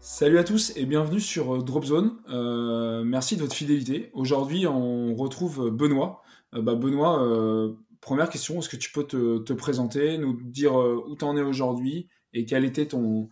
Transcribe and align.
Salut 0.00 0.38
à 0.38 0.44
tous 0.44 0.72
et 0.76 0.86
bienvenue 0.86 1.20
sur 1.20 1.56
euh, 1.56 1.62
Dropzone. 1.62 2.18
Euh, 2.30 3.02
merci 3.04 3.36
de 3.36 3.42
votre 3.42 3.54
fidélité. 3.54 4.10
Aujourd'hui, 4.12 4.66
on 4.66 5.14
retrouve 5.14 5.70
Benoît. 5.70 6.22
Euh, 6.54 6.62
bah, 6.62 6.74
Benoît, 6.74 7.76
première 8.00 8.30
question, 8.30 8.58
est-ce 8.60 8.68
que 8.68 8.76
tu 8.76 8.92
peux 8.92 9.04
te, 9.04 9.38
te 9.38 9.52
présenter, 9.52 10.18
nous 10.18 10.38
dire 10.40 10.74
où 10.74 11.16
tu 11.16 11.24
en 11.24 11.36
es 11.36 11.42
aujourd'hui 11.42 12.08
et 12.32 12.44
quel 12.44 12.64
était 12.64 12.86
ton, 12.86 13.28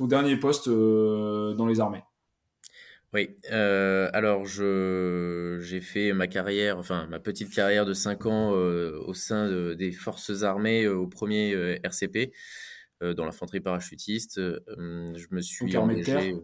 dernier 0.00 0.36
poste 0.36 0.68
dans 0.68 1.66
les 1.66 1.80
armées? 1.80 2.02
Oui, 3.14 3.36
alors 3.50 4.46
j'ai 4.46 5.80
fait 5.80 6.12
ma 6.12 6.26
carrière, 6.26 6.78
enfin 6.78 7.06
ma 7.08 7.20
petite 7.20 7.54
carrière 7.54 7.84
de 7.86 7.94
5 7.94 8.26
ans 8.26 8.50
au 8.50 9.14
sein 9.14 9.48
de- 9.48 9.74
des 9.74 9.92
forces 9.92 10.42
armées 10.42 10.88
au 10.88 11.06
premier 11.06 11.78
RCP 11.82 12.32
dans 13.00 13.24
l'infanterie 13.24 13.60
parachutiste. 13.60 14.38
Euh, 14.38 14.60
je 15.14 15.26
me 15.30 15.40
suis 15.40 15.72
Donc, 15.72 15.90
engagé, 15.90 16.34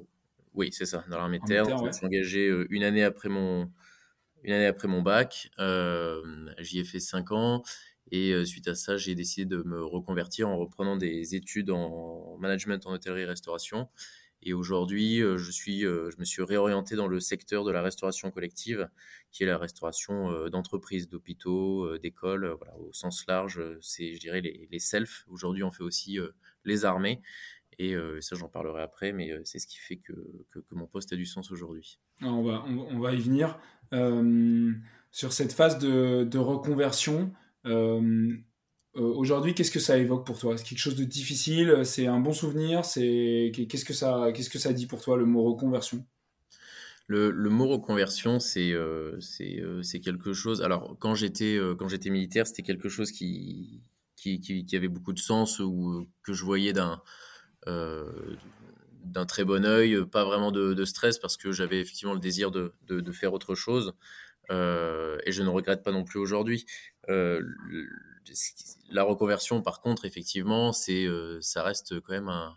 oui 0.54 0.70
c'est 0.72 0.86
ça, 0.86 1.04
dans 1.08 1.18
l'armée 1.18 1.38
de 1.38 1.44
terre. 1.44 1.66
terre, 1.66 1.78
Je 1.78 1.84
me 1.84 1.92
suis 1.92 2.06
engagé 2.06 2.48
euh, 2.48 2.66
une 2.70 2.84
année 2.84 3.04
après 3.04 3.28
mon 3.28 3.70
une 4.42 4.52
année 4.52 4.66
après 4.66 4.88
mon 4.88 5.02
bac. 5.02 5.50
Euh, 5.58 6.20
j'y 6.58 6.80
ai 6.80 6.84
fait 6.84 7.00
5 7.00 7.32
ans 7.32 7.62
et 8.10 8.32
euh, 8.32 8.44
suite 8.44 8.68
à 8.68 8.74
ça 8.74 8.96
j'ai 8.96 9.14
décidé 9.14 9.46
de 9.46 9.62
me 9.62 9.82
reconvertir 9.84 10.48
en 10.48 10.56
reprenant 10.56 10.96
des 10.96 11.34
études 11.34 11.70
en 11.70 12.36
management 12.38 12.84
en 12.86 12.92
hôtellerie-restauration. 12.92 13.82
Et 13.82 14.21
aujourd'hui, 14.50 15.22
euh, 15.22 15.38
je 15.38 15.50
suis, 15.50 15.86
euh, 15.86 16.10
je 16.10 16.16
me 16.18 16.24
suis 16.24 16.42
réorienté 16.42 16.96
dans 16.96 17.06
le 17.06 17.20
secteur 17.20 17.64
de 17.64 17.70
la 17.70 17.82
restauration 17.82 18.30
collective, 18.30 18.88
qui 19.30 19.44
est 19.44 19.46
la 19.46 19.58
restauration 19.58 20.32
euh, 20.32 20.48
d'entreprises, 20.48 21.08
d'hôpitaux, 21.08 21.96
d'écoles, 21.98 22.46
voilà, 22.58 22.76
au 22.78 22.92
sens 22.92 23.24
large. 23.28 23.62
C'est, 23.80 24.14
je 24.14 24.20
dirais, 24.20 24.40
les, 24.40 24.68
les 24.70 24.78
self. 24.78 25.24
Aujourd'hui, 25.28 25.62
on 25.62 25.70
fait 25.70 25.84
aussi 25.84 26.18
les 26.64 26.84
armées. 26.84 27.22
Et 27.78 27.96
ça, 28.20 28.36
j'en 28.36 28.48
parlerai 28.48 28.82
après, 28.82 29.12
mais 29.12 29.32
c'est 29.44 29.58
ce 29.58 29.66
qui 29.66 29.78
fait 29.78 29.96
que, 29.96 30.12
que, 30.50 30.60
mon 30.72 30.86
poste 30.86 31.12
a 31.12 31.16
du 31.16 31.24
sens 31.24 31.50
aujourd'hui. 31.50 31.98
Alors, 32.20 32.38
on, 32.38 32.42
va, 32.42 32.64
on, 32.66 33.00
va 33.00 33.12
y 33.14 33.20
venir. 33.20 33.58
Sur 35.10 35.32
cette 35.32 35.52
phase 35.52 35.78
de, 35.78 36.38
reconversion, 36.38 37.32
aujourd'hui, 38.94 39.54
qu'est-ce 39.54 39.70
que 39.70 39.80
ça 39.80 39.98
évoque 39.98 40.26
pour 40.26 40.38
toi? 40.38 40.56
C'est 40.56 40.64
quelque 40.64 40.78
chose 40.78 40.96
de 40.96 41.04
difficile 41.04 41.82
C'est 41.84 42.06
un 42.06 42.20
bon 42.20 42.32
souvenir 42.32 42.84
C'est 42.84 43.52
Qu'est-ce 43.68 43.84
que 43.84 43.94
ça, 43.94 44.30
qu'est-ce 44.34 44.50
que 44.50 44.58
ça 44.58 44.72
dit 44.72 44.86
pour 44.86 45.00
toi, 45.00 45.16
le 45.16 45.24
mot 45.24 45.42
reconversion? 45.44 46.04
Le, 47.08 47.32
mot 47.50 47.68
reconversion, 47.68 48.40
c'est 48.40 48.72
euh, 48.72 49.18
euh, 49.40 49.82
quelque 50.02 50.32
chose. 50.32 50.62
Alors, 50.62 50.96
quand 50.98 51.14
j'étais 51.14 51.56
euh, 51.58 51.76
j'étais 51.88 52.08
militaire, 52.08 52.46
c'était 52.46 52.62
quelque 52.62 52.88
chose 52.88 53.12
qui, 53.12 53.82
qui, 54.22 54.76
avait 54.76 54.88
beaucoup 54.88 55.12
de 55.12 55.18
sens 55.18 55.58
ou 55.58 55.90
euh, 55.90 56.06
que 56.22 56.32
je 56.32 56.44
voyais 56.44 56.72
d'un 56.72 57.02
euh, 57.68 58.36
d'un 59.04 59.26
très 59.26 59.44
bon 59.44 59.64
œil, 59.64 60.06
pas 60.06 60.24
vraiment 60.24 60.52
de, 60.52 60.84
stress 60.84 61.18
parce 61.18 61.36
que 61.36 61.50
j'avais 61.50 61.80
effectivement 61.80 62.14
le 62.14 62.20
désir 62.20 62.52
de, 62.52 62.72
de, 62.86 63.12
faire 63.12 63.32
autre 63.32 63.56
chose 63.56 63.94
euh, 64.50 65.18
et 65.26 65.32
je 65.32 65.42
ne 65.42 65.48
regrette 65.48 65.82
pas 65.82 65.90
non 65.90 66.04
plus 66.04 66.20
aujourd'hui. 66.20 66.66
La 68.90 69.02
reconversion, 69.04 69.62
par 69.62 69.80
contre, 69.80 70.04
effectivement, 70.04 70.72
c'est 70.72 71.06
euh, 71.06 71.40
ça 71.40 71.62
reste 71.62 72.00
quand 72.00 72.12
même 72.12 72.28
un, 72.28 72.56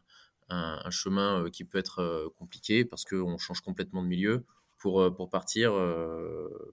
un, 0.49 0.79
un 0.83 0.91
chemin 0.91 1.43
euh, 1.45 1.49
qui 1.49 1.63
peut 1.65 1.77
être 1.77 1.99
euh, 1.99 2.29
compliqué 2.37 2.85
parce 2.85 3.05
qu'on 3.05 3.37
change 3.37 3.61
complètement 3.61 4.03
de 4.03 4.07
milieu 4.07 4.45
pour, 4.77 5.13
pour 5.15 5.29
partir 5.29 5.71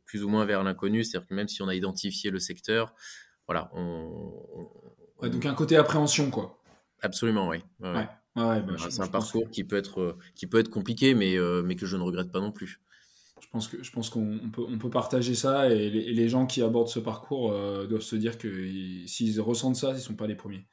plus 0.04 0.25
ou 0.25 0.28
moins 0.28 0.44
vers 0.44 0.62
l'inconnu. 0.62 1.04
C'est-à-dire 1.04 1.28
que 1.28 1.34
même 1.34 1.48
si 1.48 1.62
on 1.62 1.69
a 1.69 1.75
identifié 1.75 2.31
le 2.31 2.38
secteur, 2.41 2.94
voilà, 3.47 3.70
on, 3.75 3.81
on- 4.54 4.70
Ouais, 5.22 5.31
donc 5.31 5.47
un 5.47 5.54
côté 5.54 5.76
appréhension, 5.76 6.31
quoi. 6.31 6.58
absolument, 7.00 7.48
oui. 7.48 7.58
Ouais, 7.81 7.88
ouais. 7.91 8.06
Ouais, 8.36 8.42
ouais, 8.42 8.44
ouais, 8.44 8.62
bah, 8.66 8.91
c'est 8.91 9.02
un 9.02 9.08
que, 9.08 9.08
parcours 9.08 9.50
qui 9.50 9.64
peut 9.64 9.76
être, 9.76 10.16
qui 10.36 10.47
peut 10.47 10.58
être 10.58 10.70
compliqué, 10.70 11.14
mais, 11.14 11.36
euh, 11.38 11.62
mais 11.64 11.76
que 11.76 11.86
je 11.86 11.97
ne 11.97 12.02
regrette 12.02 12.32
pas 12.32 12.41
non 12.41 12.52
plus. 12.52 12.81
Je 13.42 13.48
pense 13.50 13.69
que 13.69 13.82
je 13.82 13.91
pense 13.92 14.08
qu'on 14.08 14.38
on 14.44 14.50
peut, 14.50 14.62
on 14.66 14.78
peut 14.78 14.88
partager 14.88 15.34
ça 15.34 15.69
et 15.69 15.91
les, 15.91 15.98
et 16.00 16.12
les 16.14 16.28
gens 16.28 16.47
qui 16.47 16.62
abordent 16.62 16.88
ce 16.88 17.00
parcours 17.00 17.53
euh, 17.53 17.86
doivent 17.86 18.00
se 18.03 18.16
dire 18.16 18.38
que 18.38 18.48
ils- 18.48 19.08
s'ils 19.08 19.41
ressentent 19.41 19.76
ça, 19.76 19.92
ils 19.94 20.00
sont 20.00 20.14
pas 20.14 20.26
les 20.26 20.36
premiers. 20.36 20.66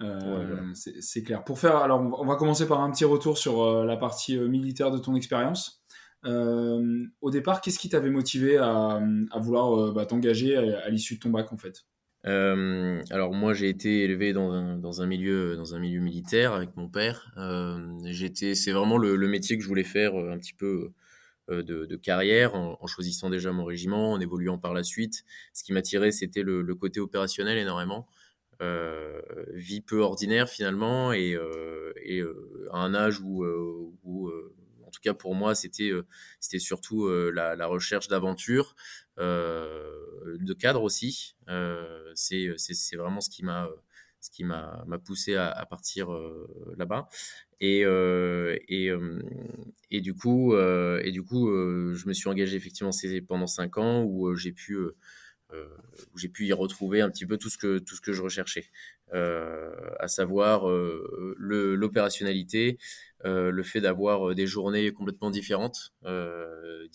Euh, 0.00 0.60
Ouais, 0.64 0.72
c'est 1.00 1.22
clair. 1.22 1.44
Pour 1.44 1.58
faire, 1.58 1.76
alors 1.76 2.00
on 2.00 2.08
va, 2.10 2.16
on 2.20 2.26
va 2.26 2.36
commencer 2.36 2.66
par 2.66 2.80
un 2.80 2.90
petit 2.90 3.04
retour 3.04 3.38
sur 3.38 3.62
euh, 3.62 3.84
la 3.86 3.96
partie 3.96 4.36
militaire 4.38 4.90
de 4.90 4.98
ton 4.98 5.14
expérience. 5.14 5.82
Au 6.24 7.30
départ, 7.30 7.60
qu'est-ce 7.60 7.78
qui 7.78 7.88
t'avait 7.88 8.10
motivé 8.10 8.56
à, 8.56 9.00
à 9.30 9.38
vouloir 9.38 9.92
bah, 9.92 10.06
t'engager 10.06 10.56
à, 10.56 10.80
à 10.84 10.88
l'issue 10.90 11.14
de 11.14 11.20
ton 11.20 11.30
bac 11.30 11.52
en 11.52 11.56
fait? 11.56 11.84
Euh, 12.26 13.00
alors 13.10 13.32
moi 13.32 13.54
j'ai 13.54 13.68
été 13.68 14.02
élevé 14.02 14.32
dans 14.32 14.50
un, 14.50 14.76
dans 14.78 15.00
un 15.00 15.06
milieu 15.06 15.54
dans 15.54 15.76
un 15.76 15.78
milieu 15.78 16.00
militaire 16.00 16.52
avec 16.54 16.76
mon 16.76 16.88
père. 16.88 17.30
Euh, 17.36 17.78
j'étais 18.06 18.56
c'est 18.56 18.72
vraiment 18.72 18.98
le, 18.98 19.14
le 19.14 19.28
métier 19.28 19.56
que 19.56 19.62
je 19.62 19.68
voulais 19.68 19.84
faire 19.84 20.16
un 20.16 20.36
petit 20.38 20.54
peu 20.54 20.90
de, 21.48 21.86
de 21.86 21.96
carrière 21.96 22.54
en, 22.54 22.78
en 22.80 22.86
choisissant 22.86 23.30
déjà 23.30 23.52
mon 23.52 23.64
régiment, 23.64 24.12
en 24.12 24.20
évoluant 24.20 24.58
par 24.58 24.74
la 24.74 24.82
suite. 24.84 25.24
Ce 25.52 25.62
qui 25.64 25.72
m'attirait 25.72 26.12
c'était 26.12 26.42
le, 26.42 26.62
le 26.62 26.74
côté 26.74 27.00
opérationnel 27.00 27.58
énormément. 27.58 28.06
Euh, 28.62 29.20
vie 29.52 29.82
peu 29.82 30.00
ordinaire 30.00 30.48
finalement 30.48 31.12
et, 31.12 31.34
euh, 31.34 31.92
et 32.02 32.20
euh, 32.20 32.66
à 32.72 32.78
un 32.78 32.94
âge 32.94 33.20
où, 33.20 33.44
euh, 33.44 33.92
où 34.02 34.28
euh, 34.28 34.54
en 34.86 34.90
tout 34.90 35.00
cas 35.02 35.12
pour 35.12 35.34
moi 35.34 35.54
c'était 35.54 35.90
euh, 35.90 36.06
c'était 36.40 36.58
surtout 36.58 37.04
euh, 37.04 37.30
la, 37.34 37.54
la 37.54 37.66
recherche 37.66 38.08
d'aventure 38.08 38.74
euh, 39.18 40.38
de 40.40 40.54
cadre 40.54 40.82
aussi 40.82 41.36
euh, 41.50 42.10
c'est 42.14 42.96
vraiment 42.96 43.20
ce 43.20 43.28
qui 43.28 43.44
m'a 43.44 43.68
ce 44.20 44.30
qui 44.30 44.44
m'a 44.44 44.84
poussé 45.04 45.34
à, 45.36 45.66
partir 45.68 46.12
euh, 46.12 46.74
là-bas. 46.76 47.08
Et 47.60 47.84
euh, 47.84 48.58
et 48.68 48.90
euh, 48.90 49.22
et 49.90 50.00
du 50.00 50.14
coup 50.14 50.56
et 50.56 51.10
du 51.10 51.22
coup 51.22 51.48
je 51.48 52.06
me 52.06 52.12
suis 52.12 52.28
engagé 52.28 52.56
effectivement 52.56 52.90
pendant 53.26 53.46
cinq 53.46 53.78
ans 53.78 54.02
où 54.02 54.34
j'ai 54.34 54.52
pu 54.52 54.76
j'ai 56.16 56.28
pu 56.28 56.46
y 56.46 56.52
retrouver 56.52 57.00
un 57.00 57.10
petit 57.10 57.24
peu 57.24 57.38
tout 57.38 57.48
ce 57.48 57.56
que 57.56 57.78
tout 57.78 57.94
ce 57.94 58.00
que 58.00 58.12
je 58.12 58.22
recherchais, 58.22 58.66
à 59.12 60.08
savoir 60.08 60.68
l'opérationnalité, 61.38 62.78
le 63.24 63.62
fait 63.62 63.80
d'avoir 63.80 64.34
des 64.34 64.46
journées 64.46 64.92
complètement 64.92 65.30
différentes, 65.30 65.94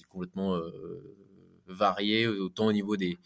complètement 0.09 0.61
variées, 1.65 2.27
autant 2.27 2.67
au 2.67 2.73
niveau 2.73 2.97
des 2.97 3.17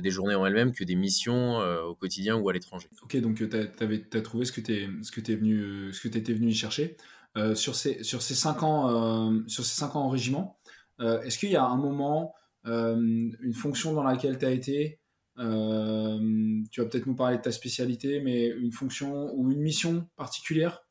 des 0.00 0.10
journées 0.10 0.34
en 0.34 0.46
elles-mêmes 0.46 0.72
que 0.72 0.84
des 0.84 0.94
missions 0.94 1.60
euh, 1.60 1.82
au 1.82 1.94
quotidien 1.94 2.36
ou 2.36 2.48
à 2.48 2.52
l'étranger. 2.52 2.88
Ok, 3.02 3.16
donc 3.20 3.36
tu 3.36 3.48
as, 3.56 4.20
trouvé 4.22 4.44
ce 4.44 4.52
que 4.52 4.60
tu 4.60 4.88
ce 5.02 5.10
que 5.10 5.20
t'es 5.20 5.34
venu, 5.34 5.60
euh, 5.60 6.48
y 6.48 6.54
chercher. 6.54 6.96
Euh, 7.36 7.54
sur 7.54 7.74
ces 7.74 8.04
sur 8.04 8.22
cinq 8.22 8.62
ans 8.62 9.30
euh, 9.30 9.40
sur 9.48 9.64
ces 9.64 9.74
cinq 9.74 9.96
ans 9.96 10.02
en 10.02 10.08
régiment, 10.08 10.58
euh, 11.00 11.20
est-ce 11.22 11.38
qu'il 11.38 11.50
y 11.50 11.56
a 11.56 11.64
un 11.64 11.76
moment, 11.76 12.34
euh, 12.66 12.96
une 12.96 13.54
fonction 13.54 13.92
dans 13.92 14.04
laquelle 14.04 14.38
tu 14.38 14.44
as 14.44 14.50
été, 14.50 15.00
euh, 15.38 16.62
tu 16.70 16.80
vas 16.80 16.86
peut-être 16.86 17.06
nous 17.06 17.16
parler 17.16 17.38
de 17.38 17.42
ta 17.42 17.52
spécialité, 17.52 18.20
mais 18.20 18.48
une 18.48 18.72
fonction 18.72 19.32
ou 19.34 19.50
une 19.50 19.60
mission 19.60 20.08
particulière, 20.16 20.82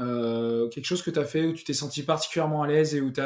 euh, 0.00 0.68
quelque 0.68 0.86
chose 0.86 1.02
que 1.02 1.10
tu 1.10 1.18
as 1.18 1.24
fait 1.24 1.46
où 1.46 1.52
tu 1.52 1.64
t'es 1.64 1.74
senti 1.74 2.02
particulièrement 2.02 2.62
à 2.62 2.66
l'aise 2.66 2.94
et 2.94 3.00
où 3.00 3.12
tu 3.12 3.20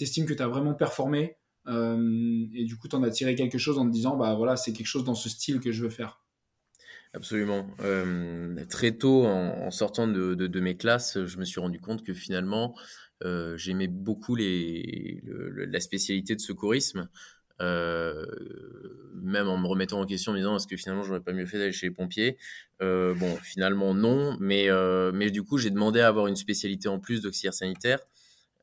estimes 0.00 0.26
que 0.26 0.34
tu 0.34 0.42
as 0.42 0.48
vraiment 0.48 0.74
performé 0.74 1.36
euh, 1.70 2.46
et 2.54 2.64
du 2.64 2.76
coup 2.76 2.88
tu 2.88 2.96
en 2.96 3.02
as 3.02 3.10
tiré 3.10 3.34
quelque 3.34 3.58
chose 3.58 3.78
en 3.78 3.86
te 3.86 3.92
disant 3.92 4.16
bah 4.16 4.34
voilà 4.34 4.56
c'est 4.56 4.72
quelque 4.72 4.86
chose 4.86 5.04
dans 5.04 5.14
ce 5.14 5.28
style 5.28 5.60
que 5.60 5.72
je 5.72 5.82
veux 5.82 5.90
faire. 5.90 6.20
Absolument. 7.12 7.66
très 8.68 8.92
tôt, 8.92 9.24
en, 9.24 9.70
sortant 9.72 10.06
de, 10.06 10.60
mes 10.60 10.76
classes, 10.76 11.18
je 11.24 11.38
me 11.38 11.44
suis 11.44 11.58
rendu 11.58 11.80
compte 11.80 12.04
que 12.04 12.14
finalement, 12.14 12.76
j'aimais 13.56 13.88
beaucoup 13.88 14.36
la 14.36 15.80
spécialité 15.80 16.36
de 16.36 16.40
secourisme. 16.40 17.08
Euh, 17.60 18.24
même 19.14 19.48
en 19.48 19.58
me 19.58 19.66
remettant 19.66 20.00
en 20.00 20.06
question, 20.06 20.32
en 20.32 20.34
me 20.34 20.38
disant 20.38 20.56
est-ce 20.56 20.66
que 20.66 20.76
finalement 20.76 21.02
j'aurais 21.02 21.20
pas 21.20 21.32
mieux 21.32 21.46
fait 21.46 21.58
d'aller 21.58 21.72
chez 21.72 21.86
les 21.86 21.92
pompiers? 21.92 22.38
Euh, 22.80 23.14
Bon, 23.14 23.36
finalement 23.36 23.94
non, 23.94 24.36
mais, 24.40 24.70
euh, 24.70 25.12
mais 25.12 25.30
du 25.30 25.42
coup 25.42 25.58
j'ai 25.58 25.70
demandé 25.70 26.00
à 26.00 26.08
avoir 26.08 26.26
une 26.26 26.36
spécialité 26.36 26.88
en 26.88 26.98
plus 26.98 27.20
d'auxiliaire 27.20 27.54
sanitaire. 27.54 28.00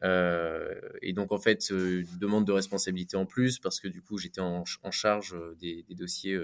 Et 0.03 1.13
donc 1.13 1.31
en 1.31 1.39
fait, 1.39 1.71
demande 2.19 2.45
de 2.45 2.51
responsabilité 2.51 3.17
en 3.17 3.25
plus 3.25 3.59
parce 3.59 3.79
que 3.79 3.87
du 3.87 4.01
coup 4.01 4.17
j'étais 4.17 4.41
en, 4.41 4.63
charge 4.91 5.35
des, 5.59 5.85
dossiers, 5.89 6.39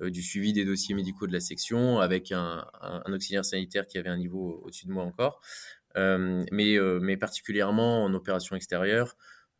du 0.00 0.22
suivi 0.22 0.52
des 0.52 0.64
dossiers 0.64 0.94
médicaux 0.94 1.26
de 1.26 1.32
la 1.32 1.40
section 1.40 2.00
avec 2.00 2.32
un, 2.32 2.66
un 2.80 3.12
auxiliaire 3.12 3.44
sanitaire 3.44 3.86
qui 3.86 3.98
avait 3.98 4.08
un 4.08 4.18
niveau 4.18 4.60
au-dessus 4.64 4.86
de 4.86 4.92
moi 4.92 5.04
encore. 5.04 5.40
mais, 5.94 7.16
particulièrement 7.16 8.04
en 8.04 8.12
opération 8.14 8.56
extérieure, 8.56 9.16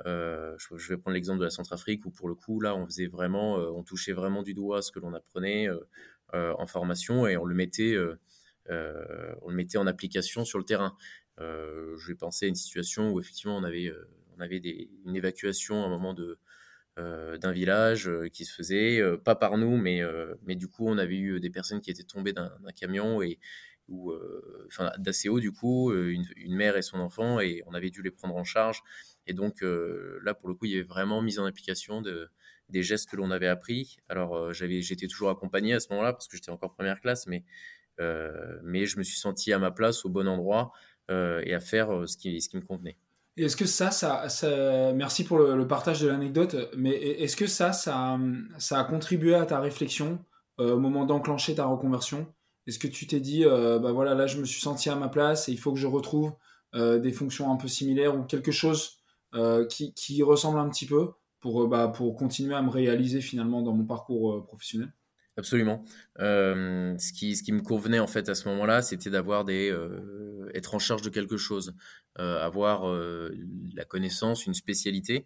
euh, 0.07 0.57
je, 0.59 0.89
vais 0.89 0.97
prendre 0.97 1.15
l'exemple 1.15 1.41
de 1.41 1.45
la 1.45 1.51
Centrafrique 1.51 2.07
où 2.07 2.11
pour 2.11 2.29
le 2.29 2.35
coup 2.35 2.61
là 2.61 2.75
on 2.75 2.87
faisait 2.87 3.07
vraiment, 3.07 3.59
euh, 3.59 3.71
on 3.71 3.83
touchait 3.83 4.13
vraiment 4.13 4.43
du 4.43 4.55
doigt 4.55 4.81
ce 4.81 4.91
que 4.91 4.99
l'on 4.99 5.13
apprenait 5.13 5.69
euh, 5.69 6.55
en 6.59 6.67
formation 6.67 7.27
et 7.27 7.37
on 7.37 7.45
le 7.45 7.55
mettait, 7.55 7.97
on 8.69 9.49
le 9.49 9.55
mettait 9.55 9.79
en 9.79 9.87
application 9.87 10.45
sur 10.45 10.59
le 10.59 10.65
terrain. 10.65 10.97
Je 11.41 12.07
vais 12.07 12.15
penser 12.15 12.47
à 12.47 12.49
une 12.49 12.55
situation 12.55 13.13
où 13.13 13.21
effectivement 13.21 13.57
on 13.57 13.65
avait, 13.65 14.61
des, 14.61 14.91
une 15.05 15.17
évacuation 15.17 15.83
à 15.83 15.87
un 15.87 15.89
moment 15.89 16.15
de 16.15 16.39
d'un 16.97 17.53
village 17.53 18.11
qui 18.31 18.45
se 18.45 18.55
faisait, 18.55 19.01
pas 19.25 19.35
par 19.35 19.57
nous, 19.57 19.79
mais, 19.79 20.03
mais 20.43 20.55
du 20.55 20.69
coup, 20.69 20.87
on 20.87 20.99
avait 20.99 21.17
eu 21.17 21.41
des 21.41 21.49
personnes 21.49 21.81
qui 21.81 21.91
étaient 21.91 22.03
tombées 22.03 22.35
d'un 22.35 22.51
camion 22.77 23.23
et 23.23 23.39
ou 23.89 24.13
enfin 24.67 24.93
d'assez 24.99 25.31
haut 25.31 25.41
du 25.41 25.51
coup, 25.51 25.95
une, 25.95 26.27
mère 26.55 26.77
et 26.77 26.83
son 26.83 27.01
enfant, 27.01 27.41
et 27.41 27.63
on 27.67 27.73
avait 27.73 27.89
dû 27.89 28.03
les 28.03 28.11
prendre 28.11 28.37
en 28.37 28.45
charge. 28.45 28.83
Et 29.27 29.33
donc 29.33 29.63
euh, 29.63 30.19
là, 30.25 30.35
pour 30.35 30.49
le 30.49 30.55
coup, 30.55 30.67
il 30.67 30.73
y 30.73 30.75
avait 30.75 30.83
vraiment 30.83 31.23
mise 31.23 31.39
en 31.39 31.45
application 31.45 32.03
de, 32.03 32.29
des 32.69 32.83
gestes 32.83 33.09
que 33.09 33.17
l'on 33.17 33.31
avait 33.31 33.47
appris. 33.47 33.99
Alors, 34.09 34.37
euh, 34.37 34.53
j'avais, 34.53 34.83
j'étais 34.83 35.07
toujours 35.07 35.31
accompagné 35.31 35.75
à 35.75 35.81
ce 35.81 35.89
moment-là 35.91 36.13
parce 36.13 36.29
que 36.29 36.37
j'étais 36.37 36.51
encore 36.51 36.75
première 36.75 37.01
classe, 37.01 37.27
mais, 37.29 37.45
euh, 38.01 38.59
mais 38.65 38.87
je 38.87 38.99
me 38.99 39.05
suis 39.05 39.19
senti 39.19 39.53
à 39.53 39.59
ma 39.59 39.71
place, 39.71 40.05
au 40.05 40.09
bon 40.09 40.27
endroit 40.27 40.73
et 41.11 41.55
à 41.55 41.61
faire 41.61 42.09
ce 42.09 42.17
qui, 42.17 42.41
ce 42.41 42.49
qui 42.49 42.57
me 42.57 42.63
convenait. 42.63 42.97
Est-ce 43.37 43.57
que 43.57 43.65
ça, 43.65 43.91
ça, 43.91 44.93
merci 44.95 45.25
pour 45.25 45.39
le, 45.39 45.67
partage 45.67 46.01
de 46.01 46.09
l'anecdote, 46.09 46.57
mais 46.77 46.91
est-ce 46.91 47.37
que 47.37 47.47
ça, 47.47 47.73
ça, 47.73 48.19
ça 48.59 48.79
a 48.79 48.85
contribué 48.85 49.35
à 49.35 49.47
ta 49.47 49.61
réflexion 49.61 50.19
au 50.59 50.79
moment 50.79 51.07
d'enclencher 51.07 51.55
ta 51.55 51.65
reconversion? 51.65 52.27
Est-ce 52.67 52.79
que 52.79 52.89
tu 52.89 53.07
t'es 53.07 53.21
dit, 53.21 53.45
bah 53.45 53.93
voilà, 53.93 54.15
là, 54.15 54.27
je 54.27 54.39
me 54.39 54.45
suis 54.45 54.61
senti 54.61 54.91
à 54.91 54.97
ma 54.97 55.09
place 55.09 55.49
et 55.49 55.53
il 55.53 55.59
faut 55.59 55.73
que 55.73 55.79
je 55.79 55.87
retrouve 55.87 56.33
des 56.75 57.13
fonctions 57.13 57.51
un 57.51 57.57
peu 57.57 57.69
similaires 57.69 58.17
ou 58.17 58.25
quelque 58.25 58.53
chose 58.53 59.01
euh, 59.35 59.65
qui, 59.67 59.95
qui, 59.95 60.25
ressemble 60.25 60.59
un 60.59 60.69
petit 60.69 60.87
peu 60.87 61.13
pour, 61.39 61.63
euh, 61.63 61.69
bah, 61.69 61.87
pour 61.87 62.17
continuer 62.17 62.55
à 62.57 62.63
me 62.63 62.69
réaliser 62.69 63.21
finalement 63.21 63.63
dans 63.63 63.73
mon 63.73 63.85
parcours 63.85 64.33
euh, 64.33 64.43
professionnel? 64.43 64.93
Absolument. 65.41 65.83
ce, 66.19 67.13
qui, 67.13 67.35
ce 67.35 67.43
qui 67.43 67.53
me 67.53 67.63
convenait 67.63 67.99
en 67.99 68.07
fait 68.07 68.29
à 68.29 68.35
ce 68.35 68.49
moment-là, 68.51 68.83
c'était 68.83 69.11
d'avoir 69.11 69.45
des 69.45 69.75
être 70.55 70.75
en 70.75 70.79
charge 70.79 71.03
de 71.03 71.09
quelque 71.09 71.37
chose, 71.37 71.75
avoir 72.17 72.85
la 73.75 73.85
connaissance, 73.85 74.47
une 74.47 74.55
spécialité. 74.55 75.25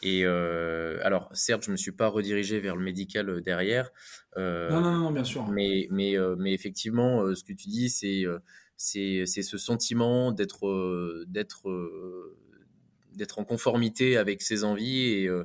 Et 0.00 0.24
alors, 0.24 1.28
certes, 1.34 1.64
je 1.64 1.72
me 1.72 1.76
suis 1.76 1.92
pas 1.92 2.06
redirigé 2.08 2.60
vers 2.60 2.76
le 2.76 2.84
médical 2.84 3.42
derrière. 3.42 3.90
non, 4.36 4.80
non, 4.80 4.92
non, 4.96 5.10
bien 5.10 5.24
sûr. 5.24 5.46
Mais, 5.48 5.88
mais, 5.90 6.14
mais 6.38 6.54
effectivement, 6.54 7.34
ce 7.34 7.42
que 7.42 7.52
tu 7.52 7.68
dis, 7.68 7.90
c'est 7.90 8.24
c'est 8.76 9.26
ce 9.26 9.58
sentiment 9.58 10.30
d'être 10.30 11.24
d'être 11.26 11.68
d'être 13.18 13.38
en 13.38 13.44
conformité 13.44 14.16
avec 14.16 14.40
ses 14.40 14.64
envies 14.64 15.02
et, 15.02 15.28
euh, 15.28 15.44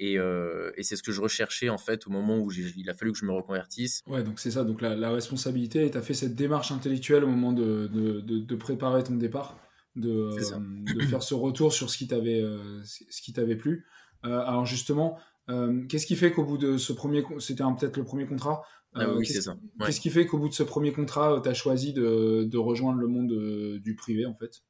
euh, 0.00 0.72
et, 0.76 0.82
c'est 0.82 0.96
ce 0.96 1.02
que 1.02 1.12
je 1.12 1.20
recherchais 1.20 1.68
en 1.68 1.78
fait 1.78 2.06
au 2.06 2.10
moment 2.10 2.38
où 2.38 2.50
il 2.50 2.88
a 2.88 2.94
fallu 2.94 3.12
que 3.12 3.18
je 3.18 3.26
me 3.26 3.32
reconvertisse. 3.32 4.02
Ouais, 4.06 4.22
donc 4.22 4.40
c'est 4.40 4.50
ça, 4.50 4.64
donc 4.64 4.80
la, 4.80 5.10
responsabilité, 5.10 5.90
tu 5.90 5.98
as 5.98 6.02
fait 6.02 6.14
cette 6.14 6.34
démarche 6.34 6.72
intellectuelle 6.72 7.22
au 7.22 7.28
moment 7.28 7.52
de, 7.52 7.86
de, 7.86 8.56
préparer 8.56 9.04
ton 9.04 9.14
départ, 9.14 9.58
de, 9.94 10.30
de, 10.94 11.04
faire 11.04 11.22
ce 11.22 11.34
retour 11.34 11.72
sur 11.72 11.90
ce 11.90 11.98
qui 11.98 12.08
t'avait 12.08 12.40
euh, 12.40 12.82
ce 12.84 13.20
qui 13.22 13.32
t'avait 13.32 13.56
plu. 13.56 13.86
alors 14.22 14.64
justement, 14.64 15.18
qu'est-ce 15.88 16.06
qui 16.06 16.16
fait 16.16 16.32
qu'au 16.32 16.44
bout 16.44 16.58
de 16.58 16.78
ce 16.78 16.92
premier, 16.94 17.22
c'était 17.38 17.64
peut-être 17.78 17.98
le 17.98 18.04
premier 18.04 18.26
contrat, 18.26 18.62
ah 18.94 19.14
oui, 19.14 19.24
c'est 19.24 19.42
ça. 19.42 19.56
Qu'est-ce 19.84 20.00
qui 20.00 20.10
fait 20.10 20.26
qu'au 20.26 20.38
bout 20.38 20.48
de 20.48 20.54
ce 20.54 20.64
premier 20.64 20.92
contrat, 20.92 21.40
tu 21.42 21.48
as 21.48 21.54
choisi 21.54 21.92
de, 21.92 22.56
rejoindre 22.56 22.98
le 22.98 23.06
monde 23.06 23.32
du 23.80 23.94
privé, 23.94 24.24
en 24.24 24.34
fait? 24.34 24.62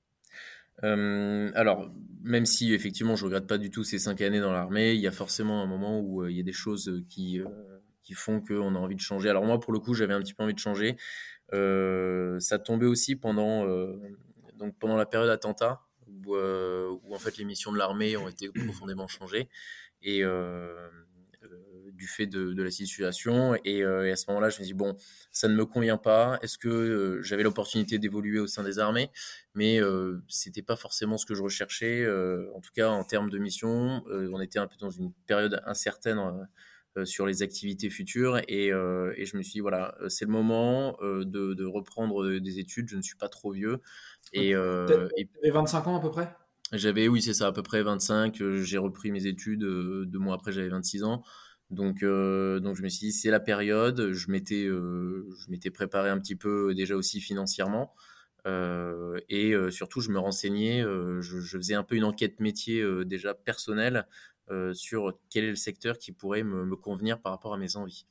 Euh, 0.84 1.50
alors, 1.54 1.90
même 2.22 2.46
si 2.46 2.74
effectivement 2.74 3.16
je 3.16 3.24
regrette 3.24 3.46
pas 3.46 3.58
du 3.58 3.70
tout 3.70 3.84
ces 3.84 3.98
cinq 3.98 4.20
années 4.20 4.40
dans 4.40 4.52
l'armée, 4.52 4.94
il 4.94 5.00
y 5.00 5.06
a 5.06 5.12
forcément 5.12 5.62
un 5.62 5.66
moment 5.66 6.00
où 6.00 6.22
euh, 6.22 6.30
il 6.30 6.36
y 6.36 6.40
a 6.40 6.42
des 6.42 6.52
choses 6.52 7.02
qui, 7.08 7.40
euh, 7.40 7.46
qui 8.02 8.14
font 8.14 8.40
qu'on 8.40 8.74
a 8.74 8.78
envie 8.78 8.96
de 8.96 9.00
changer. 9.00 9.28
Alors 9.28 9.44
moi, 9.44 9.60
pour 9.60 9.72
le 9.72 9.78
coup, 9.78 9.94
j'avais 9.94 10.14
un 10.14 10.20
petit 10.20 10.34
peu 10.34 10.42
envie 10.42 10.54
de 10.54 10.58
changer. 10.58 10.96
ça 11.52 12.58
tombait 12.58 12.86
aussi 12.86 13.16
pendant, 13.16 13.66
donc 14.56 14.78
pendant 14.78 14.96
la 14.96 15.06
période 15.06 15.30
attentat, 15.30 15.82
où, 16.06 16.36
où 16.36 17.14
en 17.14 17.18
fait 17.18 17.36
les 17.38 17.44
missions 17.44 17.72
de 17.72 17.78
l'armée 17.78 18.16
ont 18.16 18.28
été 18.28 18.48
profondément 18.66 19.08
changées. 19.08 19.48
Et 20.02 20.22
du 22.00 22.08
fait 22.08 22.26
de, 22.26 22.62
la 22.62 22.70
situation. 22.70 23.52
Euh, 23.66 24.04
et, 24.04 24.10
à 24.10 24.16
ce 24.16 24.24
moment-là, 24.28 24.48
je 24.48 24.58
me 24.60 24.64
dis, 24.64 24.72
bon, 24.72 24.96
ça 25.30 25.48
ne 25.48 25.54
me 25.54 25.66
convient 25.66 25.98
pas. 25.98 26.38
Est-ce 26.42 26.56
que 26.56 26.68
euh, 26.68 27.22
j'avais 27.22 27.42
l'opportunité 27.42 27.98
d'évoluer 27.98 28.40
au 28.40 28.46
sein 28.46 28.64
des 28.64 28.78
armées? 28.78 29.10
Mais 29.54 29.80
euh, 29.80 30.22
c'était 30.26 30.62
pas 30.62 30.76
forcément 30.76 31.18
ce 31.18 31.26
que 31.26 31.34
je 31.34 31.42
recherchais. 31.42 32.08
en 32.54 32.60
tout 32.60 32.72
cas, 32.74 32.88
en 32.88 33.04
termes 33.04 33.28
de 33.28 33.38
mission, 33.38 34.02
on 34.08 34.40
était 34.40 34.58
un 34.58 34.66
peu 34.66 34.76
dans 34.80 34.90
une 34.90 35.12
période 35.26 35.60
incertaine 35.66 36.18
sur 37.04 37.26
les 37.26 37.42
activités 37.42 37.90
futures. 37.90 38.38
Et, 38.48 38.70
je 38.70 39.36
me 39.36 39.42
suis 39.42 39.52
dit, 39.52 39.60
voilà, 39.60 39.94
c'est 40.08 40.24
le 40.24 40.32
moment 40.32 40.96
de, 41.02 41.64
reprendre 41.66 42.38
des 42.38 42.58
études. 42.58 42.88
Je 42.88 42.96
ne 42.96 43.02
suis 43.02 43.16
pas 43.16 43.28
trop 43.28 43.52
vieux. 43.52 43.82
Et, 44.32 44.50
et 44.52 45.50
25 45.50 45.86
ans 45.86 45.98
à 45.98 46.00
peu 46.00 46.10
près? 46.10 46.34
J'avais, 46.72 47.08
oui, 47.08 47.20
c'est 47.20 47.34
ça, 47.34 47.48
à 47.48 47.52
peu 47.52 47.64
près 47.64 47.82
25. 47.82 48.40
J'ai 48.62 48.78
repris 48.78 49.10
mes 49.10 49.26
études. 49.26 49.60
deux 49.60 50.18
mois 50.18 50.36
après, 50.36 50.52
j'avais 50.52 50.68
26 50.68 51.04
ans. 51.04 51.22
Donc, 51.70 52.02
euh, 52.02 52.58
donc 52.58 52.76
je 52.76 52.82
me 52.82 52.88
suis 52.88 53.08
dit, 53.08 53.12
c'est 53.12 53.30
la 53.30 53.40
période. 53.40 54.12
Je 54.12 54.30
m'étais, 54.30 54.64
euh, 54.64 55.28
je 55.38 55.50
m'étais 55.50 55.70
préparé 55.70 56.10
un 56.10 56.18
petit 56.18 56.36
peu 56.36 56.74
déjà 56.74 56.96
aussi 56.96 57.20
financièrement. 57.20 57.94
Euh, 58.46 59.20
et 59.28 59.54
surtout, 59.70 60.00
je 60.00 60.10
me 60.10 60.18
renseignais, 60.18 60.82
je, 60.82 61.58
faisais 61.58 61.74
un 61.74 61.84
peu 61.84 61.94
une 61.94 62.04
enquête 62.04 62.40
métier 62.40 62.84
déjà 63.04 63.34
personnelle 63.34 64.06
sur 64.72 65.16
quel 65.28 65.44
est 65.44 65.50
le 65.50 65.56
secteur 65.56 65.96
qui 65.96 66.10
pourrait 66.10 66.42
me, 66.42 66.74
convenir 66.74 67.20
par 67.20 67.32
rapport 67.32 67.54
à 67.54 67.58
mes 67.58 67.76
envies. 67.76 68.06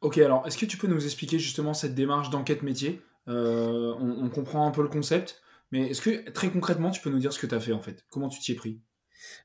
Ok, 0.00 0.18
alors 0.18 0.46
est-ce 0.46 0.58
que 0.58 0.66
tu 0.66 0.76
peux 0.76 0.86
nous 0.86 1.04
expliquer 1.04 1.38
justement 1.38 1.72
cette 1.74 1.94
démarche 1.94 2.30
d'enquête 2.30 2.62
métier? 2.62 3.00
On, 3.26 4.18
on, 4.22 4.28
comprend 4.28 4.66
un 4.66 4.70
peu 4.70 4.82
le 4.82 4.88
concept, 4.88 5.42
mais 5.72 5.88
est-ce 5.90 6.02
que 6.02 6.30
très 6.30 6.50
concrètement, 6.50 6.90
tu 6.90 7.00
peux 7.00 7.10
nous 7.10 7.18
dire 7.18 7.32
ce 7.32 7.38
que 7.38 7.46
tu 7.46 7.54
as 7.54 7.60
fait 7.60 7.72
en 7.72 7.80
fait? 7.80 8.04
Comment 8.10 8.28
tu 8.28 8.38
t'y 8.38 8.52
es 8.52 8.54
pris? 8.54 8.80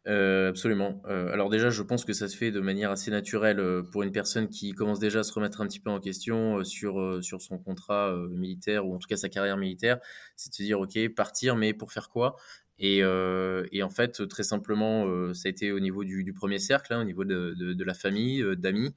Euh, 0.08 0.50
absolument. 0.50 1.02
Euh, 1.08 1.32
alors 1.32 1.50
déjà, 1.50 1.70
je 1.70 1.84
pense 1.84 2.06
que 2.06 2.14
ça 2.14 2.28
se 2.28 2.38
fait 2.38 2.52
de 2.52 2.60
manière 2.60 2.92
assez 2.92 3.12
naturelle 3.12 3.60
euh, 3.60 3.84
pour 3.84 4.04
une 4.04 4.12
personne 4.12 4.50
qui 4.50 4.72
commence 4.72 5.00
déjà 5.00 5.20
à 5.20 5.24
se 5.24 5.34
remettre 5.34 5.62
un 5.62 5.68
petit 5.68 5.80
peu 5.80 5.90
en 5.90 6.00
question 6.00 6.64
sur, 6.64 7.24
sur 7.24 7.42
son 7.42 7.58
contrat 7.58 8.16
militaire 8.32 8.88
ou 8.88 8.96
en 8.96 9.00
tout 9.00 9.08
cas 9.08 9.18
sa 9.18 9.30
carrière 9.30 9.58
militaire. 9.58 10.00
C'est 10.36 10.50
de 10.50 10.56
se 10.56 10.64
dire, 10.64 10.80
OK, 10.80 10.98
partir, 11.16 11.56
mais 11.56 11.74
pour 11.74 11.92
faire 11.92 12.10
quoi? 12.10 12.36
Et, 12.80 13.00
et, 13.00 13.84
en 13.84 13.90
fait, 13.90 14.28
très 14.30 14.44
simplement, 14.44 15.34
ça 15.34 15.48
a 15.48 15.50
été 15.50 15.72
au 15.72 15.80
niveau 15.80 16.04
du, 16.04 16.34
premier 16.34 16.60
cercle, 16.60 16.94
hein, 16.94 17.02
au 17.02 17.04
niveau 17.04 17.26
de, 17.26 17.54
de, 17.58 17.84
la 17.84 17.94
famille, 17.94 18.44
d'amis. 18.58 18.96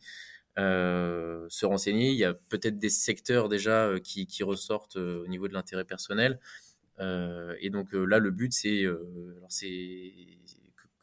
se 0.57 1.67
renseigner. 1.67 2.11
Il 2.11 2.17
y 2.17 2.25
a 2.25 2.35
peut-être 2.35 2.77
des 2.77 2.91
secteurs 2.91 3.49
déjà 3.49 3.95
qui, 4.03 4.27
qui 4.27 4.45
ressortent 4.45 4.97
au 4.97 5.27
niveau 5.27 5.49
de 5.49 5.55
l'intérêt 5.55 5.85
personnel. 5.85 6.39
et 7.01 7.71
donc 7.71 7.93
là, 7.93 8.19
le 8.19 8.31
but, 8.31 8.53
c'est, 8.53 8.85
c'est 9.49 9.83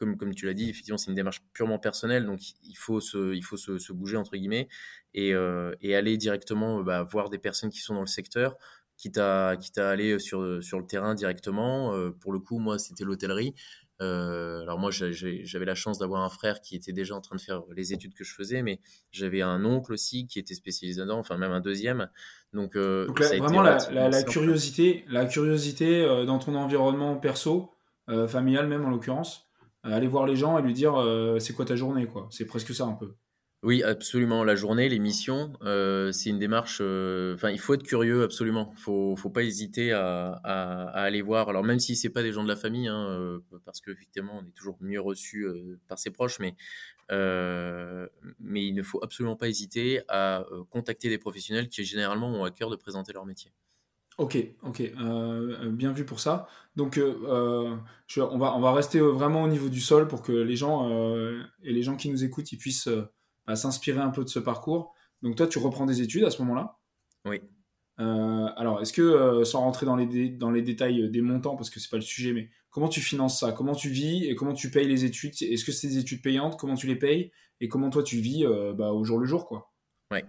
comme, 0.00 0.34
tu 0.34 0.46
l'as 0.46 0.54
dit, 0.54 0.70
effectivement, 0.70 0.96
c'est 0.96 1.10
une 1.10 1.14
démarche 1.14 1.42
purement 1.52 1.78
personnelle, 1.78 2.24
donc 2.24 2.40
il 2.64 2.76
faut 2.76 3.00
se, 3.00 3.34
il 3.34 3.42
faut 3.42 3.58
se, 3.58 3.92
bouger, 3.92 4.16
entre 4.16 4.36
guillemets, 4.36 4.68
et, 5.12 5.34
euh, 5.34 5.74
aller 5.84 6.16
directement 6.16 6.82
bah, 6.82 7.02
voir 7.02 7.28
des 7.28 7.38
personnes 7.38 7.70
qui 7.70 7.80
sont 7.80 7.94
dans 7.94 8.00
le 8.00 8.06
secteur, 8.06 8.56
quitte 8.96 9.18
à, 9.18 9.56
quitte 9.60 9.76
à 9.78 9.90
aller 9.90 10.18
sur, 10.18 10.62
sur 10.62 10.78
le 10.78 10.86
terrain 10.86 11.14
directement. 11.14 11.94
Euh, 11.94 12.10
pour 12.10 12.32
le 12.32 12.38
coup, 12.38 12.58
moi, 12.58 12.78
c'était 12.78 13.04
l'hôtellerie. 13.04 13.54
Euh, 14.00 14.62
alors 14.62 14.78
moi, 14.78 14.90
j'avais 14.90 15.66
la 15.66 15.74
chance 15.74 15.98
d'avoir 15.98 16.22
un 16.22 16.30
frère 16.30 16.62
qui 16.62 16.74
était 16.74 16.92
déjà 16.92 17.14
en 17.14 17.20
train 17.20 17.36
de 17.36 17.40
faire 17.40 17.62
les 17.76 17.92
études 17.92 18.14
que 18.14 18.24
je 18.24 18.34
faisais, 18.34 18.62
mais 18.62 18.80
j'avais 19.10 19.42
un 19.42 19.62
oncle 19.66 19.92
aussi 19.92 20.26
qui 20.26 20.38
était 20.38 20.54
spécialisé 20.54 21.02
dedans, 21.02 21.18
enfin 21.18 21.36
même 21.36 21.52
un 21.52 21.60
deuxième. 21.60 22.08
Donc, 22.54 22.76
vraiment 22.76 23.60
la, 23.60 23.78
la, 23.90 24.22
curiosité, 24.22 25.04
la 25.08 25.26
curiosité 25.26 26.02
dans 26.26 26.38
ton 26.38 26.54
environnement 26.54 27.16
perso, 27.16 27.74
familial 28.26 28.66
même 28.68 28.86
en 28.86 28.90
l'occurrence, 28.90 29.49
aller 29.82 30.06
voir 30.08 30.26
les 30.26 30.36
gens 30.36 30.58
et 30.58 30.62
lui 30.62 30.72
dire 30.74 30.96
euh, 30.96 31.38
c'est 31.38 31.52
quoi 31.54 31.64
ta 31.64 31.76
journée 31.76 32.06
quoi 32.06 32.28
c'est 32.30 32.46
presque 32.46 32.74
ça 32.74 32.84
un 32.84 32.94
peu 32.94 33.14
Oui, 33.62 33.82
absolument. 33.82 34.42
La 34.42 34.56
journée, 34.56 34.88
l'émission, 34.88 35.52
euh, 35.62 36.12
c'est 36.12 36.30
une 36.30 36.38
démarche. 36.38 36.78
euh, 36.80 37.34
Enfin, 37.34 37.50
il 37.50 37.58
faut 37.60 37.74
être 37.74 37.82
curieux, 37.82 38.22
absolument. 38.22 38.72
Faut, 38.78 39.16
faut 39.16 39.28
pas 39.28 39.42
hésiter 39.42 39.92
à, 39.92 40.30
aller 40.94 41.20
voir. 41.20 41.50
Alors, 41.50 41.62
même 41.62 41.78
si 41.78 41.94
c'est 41.94 42.08
pas 42.08 42.22
des 42.22 42.32
gens 42.32 42.42
de 42.42 42.48
la 42.48 42.56
famille, 42.56 42.88
hein, 42.88 43.06
euh, 43.10 43.40
parce 43.66 43.82
qu'effectivement, 43.82 44.38
on 44.42 44.46
est 44.48 44.52
toujours 44.52 44.78
mieux 44.80 45.00
reçu 45.00 45.44
euh, 45.46 45.78
par 45.88 45.98
ses 45.98 46.10
proches, 46.10 46.38
mais 46.38 46.54
euh, 47.10 48.08
mais 48.38 48.64
il 48.66 48.74
ne 48.74 48.82
faut 48.82 49.02
absolument 49.04 49.36
pas 49.36 49.48
hésiter 49.48 50.02
à 50.08 50.40
euh, 50.52 50.64
contacter 50.70 51.10
des 51.10 51.18
professionnels 51.18 51.68
qui 51.68 51.84
généralement 51.84 52.30
ont 52.30 52.44
à 52.44 52.50
cœur 52.50 52.70
de 52.70 52.76
présenter 52.76 53.12
leur 53.12 53.26
métier. 53.26 53.52
Ok, 54.20 54.36
ok, 54.64 54.82
euh, 54.82 54.92
euh, 55.00 55.70
bien 55.70 55.92
vu 55.92 56.04
pour 56.04 56.20
ça. 56.20 56.46
Donc, 56.76 56.98
euh, 56.98 57.74
je- 58.06 58.20
on 58.20 58.36
va, 58.36 58.54
on 58.54 58.60
va 58.60 58.74
rester 58.74 59.00
vraiment 59.00 59.44
au 59.44 59.48
niveau 59.48 59.70
du 59.70 59.80
sol 59.80 60.08
pour 60.08 60.20
que 60.20 60.30
les 60.30 60.56
gens 60.56 60.90
euh, 60.90 61.42
et 61.62 61.72
les 61.72 61.82
gens 61.82 61.96
qui 61.96 62.10
nous 62.10 62.22
écoutent, 62.22 62.52
ils 62.52 62.58
puissent 62.58 62.90
bah, 63.46 63.56
s'inspirer 63.56 63.98
un 63.98 64.10
peu 64.10 64.22
de 64.22 64.28
ce 64.28 64.38
parcours. 64.38 64.92
Donc, 65.22 65.36
toi, 65.36 65.46
tu 65.46 65.58
reprends 65.58 65.86
des 65.86 66.02
études 66.02 66.24
à 66.24 66.30
ce 66.30 66.42
moment-là? 66.42 66.76
Oui. 67.24 67.40
Alors, 67.96 68.82
est-ce 68.82 68.92
que, 68.92 69.42
sans 69.44 69.60
rentrer 69.60 69.86
dans 69.86 69.96
les, 69.96 70.28
dans 70.28 70.50
les 70.50 70.60
détails 70.60 71.10
des 71.10 71.22
montants, 71.22 71.56
parce 71.56 71.70
que 71.70 71.80
c'est 71.80 71.90
pas 71.90 71.96
le 71.96 72.02
sujet, 72.02 72.34
mais 72.34 72.50
comment 72.68 72.88
tu 72.88 73.00
finances 73.00 73.40
ça? 73.40 73.52
Comment 73.52 73.74
tu 73.74 73.88
vis 73.88 74.26
et 74.26 74.34
comment 74.34 74.52
tu 74.52 74.70
payes 74.70 74.86
les 74.86 75.06
études? 75.06 75.32
Est-ce 75.40 75.64
que 75.64 75.72
c'est 75.72 75.88
des 75.88 75.98
études 75.98 76.20
payantes? 76.20 76.58
Comment 76.58 76.74
tu 76.74 76.86
les 76.86 76.96
payes? 76.96 77.32
Et 77.60 77.68
comment 77.68 77.88
toi 77.88 78.02
tu 78.02 78.18
vis 78.18 78.44
bah, 78.74 78.92
au 78.92 79.02
jour 79.02 79.18
le 79.18 79.24
jour, 79.24 79.46
quoi? 79.46 79.72
Ouais. 80.10 80.24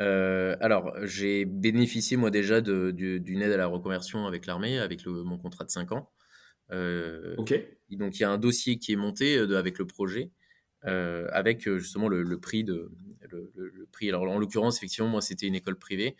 Euh, 0.00 0.56
alors, 0.60 0.92
j'ai 1.04 1.44
bénéficié 1.44 2.16
moi 2.16 2.30
déjà 2.30 2.60
d'une 2.60 3.42
aide 3.42 3.52
à 3.52 3.56
la 3.56 3.66
reconversion 3.66 4.26
avec 4.26 4.46
l'armée, 4.46 4.78
avec 4.78 5.04
le- 5.04 5.22
mon 5.22 5.38
contrat 5.38 5.64
de 5.64 5.70
5 5.70 5.92
ans. 5.92 6.10
Euh, 6.70 7.34
Ok, 7.38 7.54
Donc, 7.90 8.18
il 8.18 8.22
y 8.22 8.24
a 8.24 8.30
un 8.30 8.38
dossier 8.38 8.78
qui 8.78 8.92
est 8.92 8.96
monté 8.96 9.36
euh, 9.38 9.46
de- 9.46 9.54
avec 9.54 9.78
le 9.78 9.86
projet, 9.86 10.30
euh, 10.86 11.28
avec 11.32 11.68
justement 11.78 12.08
le, 12.08 12.22
le 12.22 12.38
prix 12.40 12.64
de 12.64 12.90
le, 13.30 13.86
prix. 13.92 14.08
Alors, 14.08 14.22
en 14.22 14.38
l'occurrence, 14.38 14.78
effectivement, 14.78 15.08
moi, 15.08 15.20
c'était 15.20 15.46
une 15.46 15.54
école 15.54 15.76
privée. 15.78 16.16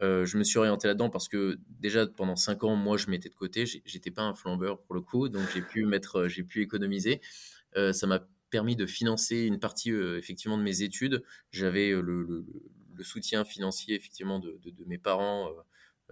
Je 0.00 0.36
me 0.36 0.44
suis 0.44 0.58
orienté 0.58 0.86
là-dedans 0.88 1.10
parce 1.10 1.26
que 1.28 1.58
déjà 1.68 2.06
pendant 2.06 2.36
cinq 2.36 2.64
ans, 2.64 2.76
moi, 2.76 2.96
je 2.96 3.08
mettais 3.08 3.28
de 3.28 3.34
côté. 3.34 3.64
J'étais 3.66 4.10
pas 4.10 4.22
un 4.22 4.34
flambeur 4.34 4.80
pour 4.82 4.94
le 4.94 5.00
coup, 5.00 5.28
donc 5.28 5.42
j'ai 5.54 5.62
pu 5.62 5.84
mettre, 5.86 6.28
j'ai 6.28 6.42
pu 6.44 6.62
économiser. 6.62 7.20
Ça 7.74 8.06
m'a 8.06 8.26
permis 8.50 8.76
de 8.76 8.86
financer 8.86 9.40
une 9.42 9.58
partie 9.58 9.90
euh, 9.92 10.16
effectivement 10.18 10.56
de 10.58 10.62
mes 10.62 10.82
études. 10.82 11.22
J'avais 11.50 11.90
euh, 11.90 12.00
le, 12.00 12.22
le- 12.22 12.46
le 12.96 13.04
soutien 13.04 13.44
financier 13.44 13.94
effectivement 13.96 14.38
de, 14.40 14.58
de- 14.62 14.70
de 14.70 14.84
mes 14.84 14.98
parents. 14.98 15.48
euh, 15.50 15.62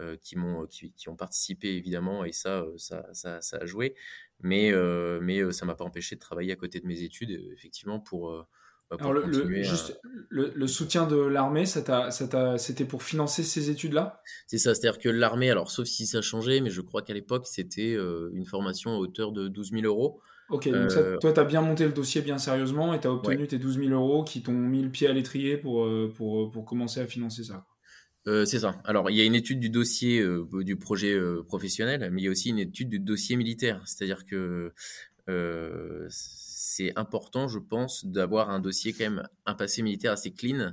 euh, 0.00 0.16
qui 0.16 0.36
m'ont 0.36 0.66
qui, 0.66 0.92
qui 0.92 1.08
ont 1.08 1.14
participé 1.16 1.68
évidemment 1.76 2.24
et 2.24 2.32
ça 2.32 2.62
euh, 2.62 2.76
ça, 2.78 3.06
ça, 3.12 3.40
ça 3.40 3.58
a 3.58 3.64
joué 3.66 3.94
mais 4.40 4.72
euh, 4.72 5.20
mais 5.22 5.38
euh, 5.40 5.52
ça 5.52 5.66
m'a 5.66 5.76
pas 5.76 5.84
empêché 5.84 6.16
de 6.16 6.20
travailler 6.20 6.50
à 6.52 6.56
côté 6.56 6.80
de 6.80 6.86
mes 6.86 7.02
études 7.02 7.30
euh, 7.30 7.52
effectivement 7.52 8.00
pour 8.00 8.30
euh, 8.32 8.42
bah, 8.90 8.98
pour 8.98 9.12
Alors, 9.12 9.12
le, 9.12 9.24
le- 9.24 9.52
continuer 9.52 9.68
à- 9.68 9.92
juste, 9.92 10.00
le, 10.28 10.52
le 10.54 10.66
soutien 10.66 11.06
de 11.06 11.16
l'armée, 11.16 11.64
c'était 11.66 12.84
pour 12.84 13.02
financer 13.04 13.42
ces 13.44 13.70
études-là? 13.70 14.20
c'est 14.46 14.58
ça 14.58 14.74
c'est 14.74 14.86
à 14.88 14.92
dire 14.92 14.98
que 14.98 15.08
l'armée 15.08 15.50
alors 15.50 15.70
sauf 15.70 15.86
si 15.86 16.06
ça 16.06 16.18
a 16.18 16.22
changé 16.22 16.60
mais 16.60 16.70
je 16.70 16.80
crois 16.80 17.02
qu'à 17.02 17.14
l'époque 17.14 17.46
c'était 17.46 17.94
euh, 17.94 18.30
une 18.34 18.46
formation 18.46 18.92
à 18.94 18.98
hauteur 18.98 19.32
de 19.32 19.48
12 19.48 19.72
000 19.72 19.84
euros 19.86 20.20
Ok, 20.48 20.68
donc 20.68 20.90
ça, 20.90 21.00
Euh, 21.00 21.18
toi, 21.18 21.32
tu 21.32 21.40
as 21.40 21.44
bien 21.44 21.62
monté 21.62 21.86
le 21.86 21.92
dossier 21.92 22.20
bien 22.22 22.38
sérieusement 22.38 22.94
et 22.94 23.00
tu 23.00 23.06
as 23.06 23.12
obtenu 23.12 23.38
ouais 23.40 23.46
tes 23.46 23.58
12 23.58 23.78
000 23.78 23.90
euros 23.90 24.24
qui 24.24 24.42
t'ont 24.42 24.52
mis 24.52 24.82
le 24.82 24.90
pied 24.90 25.08
à 25.08 25.12
l'étrier 25.12 25.56
pour, 25.56 25.84
euh, 25.84 26.12
pour, 26.14 26.50
pour 26.50 26.64
commencer 26.64 27.00
à 27.00 27.06
financer 27.06 27.44
ça. 27.44 27.66
Euh, 28.26 28.46
c'est 28.46 28.60
ça. 28.60 28.80
Alors, 28.84 29.10
il 29.10 29.16
y 29.16 29.20
a 29.20 29.24
une 29.24 29.34
étude 29.34 29.60
du 29.60 29.68
dossier 29.68 30.20
euh, 30.20 30.46
du 30.62 30.76
projet 30.76 31.12
euh, 31.12 31.42
professionnel, 31.42 32.08
mais 32.10 32.22
il 32.22 32.24
y 32.24 32.28
a 32.28 32.30
aussi 32.30 32.50
une 32.50 32.58
étude 32.58 32.88
du 32.88 32.98
dossier 32.98 33.36
militaire. 33.36 33.82
C'est-à-dire 33.84 34.24
que 34.24 34.72
euh, 35.28 36.06
c'est 36.08 36.96
important, 36.96 37.48
je 37.48 37.58
pense, 37.58 38.06
d'avoir 38.06 38.50
un 38.50 38.60
dossier 38.60 38.94
quand 38.94 39.04
même, 39.04 39.28
un 39.44 39.54
passé 39.54 39.82
militaire 39.82 40.12
assez 40.12 40.32
clean, 40.32 40.72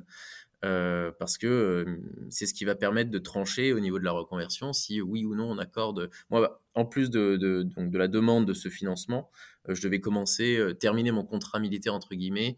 euh, 0.64 1.12
parce 1.18 1.40
que 1.40 2.00
c'est 2.30 2.46
ce 2.46 2.54
qui 2.54 2.66
va 2.66 2.76
permettre 2.76 3.10
de 3.10 3.18
trancher 3.18 3.74
au 3.74 3.80
niveau 3.80 3.98
de 3.98 4.04
la 4.04 4.12
reconversion 4.12 4.74
si 4.74 5.02
oui 5.02 5.26
ou 5.26 5.34
non 5.34 5.52
on 5.52 5.58
accorde. 5.58 6.12
Moi, 6.30 6.62
en 6.76 6.86
plus 6.86 7.10
de, 7.10 7.68
la 7.94 8.08
demande 8.08 8.46
de 8.46 8.54
ce 8.54 8.70
financement, 8.70 9.32
euh, 9.68 9.74
je 9.74 9.82
devais 9.82 10.00
commencer, 10.00 10.58
euh, 10.58 10.74
terminer 10.74 11.12
mon 11.12 11.24
contrat 11.24 11.60
militaire 11.60 11.94
entre 11.94 12.16
guillemets 12.16 12.58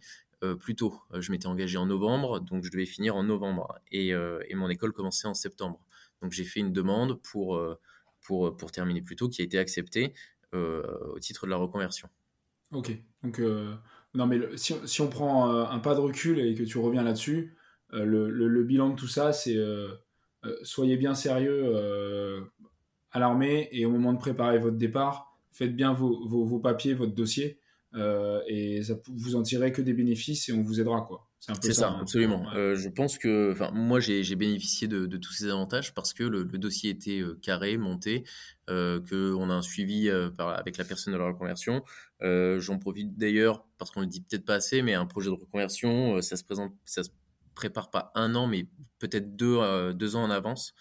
plus 0.60 0.76
tôt. 0.76 0.94
Je 1.18 1.32
m'étais 1.32 1.48
engagé 1.48 1.78
en 1.78 1.86
novembre, 1.86 2.42
donc 2.42 2.66
je 2.66 2.70
devais 2.70 2.86
finir 2.86 3.16
en 3.16 3.24
novembre 3.24 3.80
et, 3.94 4.14
mon 4.54 4.68
école 4.68 4.92
commençait 4.92 5.26
en 5.26 5.34
septembre. 5.34 5.80
Donc 6.22 6.34
j'ai 6.34 6.44
fait 6.44 6.60
une 6.60 6.74
demande 6.74 7.18
pour, 7.22 7.58
terminer 8.74 9.02
plus 9.02 9.16
tôt 9.16 9.30
qui 9.30 9.42
a 9.42 9.46
été 9.46 9.58
acceptée 9.58 10.14
au 10.52 11.18
titre 11.22 11.46
de 11.46 11.50
la 11.50 11.56
reconversion. 11.56 12.10
Ok, 12.74 12.92
donc 13.24 13.42
non 14.16 14.28
mais 14.28 14.58
si, 14.58 15.02
on 15.02 15.08
prend 15.08 15.50
un 15.50 15.80
pas 15.80 15.96
de 15.96 16.02
recul 16.02 16.38
et 16.42 16.54
que 16.56 16.64
tu 16.64 16.78
reviens 16.78 17.04
là-dessus, 17.04 17.56
le, 17.94 18.30
le- 18.30 18.48
le 18.48 18.64
bilan 18.64 18.90
de 18.90 18.96
tout 18.96 19.08
ça, 19.08 19.34
c'est 19.34 19.56
euh, 19.56 19.90
euh, 20.46 20.56
soyez 20.64 20.98
bien 20.98 21.14
sérieux 21.16 21.62
euh, 21.66 22.42
à 23.12 23.20
l'armée 23.20 23.70
et 23.72 23.86
au 23.86 23.92
moment 23.92 24.14
de 24.14 24.20
préparer 24.20 24.58
votre 24.60 24.78
départ, 24.78 25.38
faites 25.52 25.76
bien 25.76 25.94
vos, 25.94 26.28
vos, 26.28 26.44
vos 26.46 26.60
papiers, 26.60 26.94
votre 26.94 27.14
dossier 27.14 27.60
euh, 27.96 28.42
et 28.48 28.82
ça, 28.82 28.96
vous 29.08 29.36
en 29.36 29.44
tirerez 29.44 29.72
que 29.72 29.82
des 29.82 29.94
bénéfices 29.94 30.50
et 30.50 30.54
on 30.54 30.64
vous 30.64 30.82
aidera 30.82 31.02
quoi. 31.02 31.30
C'est 31.40 31.52
un 31.52 31.56
peu 31.56 31.62
C'est 31.68 31.74
ça, 31.74 31.90
hein. 31.90 31.98
absolument. 32.02 32.44
Ouais. 32.44 32.56
Euh, 32.58 32.76
je 32.76 32.88
pense 32.88 33.18
que, 33.18 33.54
moi, 33.74 34.00
j'ai 34.00 34.24
bénéficié 34.36 34.88
de, 34.88 35.06
de 35.06 35.18
tous 35.18 35.34
ces 35.34 35.50
avantages 35.50 35.94
parce 35.94 36.14
que 36.14 36.24
le, 36.24 36.44
le 36.44 36.58
dossier 36.58 36.90
était 36.92 37.20
euh, 37.20 37.38
carré, 37.42 37.76
monté, 37.78 38.24
euh, 38.70 39.02
qu'on 39.02 39.50
a 39.50 39.54
un 39.54 39.62
suivi 39.62 40.08
euh, 40.10 40.30
par, 40.30 40.58
avec 40.58 40.78
la 40.78 40.86
personne 40.86 41.12
de 41.12 41.18
la 41.20 41.26
reconversion. 41.28 41.84
Euh, 42.22 42.62
J'en 42.62 42.80
profite 42.80 43.18
d'ailleurs 43.18 43.66
parce 43.78 43.92
qu'on 43.92 44.00
le 44.00 44.08
dit 44.08 44.22
peut-être 44.22 44.46
pas 44.46 44.56
assez, 44.56 44.82
mais 44.82 44.94
un 44.94 45.06
projet 45.06 45.30
de 45.30 45.36
reconversion, 45.36 46.16
euh, 46.16 46.22
ça 46.22 46.38
se 46.38 46.46
présente, 46.46 46.74
ça 46.86 47.04
se 47.04 47.10
prépare 47.54 47.90
pas 47.90 48.12
un 48.16 48.36
an, 48.36 48.48
mais 48.48 48.68
peut-être 49.00 49.36
deux, 49.36 49.58
euh, 49.60 49.94
deux 49.94 50.16
ans 50.16 50.24
en 50.24 50.30
avance. 50.30 50.74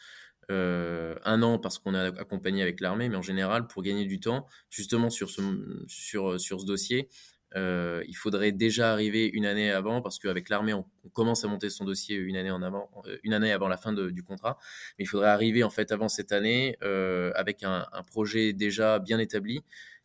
Euh, 0.50 1.14
un 1.24 1.40
an 1.42 1.58
parce 1.58 1.78
qu'on 1.78 1.94
est 1.94 2.18
accompagné 2.18 2.62
avec 2.62 2.80
l'armée, 2.80 3.08
mais 3.08 3.16
en 3.16 3.22
général, 3.22 3.66
pour 3.68 3.82
gagner 3.82 4.04
du 4.04 4.20
temps, 4.20 4.46
justement 4.70 5.08
sur 5.08 5.30
ce, 5.30 5.40
sur, 5.86 6.38
sur 6.40 6.60
ce 6.60 6.66
dossier, 6.66 7.08
euh, 7.56 8.02
il 8.08 8.14
faudrait 8.16 8.52
déjà 8.52 8.92
arriver 8.92 9.26
une 9.26 9.46
année 9.46 9.70
avant 9.70 10.00
parce 10.00 10.18
qu'avec 10.18 10.48
l'armée, 10.48 10.72
on, 10.72 10.86
commence 11.12 11.44
à 11.44 11.48
monter 11.48 11.68
son 11.68 11.84
dossier 11.84 12.16
une 12.16 12.36
année 12.36 12.50
en 12.50 12.62
avant, 12.62 12.88
euh, 13.06 13.18
une 13.24 13.34
année 13.34 13.52
avant 13.52 13.68
la 13.68 13.76
fin 13.76 13.92
du 13.92 14.22
contrat. 14.22 14.58
Mais 14.98 15.04
il 15.04 15.08
faudrait 15.08 15.28
arriver 15.28 15.62
en 15.64 15.70
fait 15.70 15.92
avant 15.92 16.08
cette 16.08 16.32
année 16.32 16.76
euh, 16.82 17.32
avec 17.34 17.62
un, 17.62 17.86
projet 18.06 18.52
déjà 18.52 18.98
bien 18.98 19.18
établi 19.18 19.60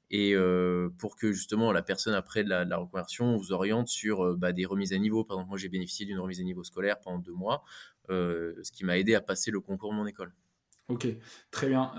et 0.09 0.33
euh, 0.33 0.89
pour 0.97 1.15
que 1.15 1.33
justement 1.33 1.71
la 1.71 1.81
personne 1.81 2.13
après 2.13 2.43
de 2.43 2.49
la, 2.49 2.65
de 2.65 2.69
la 2.69 2.77
reconversion 2.77 3.35
vous 3.35 3.51
oriente 3.51 3.87
sur 3.87 4.23
euh, 4.23 4.35
bah, 4.37 4.53
des 4.53 4.65
remises 4.65 4.93
à 4.93 4.97
niveau. 4.97 5.23
Par 5.23 5.37
exemple, 5.37 5.49
moi 5.49 5.57
j'ai 5.57 5.69
bénéficié 5.69 6.05
d'une 6.05 6.19
remise 6.19 6.39
à 6.39 6.43
niveau 6.43 6.63
scolaire 6.63 6.99
pendant 6.99 7.19
deux 7.19 7.33
mois, 7.33 7.63
euh, 8.09 8.53
ce 8.63 8.71
qui 8.71 8.85
m'a 8.85 8.97
aidé 8.97 9.15
à 9.15 9.21
passer 9.21 9.51
le 9.51 9.59
concours 9.59 9.91
de 9.91 9.97
mon 9.97 10.07
école. 10.07 10.33
Ok, 10.89 11.05
très 11.51 11.67
bien. 11.67 11.91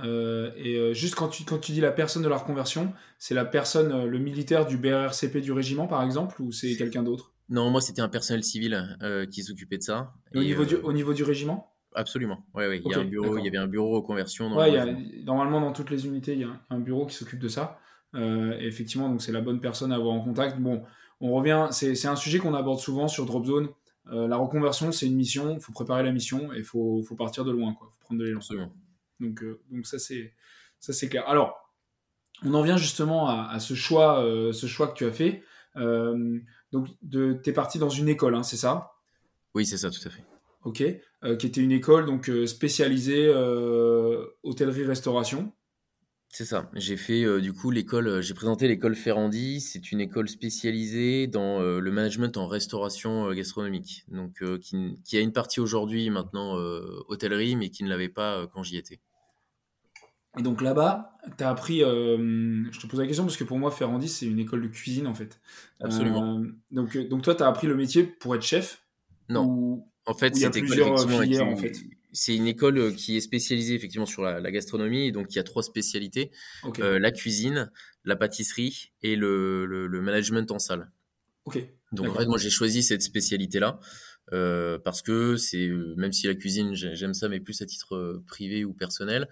Et 0.56 0.94
juste 0.94 1.14
quand 1.14 1.28
tu, 1.28 1.44
quand 1.44 1.58
tu 1.58 1.72
dis 1.72 1.82
la 1.82 1.92
personne 1.92 2.22
de 2.22 2.28
la 2.28 2.38
reconversion, 2.38 2.94
c'est 3.18 3.34
la 3.34 3.44
personne, 3.44 4.06
le 4.06 4.18
militaire 4.18 4.64
du 4.64 4.78
BRRCP 4.78 5.42
du 5.42 5.52
régiment, 5.52 5.86
par 5.86 6.02
exemple, 6.02 6.40
ou 6.40 6.52
c'est 6.52 6.74
quelqu'un 6.74 7.02
d'autre? 7.02 7.34
Non, 7.50 7.68
moi 7.68 7.82
c'était 7.82 8.00
un 8.00 8.08
personnel 8.08 8.42
civil 8.42 8.96
qui 9.30 9.42
s'occupait 9.42 9.76
de 9.76 9.82
ça. 9.82 10.14
Et 10.32 10.38
au, 10.38 10.42
niveau 10.42 10.64
du, 10.64 10.76
au 10.76 10.94
niveau 10.94 11.12
du 11.12 11.22
régiment? 11.22 11.74
Absolument. 11.94 12.46
Ouais, 12.54 12.66
ouais. 12.66 12.80
Il, 12.82 12.90
y 12.90 12.94
a 12.94 13.00
un 13.00 13.04
bureau, 13.04 13.36
il 13.36 13.44
y 13.44 13.48
avait 13.48 13.58
un 13.58 13.66
bureau 13.66 13.90
reconversion. 13.90 14.48
Dans 14.48 14.56
ouais, 14.56 14.70
il 14.70 14.74
y 14.74 14.78
a, 14.78 14.86
normalement, 15.24 15.60
dans 15.60 15.72
toutes 15.72 15.90
les 15.90 16.06
unités, 16.06 16.32
il 16.32 16.40
y 16.40 16.44
a 16.44 16.60
un 16.70 16.78
bureau 16.78 17.04
qui 17.04 17.14
s'occupe 17.14 17.40
de 17.40 17.48
ça. 17.48 17.78
Euh, 18.14 18.58
et 18.58 18.66
effectivement, 18.66 19.08
donc 19.08 19.22
c'est 19.22 19.32
la 19.32 19.40
bonne 19.40 19.60
personne 19.60 19.92
à 19.92 19.96
avoir 19.96 20.14
en 20.14 20.20
contact. 20.20 20.58
Bon, 20.58 20.82
on 21.20 21.32
revient, 21.32 21.68
c'est 21.72 22.06
un 22.06 22.16
sujet 22.16 22.38
qu'on 22.38 22.54
aborde 22.54 22.80
souvent 22.80 23.08
sur 23.08 23.26
Dropzone. 23.26 23.68
Euh, 24.10 24.26
la 24.26 24.36
reconversion, 24.36 24.92
c'est 24.92 25.06
une 25.06 25.16
mission, 25.16 25.54
il 25.54 25.60
faut 25.60 25.72
préparer 25.72 26.02
la 26.02 26.12
mission 26.12 26.52
et 26.52 26.58
il 26.58 26.64
faut, 26.64 27.02
faut, 27.02 27.14
partir 27.14 27.44
de 27.44 27.50
loin, 27.50 27.72
il 27.72 27.78
faut 27.78 27.90
prendre 28.00 28.20
de 28.20 28.26
l'élan. 28.26 28.40
Donc, 29.20 29.42
euh, 29.42 29.60
donc 29.70 29.86
ça, 29.86 29.98
c'est 29.98 31.08
clair. 31.08 31.28
Alors, 31.28 31.68
on 32.44 32.54
en 32.54 32.62
vient 32.62 32.76
justement 32.76 33.28
à, 33.28 33.48
à 33.50 33.60
ce, 33.60 33.74
choix, 33.74 34.24
euh, 34.24 34.52
ce 34.52 34.66
choix 34.66 34.88
que 34.88 34.94
tu 34.94 35.04
as 35.04 35.12
fait. 35.12 35.42
Euh, 35.76 36.38
donc, 36.72 36.88
tu 37.10 37.38
es 37.44 37.52
parti 37.52 37.78
dans 37.78 37.90
une 37.90 38.08
école, 38.08 38.34
hein, 38.34 38.42
c'est 38.42 38.56
ça? 38.56 38.92
Oui, 39.54 39.66
c'est 39.66 39.78
ça, 39.78 39.90
tout 39.90 40.00
à 40.06 40.10
fait. 40.10 40.24
Ok, 40.64 40.82
euh, 41.24 41.36
qui 41.36 41.46
était 41.46 41.60
une 41.60 41.72
école 41.72 42.06
donc 42.06 42.30
spécialisée 42.46 43.28
hôtellerie-restauration. 44.42 45.52
C'est 46.30 46.44
ça. 46.44 46.70
J'ai 46.74 46.96
fait 46.96 47.24
euh, 47.24 47.40
du 47.40 47.52
coup 47.52 47.70
l'école, 47.70 48.20
j'ai 48.20 48.34
présenté 48.34 48.68
l'école 48.68 48.94
Ferrandi. 48.94 49.60
C'est 49.60 49.92
une 49.92 50.00
école 50.00 50.28
spécialisée 50.28 51.26
dans 51.26 51.60
euh, 51.60 51.80
le 51.80 51.90
management 51.90 52.36
en 52.36 52.46
restauration 52.46 53.30
euh, 53.30 53.34
gastronomique. 53.34 54.04
Donc 54.08 54.42
qui, 54.60 54.98
qui, 55.04 55.16
a 55.16 55.20
une 55.20 55.32
partie 55.32 55.60
aujourd'hui 55.60 56.10
maintenant 56.10 56.58
euh, 56.58 57.02
hôtellerie, 57.08 57.56
mais 57.56 57.70
qui 57.70 57.82
ne 57.82 57.88
l'avait 57.88 58.10
pas 58.10 58.46
quand 58.52 58.62
j'y 58.62 58.76
étais. 58.76 59.00
Et 60.38 60.42
donc 60.42 60.60
là-bas, 60.60 61.18
tu 61.36 61.42
as 61.42 61.48
appris. 61.48 61.82
euh, 61.82 62.64
je 62.70 62.78
te 62.78 62.86
pose 62.86 63.00
la 63.00 63.06
question 63.06 63.24
parce 63.24 63.36
que 63.36 63.44
pour 63.44 63.58
moi, 63.58 63.70
Ferrandi, 63.70 64.08
c'est 64.08 64.26
une 64.26 64.38
école 64.38 64.62
de 64.62 64.68
cuisine 64.68 65.06
en 65.06 65.14
fait. 65.14 65.40
Absolument. 65.80 66.44
donc, 66.70 66.96
donc 66.96 67.22
toi, 67.22 67.34
tu 67.34 67.42
as 67.42 67.48
appris 67.48 67.66
le 67.66 67.74
métier 67.74 68.04
pour 68.04 68.34
être 68.34 68.42
chef? 68.42 68.82
Non. 69.30 69.44
Ou... 69.44 69.88
En 70.06 70.14
fait, 70.14 70.36
école, 70.36 70.50
effectivement, 70.50 70.96
filières, 70.96 71.46
en 71.46 71.56
fait? 71.56 71.76
C'est 72.12 72.34
une 72.34 72.46
école 72.46 72.94
qui 72.94 73.16
est 73.16 73.20
spécialisée 73.20 73.74
effectivement 73.74 74.06
sur 74.06 74.22
la, 74.22 74.40
la 74.40 74.50
gastronomie, 74.50 75.12
donc 75.12 75.34
il 75.34 75.36
y 75.36 75.38
a 75.38 75.44
trois 75.44 75.62
spécialités 75.62 76.30
okay. 76.62 76.82
euh, 76.82 76.98
la 76.98 77.10
cuisine, 77.10 77.70
la 78.04 78.16
pâtisserie 78.16 78.92
et 79.02 79.16
le, 79.16 79.66
le, 79.66 79.86
le, 79.86 80.00
management 80.00 80.50
en 80.50 80.58
salle. 80.58 80.90
Ok, 81.44 81.58
Donc 81.92 82.08
en 82.08 82.14
fait, 82.14 82.26
moi 82.26 82.38
j'ai 82.38 82.50
choisi 82.50 82.82
cette 82.82 83.02
spécialité-là 83.02 83.80
euh, 84.32 84.78
parce 84.78 85.02
que 85.02 85.36
c'est 85.36 85.70
même 85.96 86.12
si 86.12 86.26
la 86.26 86.34
cuisine 86.34 86.74
j'aime 86.74 87.14
ça, 87.14 87.28
mais 87.28 87.40
plus 87.40 87.60
à 87.62 87.66
titre 87.66 87.94
euh, 87.94 88.22
privé 88.26 88.64
ou 88.64 88.72
personnel. 88.72 89.28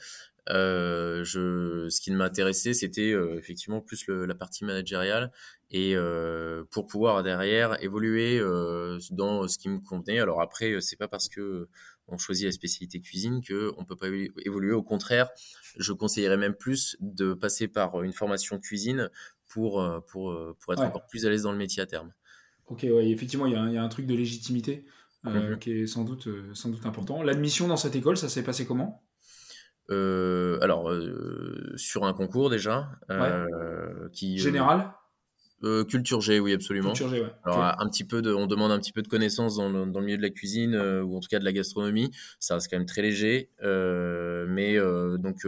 Euh, 0.49 1.25
je, 1.25 1.89
ce 1.89 2.01
qui 2.01 2.13
m'intéressait, 2.13 2.73
c'était 2.73 3.13
euh, 3.13 3.37
effectivement 3.37 3.81
plus 3.81 4.07
le, 4.07 4.27
la 4.27 4.35
partie 4.35 4.65
managériale 4.65 5.33
et 5.71 5.97
euh, 5.97 6.63
pour 6.71 6.87
pouvoir 6.87 7.25
derrière 7.25 7.83
évoluer 7.83 8.39
euh, 8.39 8.99
dans 9.11 9.49
ce 9.49 9.59
qui 9.59 9.69
me 9.69 9.81
convenait. 9.81 10.21
Alors 10.21 10.41
après, 10.41 10.81
c'est 10.81 10.97
pas 10.97 11.09
parce 11.09 11.29
que 11.29 11.69
on 12.09 12.19
choisit 12.19 12.47
la 12.47 12.53
spécialité 12.53 13.01
cuisine 13.01 13.43
que 13.43 13.73
on 13.77 13.85
peut 13.85 13.97
pas 13.97 14.09
évoluer. 14.45 14.73
Au 14.73 14.83
contraire, 14.83 15.29
je 15.77 15.93
conseillerais 15.93 16.37
même 16.37 16.55
plus 16.55 16.97
de 17.01 17.35
passer 17.35 17.69
par 17.69 18.03
une 18.03 18.13
formation 18.13 18.59
cuisine 18.59 19.11
pour 19.47 19.85
pour 20.09 20.37
pour 20.61 20.73
être 20.73 20.83
encore 20.83 21.07
plus 21.07 21.27
à 21.27 21.31
l'aise 21.31 21.43
dans 21.43 21.53
le 21.53 21.59
métier 21.59 21.83
à 21.83 21.87
terme. 21.87 22.13
Ok, 22.67 22.83
ouais, 22.83 23.11
effectivement, 23.11 23.47
il 23.47 23.53
y, 23.53 23.75
y, 23.75 23.79
a 23.79 23.83
un 23.83 23.89
truc 23.89 24.07
de 24.07 24.15
légitimité 24.15 24.87
euh, 25.27 25.55
mmh. 25.55 25.59
qui 25.59 25.73
est 25.73 25.87
sans 25.87 26.05
doute, 26.05 26.29
sans 26.55 26.69
doute 26.69 26.85
important. 26.85 27.23
L'admission 27.23 27.69
dans 27.69 27.77
cette 27.77 27.95
école, 27.95 28.17
ça 28.17 28.29
s'est 28.29 28.43
passé 28.43 28.67
comment? 28.67 29.05
Euh, 29.91 30.59
alors, 30.63 30.91
euh, 30.91 31.73
sur 31.77 32.05
un 32.05 32.13
concours 32.13 32.51
déjà. 32.51 32.91
Euh, 33.11 34.09
qui, 34.13 34.39
Général? 34.39 34.93
Culture 35.63 36.21
G, 36.21 36.39
oui, 36.39 36.53
absolument. 36.53 36.93
Culture 36.93 37.09
G, 37.09 37.21
ouais. 37.23 37.33
Alors, 37.45 37.81
un 37.81 37.89
petit 37.89 38.05
peu 38.05 38.23
de, 38.23 38.33
on 38.33 38.47
demande 38.47 38.71
un 38.73 38.79
petit 38.79 38.93
peu 38.93 39.03
de 39.03 39.09
connaissances 39.09 39.57
dans 39.57 39.69
le, 39.69 39.87
dans 39.87 40.01
le 40.01 40.07
milieu 40.07 40.19
de 40.19 40.23
la 40.23 40.31
cuisine 40.31 40.77
ou 40.77 41.17
en 41.17 41.21
tout 41.21 41.29
cas 41.29 41.39
de 41.39 41.45
la 41.45 41.53
gastronomie. 41.53 42.11
Ça 42.39 42.55
reste 42.55 42.71
quand 42.71 42.77
même 42.77 42.87
très 42.87 43.03
léger, 43.03 43.51
mais 43.63 44.77
donc 45.19 45.47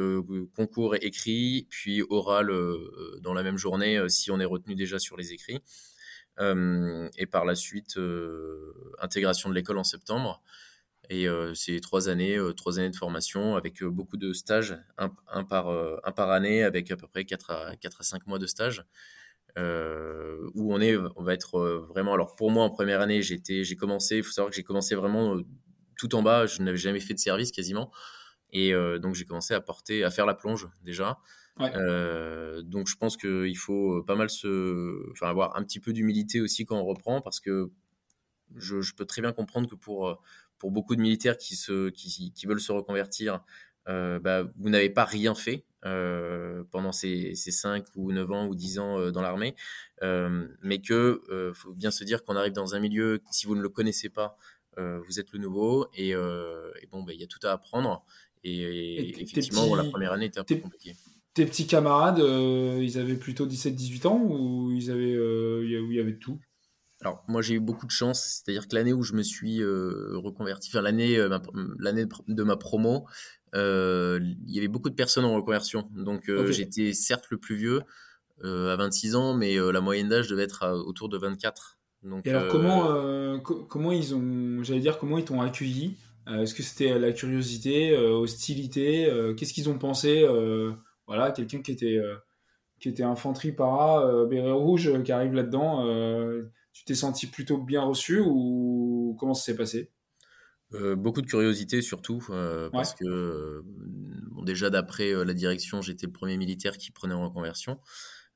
concours 0.56 0.96
écrit, 1.00 1.66
puis 1.68 2.02
oral 2.08 2.50
dans 3.20 3.34
la 3.34 3.42
même 3.42 3.58
journée 3.58 4.02
si 4.08 4.30
on 4.30 4.40
est 4.40 4.44
retenu 4.44 4.74
déjà 4.74 4.98
sur 4.98 5.16
les 5.16 5.32
écrits. 5.32 5.60
et 6.40 7.26
par 7.26 7.44
la 7.44 7.54
suite, 7.54 7.98
intégration 9.00 9.50
de 9.50 9.54
l'école 9.54 9.78
en 9.78 9.84
septembre. 9.84 10.42
Et 11.10 11.26
euh, 11.26 11.54
c'est 11.54 11.80
trois 11.80 12.08
années, 12.08 12.36
euh, 12.36 12.52
trois 12.52 12.78
années 12.78 12.90
de 12.90 12.96
formation 12.96 13.56
avec 13.56 13.82
euh, 13.82 13.88
beaucoup 13.90 14.18
de 14.18 14.32
stages, 14.32 14.76
un, 14.98 15.10
un 15.32 15.44
par, 15.44 15.68
un 15.68 16.12
par 16.12 16.30
année, 16.30 16.62
avec 16.62 16.90
à 16.90 16.96
peu 16.96 17.06
près 17.06 17.24
4 17.24 17.50
à, 17.50 17.76
4 17.76 18.00
à 18.00 18.04
5 18.04 18.26
mois 18.26 18.38
de 18.38 18.46
stage. 18.46 18.84
Où 20.54 20.72
on 20.72 20.80
est, 20.80 20.96
on 21.16 21.22
va 21.22 21.34
être 21.34 21.60
vraiment. 21.88 22.14
Alors 22.14 22.36
pour 22.36 22.50
moi 22.50 22.64
en 22.64 22.70
première 22.70 23.00
année, 23.00 23.22
j'étais, 23.22 23.64
j'ai 23.64 23.76
commencé. 23.76 24.18
Il 24.18 24.22
faut 24.22 24.32
savoir 24.32 24.50
que 24.50 24.56
j'ai 24.56 24.62
commencé 24.62 24.94
vraiment 24.94 25.36
tout 25.96 26.14
en 26.14 26.22
bas. 26.22 26.46
Je 26.46 26.62
n'avais 26.62 26.76
jamais 26.78 27.00
fait 27.00 27.14
de 27.14 27.18
service 27.18 27.52
quasiment, 27.52 27.90
et 28.52 28.72
donc 29.00 29.14
j'ai 29.14 29.24
commencé 29.24 29.54
à 29.54 29.60
porter, 29.60 30.04
à 30.04 30.10
faire 30.10 30.26
la 30.26 30.34
plonge 30.34 30.68
déjà. 30.82 31.18
Ouais. 31.58 31.72
Euh, 31.74 32.62
donc 32.62 32.86
je 32.86 32.96
pense 32.96 33.16
qu'il 33.16 33.56
faut 33.56 34.02
pas 34.04 34.14
mal 34.14 34.30
se, 34.30 35.10
enfin 35.10 35.28
avoir 35.28 35.56
un 35.56 35.64
petit 35.64 35.80
peu 35.80 35.92
d'humilité 35.92 36.40
aussi 36.40 36.64
quand 36.64 36.76
on 36.76 36.84
reprend, 36.84 37.20
parce 37.20 37.40
que 37.40 37.70
je, 38.54 38.80
je, 38.80 38.94
peux 38.94 39.04
très 39.04 39.22
bien 39.22 39.32
comprendre 39.32 39.68
que 39.68 39.74
pour 39.74 40.20
pour 40.58 40.70
beaucoup 40.70 40.96
de 40.96 41.00
militaires 41.00 41.36
qui, 41.36 41.56
se, 41.56 41.88
qui, 41.90 42.32
qui 42.32 42.46
veulent 42.46 42.60
se 42.60 42.72
reconvertir, 42.72 43.40
euh, 43.88 44.18
bah, 44.18 44.42
vous 44.58 44.68
n'avez 44.68 44.90
pas 44.90 45.04
rien 45.04 45.34
fait 45.34 45.64
euh, 45.64 45.67
pendant 45.82 46.92
ces, 46.92 47.34
ces 47.34 47.50
5 47.50 47.84
ou 47.96 48.12
9 48.12 48.30
ans 48.32 48.46
ou 48.46 48.54
10 48.54 48.78
ans 48.78 48.98
euh, 48.98 49.10
dans 49.10 49.22
l'armée, 49.22 49.54
euh, 50.02 50.46
mais 50.62 50.80
que 50.80 51.22
euh, 51.30 51.52
faut 51.54 51.72
bien 51.72 51.90
se 51.90 52.04
dire 52.04 52.22
qu'on 52.22 52.36
arrive 52.36 52.52
dans 52.52 52.74
un 52.74 52.80
milieu, 52.80 53.20
si 53.30 53.46
vous 53.46 53.54
ne 53.54 53.62
le 53.62 53.68
connaissez 53.68 54.08
pas, 54.08 54.36
euh, 54.78 55.00
vous 55.06 55.20
êtes 55.20 55.32
le 55.32 55.38
nouveau, 55.38 55.88
et, 55.94 56.10
et 56.10 56.86
bon, 56.90 57.02
bah, 57.02 57.12
il 57.12 57.20
y 57.20 57.24
a 57.24 57.26
tout 57.26 57.44
à 57.44 57.50
apprendre. 57.50 58.04
Et, 58.44 58.62
et 58.62 59.20
effectivement, 59.20 59.64
petits, 59.64 59.76
la 59.76 59.84
première 59.84 60.12
année 60.12 60.26
était 60.26 60.38
un 60.38 60.44
peu 60.44 60.56
compliquée. 60.56 60.94
Tes 61.34 61.44
petits 61.44 61.66
camarades, 61.66 62.18
ils 62.18 62.98
avaient 62.98 63.16
plutôt 63.16 63.46
17-18 63.46 64.06
ans 64.06 64.22
ou 64.22 64.70
ils 64.70 64.90
avaient, 64.90 65.18
où 65.18 65.90
il 65.90 65.96
y 65.96 66.00
avait 66.00 66.16
tout? 66.16 66.38
Alors 67.00 67.22
moi 67.28 67.42
j'ai 67.42 67.54
eu 67.54 67.60
beaucoup 67.60 67.86
de 67.86 67.92
chance, 67.92 68.42
c'est-à-dire 68.44 68.66
que 68.66 68.74
l'année 68.74 68.92
où 68.92 69.02
je 69.02 69.12
me 69.12 69.22
suis 69.22 69.62
euh, 69.62 70.16
reconverti, 70.16 70.68
enfin 70.70 70.82
l'année 70.82 71.16
euh, 71.16 71.38
l'année 71.78 72.06
de 72.26 72.42
ma 72.42 72.56
promo, 72.56 73.06
euh, 73.06 73.37
il 73.54 74.36
y 74.46 74.58
avait 74.58 74.68
beaucoup 74.68 74.90
de 74.90 74.94
personnes 74.94 75.24
en 75.24 75.34
reconversion. 75.34 75.88
Donc 75.94 76.28
euh, 76.28 76.42
okay. 76.42 76.52
j'étais 76.52 76.92
certes 76.92 77.26
le 77.30 77.38
plus 77.38 77.56
vieux 77.56 77.82
euh, 78.44 78.72
à 78.72 78.76
26 78.76 79.16
ans, 79.16 79.34
mais 79.34 79.56
la 79.56 79.80
moyenne 79.80 80.08
d'âge 80.08 80.28
devait 80.28 80.44
être 80.44 80.62
à, 80.62 80.74
autour 80.74 81.08
de 81.08 81.18
24. 81.18 81.78
Donc, 82.04 82.26
Et 82.26 82.30
alors 82.30 82.48
comment 82.48 83.40
co 83.40 83.64
comment 83.64 83.90
ils 83.90 84.14
ont, 84.14 84.62
j'allais 84.62 84.80
dire 84.80 84.98
comment 84.98 85.18
ils 85.18 85.24
t'ont 85.24 85.40
accueilli? 85.40 85.96
Est-ce 86.28 86.54
que 86.54 86.62
c'était 86.62 86.98
la 86.98 87.12
curiosité, 87.12 87.96
hostilité 87.96 89.10
Qu'est-ce 89.36 89.52
qu'ils 89.52 89.68
ont 89.68 89.78
pensé 89.78 90.26
Voilà, 91.06 91.32
quelqu'un 91.32 91.62
qui 91.62 91.72
était 91.72 92.00
qui 92.78 92.88
était 92.88 93.02
infanterie 93.02 93.52
para, 93.52 94.24
béret 94.26 94.52
rouge, 94.52 95.02
qui 95.02 95.10
arrive 95.10 95.34
là-dedans 95.34 95.84
tu 96.78 96.84
t'es 96.84 96.94
senti 96.94 97.26
plutôt 97.26 97.58
bien 97.58 97.82
reçu 97.82 98.22
ou 98.24 99.16
comment 99.18 99.34
ça 99.34 99.46
s'est 99.46 99.56
passé? 99.56 99.90
Euh, 100.74 100.96
beaucoup 100.96 101.22
de 101.22 101.26
curiosité 101.26 101.80
surtout 101.80 102.26
euh, 102.30 102.68
parce 102.70 102.94
que 102.94 103.62
bon, 103.64 104.42
déjà 104.42 104.68
d'après 104.68 105.12
euh, 105.12 105.24
la 105.24 105.32
direction 105.32 105.80
j'étais 105.80 106.06
le 106.06 106.12
premier 106.12 106.36
militaire 106.36 106.76
qui 106.76 106.90
prenait 106.90 107.14
en 107.14 107.24
reconversion 107.24 107.80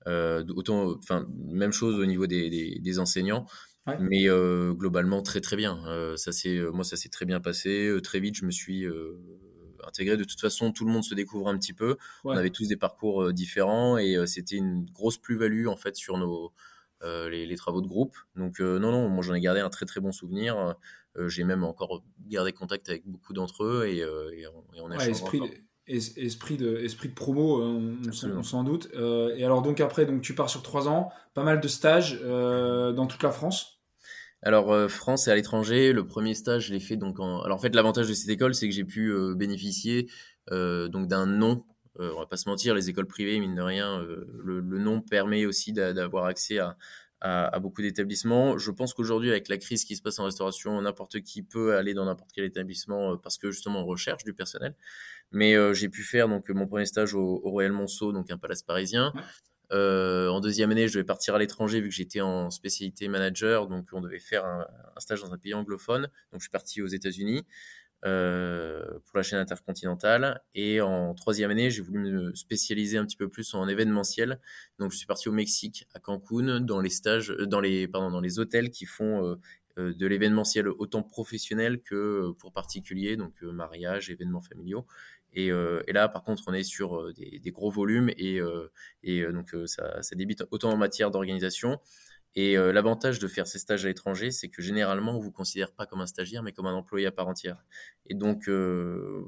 euh, 0.07 0.43
autant 0.57 0.97
enfin 0.97 1.27
même 1.47 1.73
chose 1.73 1.99
au 1.99 2.07
niveau 2.07 2.27
des, 2.27 2.49
des, 2.49 2.79
des 2.81 2.99
enseignants 2.99 3.47
ouais. 3.87 3.99
mais 4.01 4.31
euh, 4.31 4.73
globalement 4.73 5.21
très 5.21 5.43
très 5.43 5.57
bien 5.57 5.79
ça 6.17 6.33
c'est 6.33 6.59
moi 6.73 6.85
ça 6.85 6.97
s'est 6.97 7.11
très 7.11 7.27
bien 7.27 7.41
passé 7.41 7.95
très 8.03 8.19
vite 8.19 8.37
je 8.37 8.47
me 8.47 8.51
suis 8.51 8.87
intégré 9.87 10.17
de 10.17 10.25
toute 10.25 10.41
façon 10.41 10.73
tout 10.73 10.87
le 10.87 10.91
monde 10.91 11.05
se 11.05 11.15
découvre 11.15 11.49
un 11.49 11.59
petit 11.59 11.75
peu 11.75 11.91
ouais. 11.91 11.97
on 12.25 12.31
avait 12.31 12.51
tous 12.51 12.67
des 12.67 12.77
parcours 12.77 13.33
différents 13.35 13.99
et 13.99 14.17
c'était 14.27 14.57
une 14.57 14.87
grosse 14.87 15.19
plus-value 15.19 15.67
en 15.67 15.77
fait 15.77 15.97
sur 15.97 16.17
nos 16.17 16.53
euh, 17.05 17.29
les, 17.29 17.47
les, 17.47 17.57
travaux 17.57 17.81
de 17.81 17.89
groupe. 17.89 18.17
Donc 18.37 18.61
euh, 18.61 18.79
non, 18.79 18.93
non, 18.93 19.09
moi 19.09 19.25
j'en 19.25 19.35
ai 19.35 19.41
gardé 19.41 19.61
un 19.61 19.71
très 19.71 19.87
très 19.87 20.01
bon 20.01 20.13
souvenir. 20.13 20.77
Euh, 21.17 21.29
j'ai 21.29 21.45
même 21.45 21.65
encore 21.65 22.03
gardé 22.27 22.53
contact 22.53 22.89
avec 22.89 23.07
beaucoup 23.07 23.33
d'entre 23.33 23.65
eux 23.65 23.87
et, 23.87 23.99
et, 23.99 24.47
on, 24.47 24.75
et 24.75 24.81
on 24.81 24.91
ouais, 24.91 25.11
esprit, 25.11 25.41
esprit 25.87 26.57
de 26.57 26.79
esprit 26.79 27.09
de 27.09 27.15
promo, 27.15 27.63
on, 27.63 27.97
on 28.07 28.43
s'en 28.43 28.65
doute. 28.65 28.89
et 28.95 29.45
alors 29.45 29.63
donc 29.63 29.81
après, 29.81 30.07
donc 30.07 30.23
tu 30.23 30.35
pars 30.35 30.49
sur 30.49 30.63
trois 30.63 30.89
ans, 30.89 31.11
pas 31.35 31.45
mal 31.45 31.61
de 31.61 31.69
stages 31.69 32.21
dans 32.21 33.07
toute 33.07 33.23
la 33.23 33.31
France. 33.33 33.83
Alors 34.43 34.73
euh, 34.73 34.89
France 34.89 35.29
et 35.29 35.31
à 35.31 35.37
l'étranger, 35.37 35.93
le 35.93 36.05
premier 36.05 36.35
stage 36.35 36.67
je 36.67 36.73
l'ai 36.73 36.81
fait 36.81 36.97
donc 36.97 37.21
en. 37.21 37.43
Alors 37.43 37.59
en 37.59 37.61
fait 37.61 37.75
l'avantage 37.75 38.09
de 38.09 38.15
cette 38.15 38.29
école 38.29 38.55
c'est 38.55 38.69
que 38.69 38.75
j'ai 38.75 38.85
pu 38.85 39.13
euh, 39.13 39.35
bénéficier 39.35 40.11
euh, 40.51 40.89
donc 40.89 41.07
d'un 41.07 41.27
nom 41.27 41.65
euh, 42.01 42.11
on 42.17 42.21
va 42.21 42.27
pas 42.27 42.39
se 42.39 42.49
mentir, 42.49 42.75
les 42.75 42.89
écoles 42.89 43.07
privées, 43.07 43.39
mine 43.39 43.55
de 43.55 43.61
rien, 43.61 44.01
euh, 44.01 44.25
le, 44.43 44.61
le, 44.61 44.79
nom 44.79 45.03
permet 45.03 45.45
aussi 45.45 45.75
d'avoir 45.75 46.25
accès 46.25 46.59
à, 46.59 46.79
à, 47.23 47.47
à 47.55 47.61
beaucoup 47.61 47.83
d'établissements. 47.83 48.59
Je 48.59 48.71
pense 48.73 48.95
qu'aujourd'hui, 48.95 49.31
avec 49.31 49.49
la 49.49 49.57
crise 49.57 49.85
qui 49.85 49.95
se 49.95 50.03
passe 50.03 50.19
en 50.19 50.25
restauration, 50.25 50.83
n'importe 50.83 51.21
qui 51.21 51.43
peut 51.43 51.77
aller 51.77 51.95
dans 51.95 52.05
n'importe 52.05 52.31
quel 52.35 52.45
établissement 52.45 53.13
euh, 53.13 53.17
parce 53.17 53.39
que 53.39 53.53
justement 53.53 53.83
on 53.83 53.87
recherche 53.87 54.25
du 54.25 54.35
personnel. 54.35 54.75
Mais 55.31 55.55
euh, 55.55 55.73
j'ai 55.73 55.89
pu 55.89 56.03
faire 56.03 56.29
donc 56.29 56.51
mon 56.51 56.67
premier 56.67 56.85
stage 56.85 57.15
au, 57.15 57.41
au 57.45 57.51
Royal 57.51 57.73
Monceau, 57.73 58.13
donc 58.13 58.31
un 58.33 58.39
palace 58.39 58.63
parisien. 58.63 59.13
Euh, 59.71 60.29
en 60.29 60.41
deuxième 60.41 60.73
année, 60.73 60.89
je 60.89 60.95
devais 60.95 61.05
partir 61.05 61.37
à 61.37 61.39
l'étranger 61.39 61.81
vu 61.81 61.89
que 61.89 61.95
j'étais 61.95 62.21
en 62.21 62.51
spécialité 62.51 63.07
manager, 63.07 63.69
donc 63.69 63.87
on 63.93 64.01
devait 64.01 64.19
faire 64.19 64.45
un, 64.45 64.67
un, 64.97 65.01
stage 65.01 65.23
dans 65.23 65.33
un 65.33 65.39
pays 65.39 65.55
anglophone. 65.55 66.03
Donc 66.33 66.41
je 66.41 66.43
suis 66.43 66.51
parti 66.51 66.83
aux 66.83 66.89
États-Unis 66.89 67.47
euh, 68.05 68.85
pour 69.07 69.17
la 69.17 69.23
chaîne 69.23 69.39
intercontinentale. 69.39 70.43
Et 70.55 70.81
en 70.81 71.15
troisième 71.15 71.51
année, 71.51 71.71
j'ai 71.71 71.83
voulu 71.83 71.99
me 72.01 72.35
spécialiser 72.35 72.99
un 72.99 73.07
petit 73.07 73.17
peu 73.17 73.29
plus 73.29 73.55
en 73.55 73.69
événementiel. 73.69 74.41
Donc, 74.79 74.91
je 74.91 74.97
suis 74.97 75.07
parti 75.07 75.29
au 75.29 75.33
Mexique, 75.33 75.87
à 75.95 76.01
Cancun, 76.01 76.61
dans 76.61 76.81
les 76.81 76.91
stages, 76.91 77.29
dans 77.29 77.61
les, 77.61 77.87
pardon, 77.87 78.11
dans 78.11 78.21
les 78.21 78.39
hôtels 78.39 78.71
qui 78.71 78.87
font 78.87 79.25
euh, 79.25 79.37
euh 79.79 79.95
de 79.95 80.07
l'événementiel 80.07 80.69
autant 80.69 81.03
professionnel 81.03 81.81
que 81.81 81.95
euh, 81.95 82.33
pour 82.33 82.53
particuliers, 82.53 83.17
donc 83.17 83.35
euh, 83.43 83.53
mariage, 83.53 84.11
événements 84.11 84.41
familiaux. 84.41 84.87
Et, 85.35 85.51
euh, 85.53 85.83
là, 85.89 86.09
par 86.09 86.25
contre, 86.25 86.43
on 86.49 86.53
est 86.53 86.65
sur 86.65 87.13
des, 87.15 87.51
gros 87.53 87.71
volumes 87.71 88.11
et, 88.19 88.41
et 89.03 89.25
donc 89.33 89.57
ça, 89.65 90.03
ça 90.03 90.15
débite 90.15 90.45
autant 90.51 90.71
en 90.73 90.77
matière 90.77 91.11
d'organisation 91.11 91.81
et 92.35 92.57
euh, 92.57 92.73
l'avantage 92.73 93.19
de 93.19 93.29
faire 93.29 93.47
ces 93.47 93.59
stages 93.59 93.85
à 93.85 93.89
l'étranger, 93.89 94.31
c'est 94.31 94.49
que 94.49 94.63
généralement, 94.63 95.17
on 95.17 95.21
vous 95.21 95.33
considère 95.33 95.73
pas 95.73 95.87
comme 95.87 96.01
un 96.01 96.07
stagiaire, 96.07 96.43
mais 96.43 96.53
comme 96.53 96.67
un 96.67 96.73
employé 96.73 97.07
à 97.07 97.13
part 97.13 97.29
entière. 97.29 97.63
Et 98.07 98.15
donc, 98.15 98.49
euh, 98.49 99.23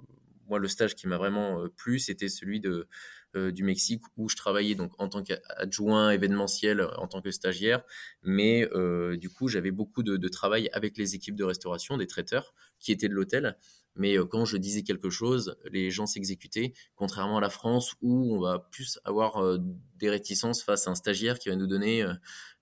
moi, 0.48 0.58
le 0.58 0.68
stage 0.68 0.94
qui 0.94 1.06
m'a 1.06 1.18
vraiment 1.18 1.62
euh, 1.62 1.68
plu, 1.68 1.98
c'était 1.98 2.28
celui 2.28 2.60
de, 2.60 2.88
du 3.36 3.64
Mexique 3.64 4.02
où 4.16 4.28
je 4.28 4.36
travaillais 4.36 4.74
donc 4.74 4.92
en 4.98 5.08
tant 5.08 5.22
qu'adjoint 5.22 6.10
événementiel, 6.10 6.88
en 6.98 7.06
tant 7.06 7.20
que 7.20 7.30
stagiaire. 7.30 7.82
Mais 8.22 8.68
euh, 8.72 9.16
du 9.16 9.30
coup, 9.30 9.48
j'avais 9.48 9.70
beaucoup 9.70 10.02
de, 10.02 10.28
travail 10.28 10.68
avec 10.72 10.96
les 10.96 11.14
équipes 11.14 11.36
de 11.36 11.44
restauration, 11.44 11.96
des 11.96 12.06
traiteurs 12.06 12.54
qui 12.78 12.92
étaient 12.92 13.08
de 13.08 13.14
l'hôtel. 13.14 13.56
Mais 13.96 14.18
euh, 14.18 14.24
quand 14.24 14.44
je 14.44 14.56
disais 14.56 14.82
quelque 14.82 15.10
chose, 15.10 15.56
les 15.70 15.90
gens 15.90 16.06
s'exécutaient, 16.06 16.72
contrairement 16.96 17.38
à 17.38 17.40
la 17.40 17.50
France 17.50 17.94
où 18.02 18.34
on 18.34 18.40
va 18.40 18.58
plus 18.70 18.98
avoir 19.04 19.58
des 19.96 20.10
réticences 20.10 20.62
face 20.62 20.88
à 20.88 20.90
un 20.90 20.94
stagiaire 20.94 21.38
qui 21.38 21.48
va 21.48 21.56
nous 21.56 21.66
donner 21.66 22.04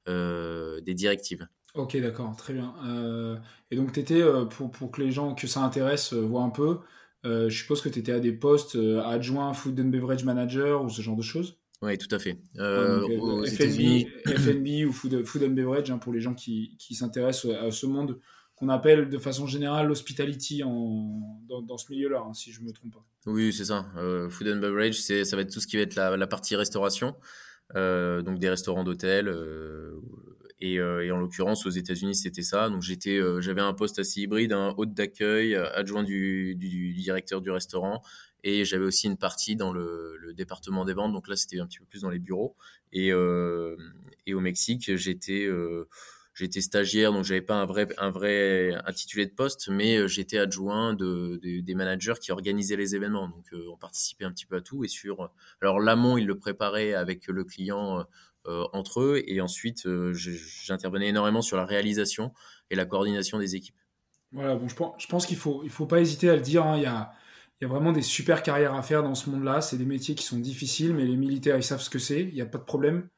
euh, 0.08 0.80
des 0.80 0.94
directives. 0.94 1.46
Ok, 1.74 1.96
d'accord, 1.96 2.34
très 2.34 2.52
bien. 2.54 2.74
Euh, 2.84 3.36
et 3.70 3.76
donc, 3.76 3.92
tu 3.92 4.00
étais, 4.00 4.20
euh, 4.20 4.46
pour 4.46 4.90
que 4.90 5.00
les 5.00 5.12
gens 5.12 5.34
que 5.34 5.46
ça 5.46 5.60
intéresse 5.60 6.12
voient 6.12 6.42
un 6.42 6.50
peu, 6.50 6.80
je 7.24 7.48
suppose 7.48 7.80
que 7.80 7.88
tu 7.88 7.98
étais 7.98 8.12
à 8.12 8.20
des 8.20 8.32
postes 8.32 8.76
adjoints 9.04 9.52
food 9.54 9.78
and 9.80 9.84
beverage 9.88 10.24
manager 10.24 10.82
ou 10.82 10.88
ce 10.88 11.02
genre 11.02 11.16
de 11.16 11.22
choses 11.22 11.56
Oui, 11.82 11.96
tout 11.98 12.12
à 12.14 12.18
fait. 12.18 12.38
FNB, 14.26 14.86
ou 14.86 14.92
food, 14.92 15.24
food, 15.24 15.44
and 15.44 15.50
beverage, 15.50 15.90
hein, 15.90 15.98
pour 15.98 16.12
les 16.12 16.20
gens 16.20 16.34
qui, 16.34 16.76
qui 16.78 16.94
s'intéressent 16.94 17.52
à 17.54 17.70
ce 17.70 17.86
monde 17.86 18.18
qu'on 18.56 18.68
appelle 18.68 19.08
de 19.08 19.18
façon 19.18 19.46
générale 19.46 19.86
l'hospitality 19.88 20.60
dans, 20.60 21.62
dans, 21.62 21.78
ce 21.78 21.90
milieu-là, 21.90 22.24
hein, 22.26 22.34
si 22.34 22.52
je 22.52 22.60
ne 22.60 22.66
me 22.66 22.72
trompe 22.72 22.94
pas. 22.94 23.04
Oui, 23.26 23.52
c'est 23.52 23.66
ça. 23.66 23.86
food 24.30 24.48
and 24.48 24.56
beverage, 24.60 25.00
ça 25.00 25.36
va 25.36 25.42
être 25.42 25.52
tout 25.52 25.60
ce 25.60 25.66
qui 25.66 25.76
va 25.76 25.82
être 25.82 25.94
la, 25.94 26.16
la 26.16 26.26
partie 26.26 26.56
restauration. 26.56 27.14
donc 27.74 28.38
des 28.38 28.48
restaurants 28.48 28.84
d'hôtel, 28.84 29.28
euh, 29.28 30.00
et, 30.64 30.80
en 31.10 31.18
l'occurrence, 31.18 31.66
aux 31.66 31.70
États-Unis, 31.70 32.14
c'était 32.14 32.42
ça. 32.42 32.70
Donc 32.70 32.82
j'étais, 32.82 33.18
euh, 33.18 33.40
j'avais 33.40 33.60
un 33.60 33.74
poste 33.74 33.98
assez 33.98 34.20
hybride, 34.20 34.52
un 34.52 34.72
hôte 34.76 34.94
d'accueil, 34.94 35.56
euh, 35.56 35.68
adjoint 35.74 36.04
du, 36.04 36.54
directeur 36.94 37.40
du 37.40 37.50
restaurant, 37.50 38.00
et 38.44 38.64
j'avais 38.64 38.84
aussi 38.84 39.08
une 39.08 39.16
partie 39.16 39.56
dans 39.56 39.72
le, 39.72 40.32
département 40.36 40.84
des 40.84 40.94
ventes. 40.94 41.12
Donc 41.12 41.26
là, 41.28 41.34
c'était 41.34 41.58
un 41.58 41.66
petit 41.66 41.78
peu 41.78 41.84
plus 41.84 42.02
dans 42.02 42.10
les 42.10 42.20
bureaux. 42.20 42.56
Et, 42.92 43.08
et 43.08 44.34
au 44.34 44.40
Mexique, 44.40 44.96
j'étais 44.96 45.48
j'étais 46.34 46.62
stagiaire, 46.62 47.12
donc 47.12 47.24
j'avais 47.24 47.42
pas 47.42 47.56
un 47.56 47.66
vrai, 47.66 47.86
un 47.98 48.10
vrai 48.10 48.74
intitulé 48.86 49.26
de 49.26 49.32
poste, 49.32 49.68
mais 49.68 50.08
j'étais 50.08 50.38
adjoint 50.38 50.94
de, 50.94 51.38
des 51.42 51.74
managers 51.74 52.14
qui 52.20 52.32
organisaient 52.32 52.76
les 52.76 52.94
événements. 52.94 53.28
Donc 53.28 53.46
on 53.70 53.76
participait 53.76 54.24
un 54.24 54.32
petit 54.32 54.46
peu 54.46 54.56
à 54.56 54.60
tout. 54.60 54.84
Et 54.84 54.88
sur, 54.88 55.30
alors 55.60 55.80
l'amont, 55.80 56.16
il 56.16 56.26
le 56.26 56.38
préparait 56.38 56.94
avec 56.94 57.26
le 57.26 57.44
client 57.44 58.00
euh, 58.00 58.02
entre 58.44 59.00
eux. 59.00 59.22
Et 59.26 59.40
ensuite, 59.40 59.86
euh, 59.86 60.12
j'intervenais 60.14 61.08
énormément 61.08 61.42
sur 61.42 61.56
la 61.56 61.64
réalisation 61.64 62.32
et 62.70 62.76
la 62.76 62.84
coordination 62.84 63.38
des 63.38 63.56
équipes. 63.56 63.76
Voilà, 64.32 64.56
bon, 64.56 64.66
je 64.68 65.06
pense, 65.06 65.26
qu'il 65.26 65.36
faut, 65.36 65.60
il 65.64 65.70
faut 65.70 65.86
pas 65.86 66.00
hésiter 66.00 66.30
à 66.30 66.36
le 66.36 66.42
dire. 66.42 66.64
Hein. 66.64 66.76
Il, 66.76 66.82
y 66.82 66.86
a, 66.86 67.12
il 67.60 67.64
y 67.64 67.66
a 67.66 67.68
vraiment 67.68 67.92
des 67.92 68.02
super 68.02 68.42
carrières 68.42 68.74
à 68.74 68.82
faire 68.82 69.02
dans 69.02 69.14
ce 69.14 69.28
monde-là. 69.30 69.60
C'est 69.60 69.76
des 69.76 69.84
métiers 69.84 70.14
qui 70.14 70.24
sont 70.24 70.38
difficiles, 70.38 70.94
mais 70.94 71.04
les 71.04 71.16
militaires, 71.16 71.56
ils 71.56 71.62
savent 71.62 71.82
ce 71.82 71.90
que 71.90 71.98
c'est. 71.98 72.22
Il 72.22 72.34
n'y 72.34 72.40
a 72.40 72.46
pas 72.46 72.58
de 72.58 72.64
problème. 72.64 73.08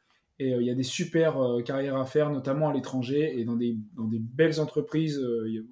Et 0.41 0.53
euh, 0.53 0.61
il 0.61 0.67
y 0.67 0.71
a 0.71 0.75
des 0.75 0.83
super 0.83 1.37
carrières 1.65 1.97
à 1.97 2.05
faire, 2.05 2.31
notamment 2.31 2.69
à 2.69 2.73
l'étranger 2.73 3.39
et 3.39 3.45
dans 3.45 3.55
des, 3.55 3.77
dans 3.97 4.09
des 4.09 4.19
belles 4.19 4.61
entreprises. 4.61 5.25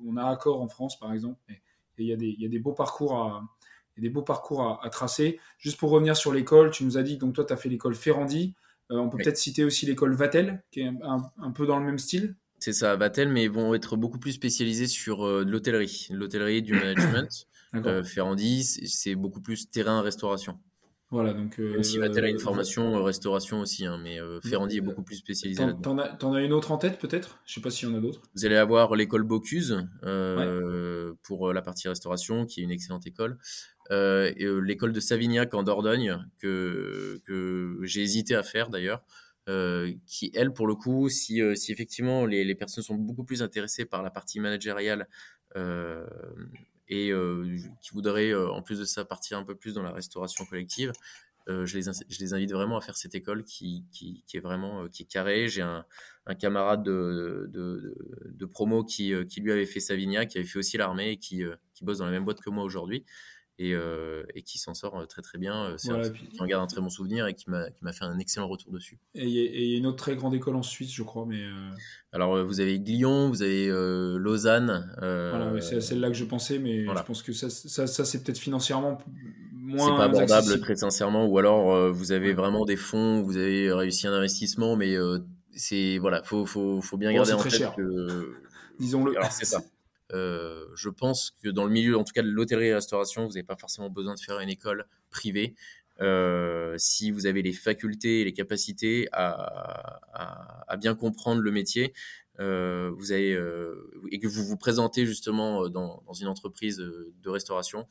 on 0.07 0.17
a 0.17 0.25
Accor 0.25 0.61
en 0.61 0.69
France, 0.69 0.99
par 0.99 1.13
exemple. 1.13 1.41
Et, 1.49 1.61
il, 1.99 2.07
y 2.07 2.13
a 2.13 2.17
des, 2.17 2.35
y 2.39 2.47
a 2.47 2.49
des 2.49 2.59
beaux 2.59 2.73
parcours 2.73 3.15
à, 3.15 3.43
des 3.99 4.09
beaux 4.09 4.23
parcours 4.23 4.81
à, 4.83 4.89
tracer. 4.91 5.39
Juste 5.59 5.79
pour 5.79 5.91
revenir 5.91 6.17
sur 6.17 6.33
l'école, 6.33 6.71
tu 6.71 6.85
nous 6.85 6.97
as 6.97 7.03
dit, 7.03 7.19
donc 7.19 7.35
toi, 7.35 7.45
tu 7.45 7.53
as 7.53 7.57
fait 7.57 7.69
l'école 7.69 7.95
Ferrandi. 7.95 8.55
Euh, 8.93 8.99
on 8.99 9.09
peut 9.09 9.17
peut-être 9.17 9.39
citer 9.39 9.65
aussi 9.65 9.87
l'école 9.87 10.15
Vatel, 10.15 10.63
qui 10.71 10.81
est 10.81 10.91
un, 11.03 11.51
peu 11.51 11.67
dans 11.67 11.79
le 11.79 11.85
même 11.85 11.99
style. 11.99 12.37
C'est 12.59 12.73
ça, 12.73 12.95
Vatel, 12.95 13.29
mais 13.29 13.45
ils 13.45 13.51
vont 13.51 13.75
être 13.75 13.97
beaucoup 13.97 14.19
plus 14.19 14.33
spécialisés 14.33 14.87
sur 14.87 15.27
euh, 15.27 15.45
l'hôtellerie, 15.45 16.09
l'hôtellerie 16.11 16.63
du 16.63 16.75
management. 16.75 17.47
euh, 17.75 18.05
Ferrandi, 18.05 18.63
c'est 18.63 19.15
beaucoup 19.15 19.41
plus 19.41 19.69
terrain-restauration. 19.71 20.59
Voilà, 21.13 21.33
donc. 21.33 21.61
Euh, 21.61 21.81
si 21.83 21.99
Vatel 21.99 22.25
a 22.25 22.29
une 22.29 22.41
formation 22.41 23.01
restauration 23.05 23.61
aussi, 23.61 23.87
hein, 23.87 24.01
mais 24.03 24.19
Ferrandi 24.43 24.79
est 24.79 24.81
beaucoup 24.81 25.03
plus 25.03 25.17
spécialisé 25.17 25.63
T'en 25.83 25.99
as, 25.99 26.17
as, 26.21 26.41
une 26.43 26.53
autre 26.53 26.73
en 26.73 26.79
tête 26.79 26.99
peut-être? 26.99 27.39
Je 27.47 27.55
sais 27.55 27.61
pas 27.61 27.71
s'il 27.71 27.89
y 27.89 27.93
en 27.93 27.95
a 27.95 28.01
d'autres. 28.01 28.23
Vous 28.35 28.45
allez 28.47 28.57
avoir 28.57 28.97
l'école 28.97 29.23
Bocuse 29.23 29.87
pour 31.23 31.53
la 31.53 31.63
partie 31.63 31.87
restauration, 31.87 32.47
qui 32.47 32.61
est 32.61 32.65
une 32.65 32.73
excellente 32.73 33.07
école. 33.07 33.39
Euh, 33.91 34.33
euh, 34.41 34.61
l'école 34.61 34.93
de 34.93 35.01
Savignac 35.01 35.53
en 35.55 35.63
Dordogne, 35.63 36.25
que, 36.39 37.21
que 37.27 37.79
j'ai 37.83 38.03
hésité 38.03 38.35
à 38.35 38.43
faire 38.43 38.71
d'ailleurs. 38.71 39.03
Euh, 39.49 39.93
qui, 40.07 40.31
elle, 40.35 40.53
pour 40.53 40.69
le 40.69 40.77
coup, 40.77 41.09
si, 41.09 41.41
si 41.57 41.73
effectivement 41.73 42.27
les, 42.27 42.45
les, 42.45 42.55
personnes 42.55 42.85
sont 42.85 42.95
beaucoup 42.95 43.25
plus 43.25 43.43
intéressées 43.43 43.85
par 43.85 44.03
la 44.03 44.11
partie 44.11 44.39
managériale 44.41 45.09
et 46.93 47.13
qui 47.81 47.91
voudraient, 47.93 48.35
en 48.35 48.63
plus 48.63 48.79
de 48.79 48.85
ça, 48.85 49.05
partir 49.05 49.39
un 49.39 49.45
peu 49.45 49.55
plus 49.55 49.75
dans 49.75 49.83
la 49.83 49.93
restauration 49.93 50.45
collective, 50.45 50.93
je, 51.49 51.77
les, 51.77 52.35
invite 52.35 52.53
vraiment 52.53 52.77
à 52.77 52.81
faire 52.81 52.97
cette 52.97 53.15
école 53.15 53.45
qui, 53.45 53.85
est 54.33 54.41
vraiment 54.41 54.87
qui 54.89 55.03
est 55.03 55.07
carrée. 55.07 55.49
J'ai 55.49 55.63
un, 55.63 55.85
camarade 56.39 56.85
de, 56.85 58.45
promo 58.53 58.85
qui, 58.85 59.15
lui 59.39 59.53
avait 59.53 59.67
fait 59.67 59.81
Savignac, 59.81 60.29
qui 60.29 60.39
avait 60.39 60.47
fait 60.47 60.59
aussi 60.59 60.77
l'armée 60.77 61.13
et 61.13 61.17
qui 61.17 61.45
bosse 61.81 61.99
dans 61.99 62.07
la 62.07 62.13
même 62.13 62.25
boîte 62.25 62.41
que 62.41 62.51
moi 62.51 62.65
aujourd'hui 62.65 63.05
et, 63.63 63.75
euh, 63.75 64.25
et 64.35 64.43
qui 64.43 64.59
s'en 64.59 64.75
sort 64.75 64.99
euh, 64.99 65.07
très 65.07 65.23
très 65.23 65.39
bien, 65.39 65.65
euh, 65.65 65.77
voilà, 65.85 66.11
qui 66.11 66.41
en 66.41 66.47
garde 66.47 66.65
un 66.65 66.67
très 66.67 66.81
bon 66.81 66.89
souvenir 66.89 67.27
et 67.27 67.35
qui 67.35 67.49
m'a 67.49 67.93
fait 67.93 68.05
un 68.05 68.19
excellent 68.19 68.49
retour 68.49 68.73
dessus. 68.73 68.99
Et 69.15 69.27
il 69.27 69.71
y, 69.71 69.75
a 69.75 69.79
une 69.79 69.87
autre 69.87 69.99
très 69.99 70.17
grande 70.17 70.35
école 70.35 70.57
en 70.57 70.63
Suisse, 70.63 70.93
je 70.93 71.03
crois. 71.03 71.27
mais 71.27 71.43
Alors 72.13 72.45
vous 72.45 72.61
avez 72.61 72.79
Lyon, 72.79 73.29
vous 73.29 73.43
avez 73.43 73.69
Lausanne. 74.19 74.93
voilà, 74.99 75.61
c'est 75.61 75.81
celle-là 75.81 76.09
que 76.09 76.17
je 76.17 76.25
pensais, 76.25 76.59
mais 76.59 76.85
je 76.85 77.03
pense 77.03 77.23
que 77.23 77.33
ça, 77.33 77.51
ça, 77.51 77.87
ça 77.87 78.05
c'est 78.05 78.23
peut-être 78.23 78.39
financièrement 78.39 78.99
moins. 79.53 79.87
C'est 79.87 79.97
pas 79.97 80.05
abordable 80.05 80.61
très 80.61 80.77
sincèrement, 80.77 81.27
ou 81.27 81.39
alors 81.39 81.93
vous 81.93 82.13
avez 82.13 82.33
vraiment 82.33 82.65
des 82.65 82.77
fonds, 82.77 83.23
vous 83.23 83.37
avez 83.37 83.73
réussi 83.73 84.07
un 84.07 84.13
investissement, 84.13 84.77
mais 84.77 84.97
c'est 85.55 85.99
voilà, 85.99 86.23
faut, 86.23 86.47
faut, 86.47 86.81
faut 86.81 86.97
bien 86.97 87.13
garder 87.13 87.33
en 87.33 87.43
tête 87.43 87.53
cher. 87.53 87.75
que. 87.75 88.35
Disons-le. 88.79 89.17
Alors 89.17 89.31
c'est 89.31 89.45
ça. 89.45 89.63
Euh, 90.13 90.67
je 90.75 90.89
pense 90.89 91.35
que 91.43 91.49
dans 91.49 91.65
le 91.65 91.71
milieu, 91.71 91.97
en 91.97 92.05
tout 92.05 92.13
cas 92.13 92.23
de 92.23 92.29
l'hôtellerie-restauration, 92.29 93.27
vous 93.27 93.33
n'avez 93.33 93.43
pas 93.43 93.57
forcément 93.57 93.91
besoin 93.91 94.15
de 94.15 94.21
faire 94.21 94.39
une 94.41 94.49
école 94.49 94.87
privée. 95.11 95.55
Euh, 96.01 96.75
si 96.79 97.11
vous 97.11 97.27
avez 97.27 97.43
les 97.43 97.53
facultés 97.53 98.21
et 98.21 98.25
les 98.25 98.33
capacités 98.33 99.09
à, 99.13 100.77
bien 100.79 100.95
comprendre 100.95 101.41
le 101.41 101.51
métier, 101.51 101.93
euh, 102.41 102.95
et 104.11 104.19
que 104.19 104.27
vous 104.27 104.45
vous 104.45 104.57
présentez 104.57 105.07
justement 105.07 105.69
dans, 105.69 106.03
une 106.21 106.29
entreprise 106.29 106.79
de 106.79 107.31
restauration, 107.31 107.87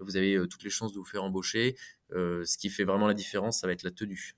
vous 0.00 0.16
avez 0.16 0.38
toutes 0.48 0.64
les 0.64 0.70
chances 0.70 0.92
de 0.92 0.98
vous 0.98 1.04
faire 1.04 1.22
embaucher. 1.22 1.76
ce 2.10 2.58
qui 2.58 2.70
fait 2.70 2.84
vraiment 2.84 3.06
la 3.06 3.14
différence, 3.14 3.60
ça 3.60 3.66
va 3.66 3.72
être 3.72 3.84
la 3.84 3.90
tenue. 3.90 4.34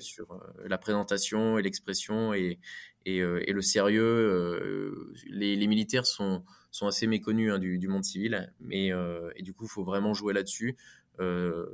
Sur 0.00 0.40
la 0.64 0.78
présentation 0.78 1.58
et 1.58 1.62
l'expression 1.62 2.34
et, 2.34 2.58
euh, 3.06 3.42
le 3.46 3.62
sérieux. 3.62 4.02
Euh, 4.02 5.12
les, 5.26 5.66
militaires 5.66 6.06
sont, 6.06 6.44
assez 6.82 7.06
méconnus 7.06 7.52
hein, 7.52 7.58
du, 7.58 7.88
monde 7.88 8.04
civil, 8.04 8.52
mais, 8.60 8.92
euh, 8.92 9.30
du 9.40 9.52
coup, 9.52 9.64
il 9.64 9.70
faut 9.70 9.84
vraiment 9.84 10.14
jouer 10.14 10.32
là-dessus. 10.32 10.76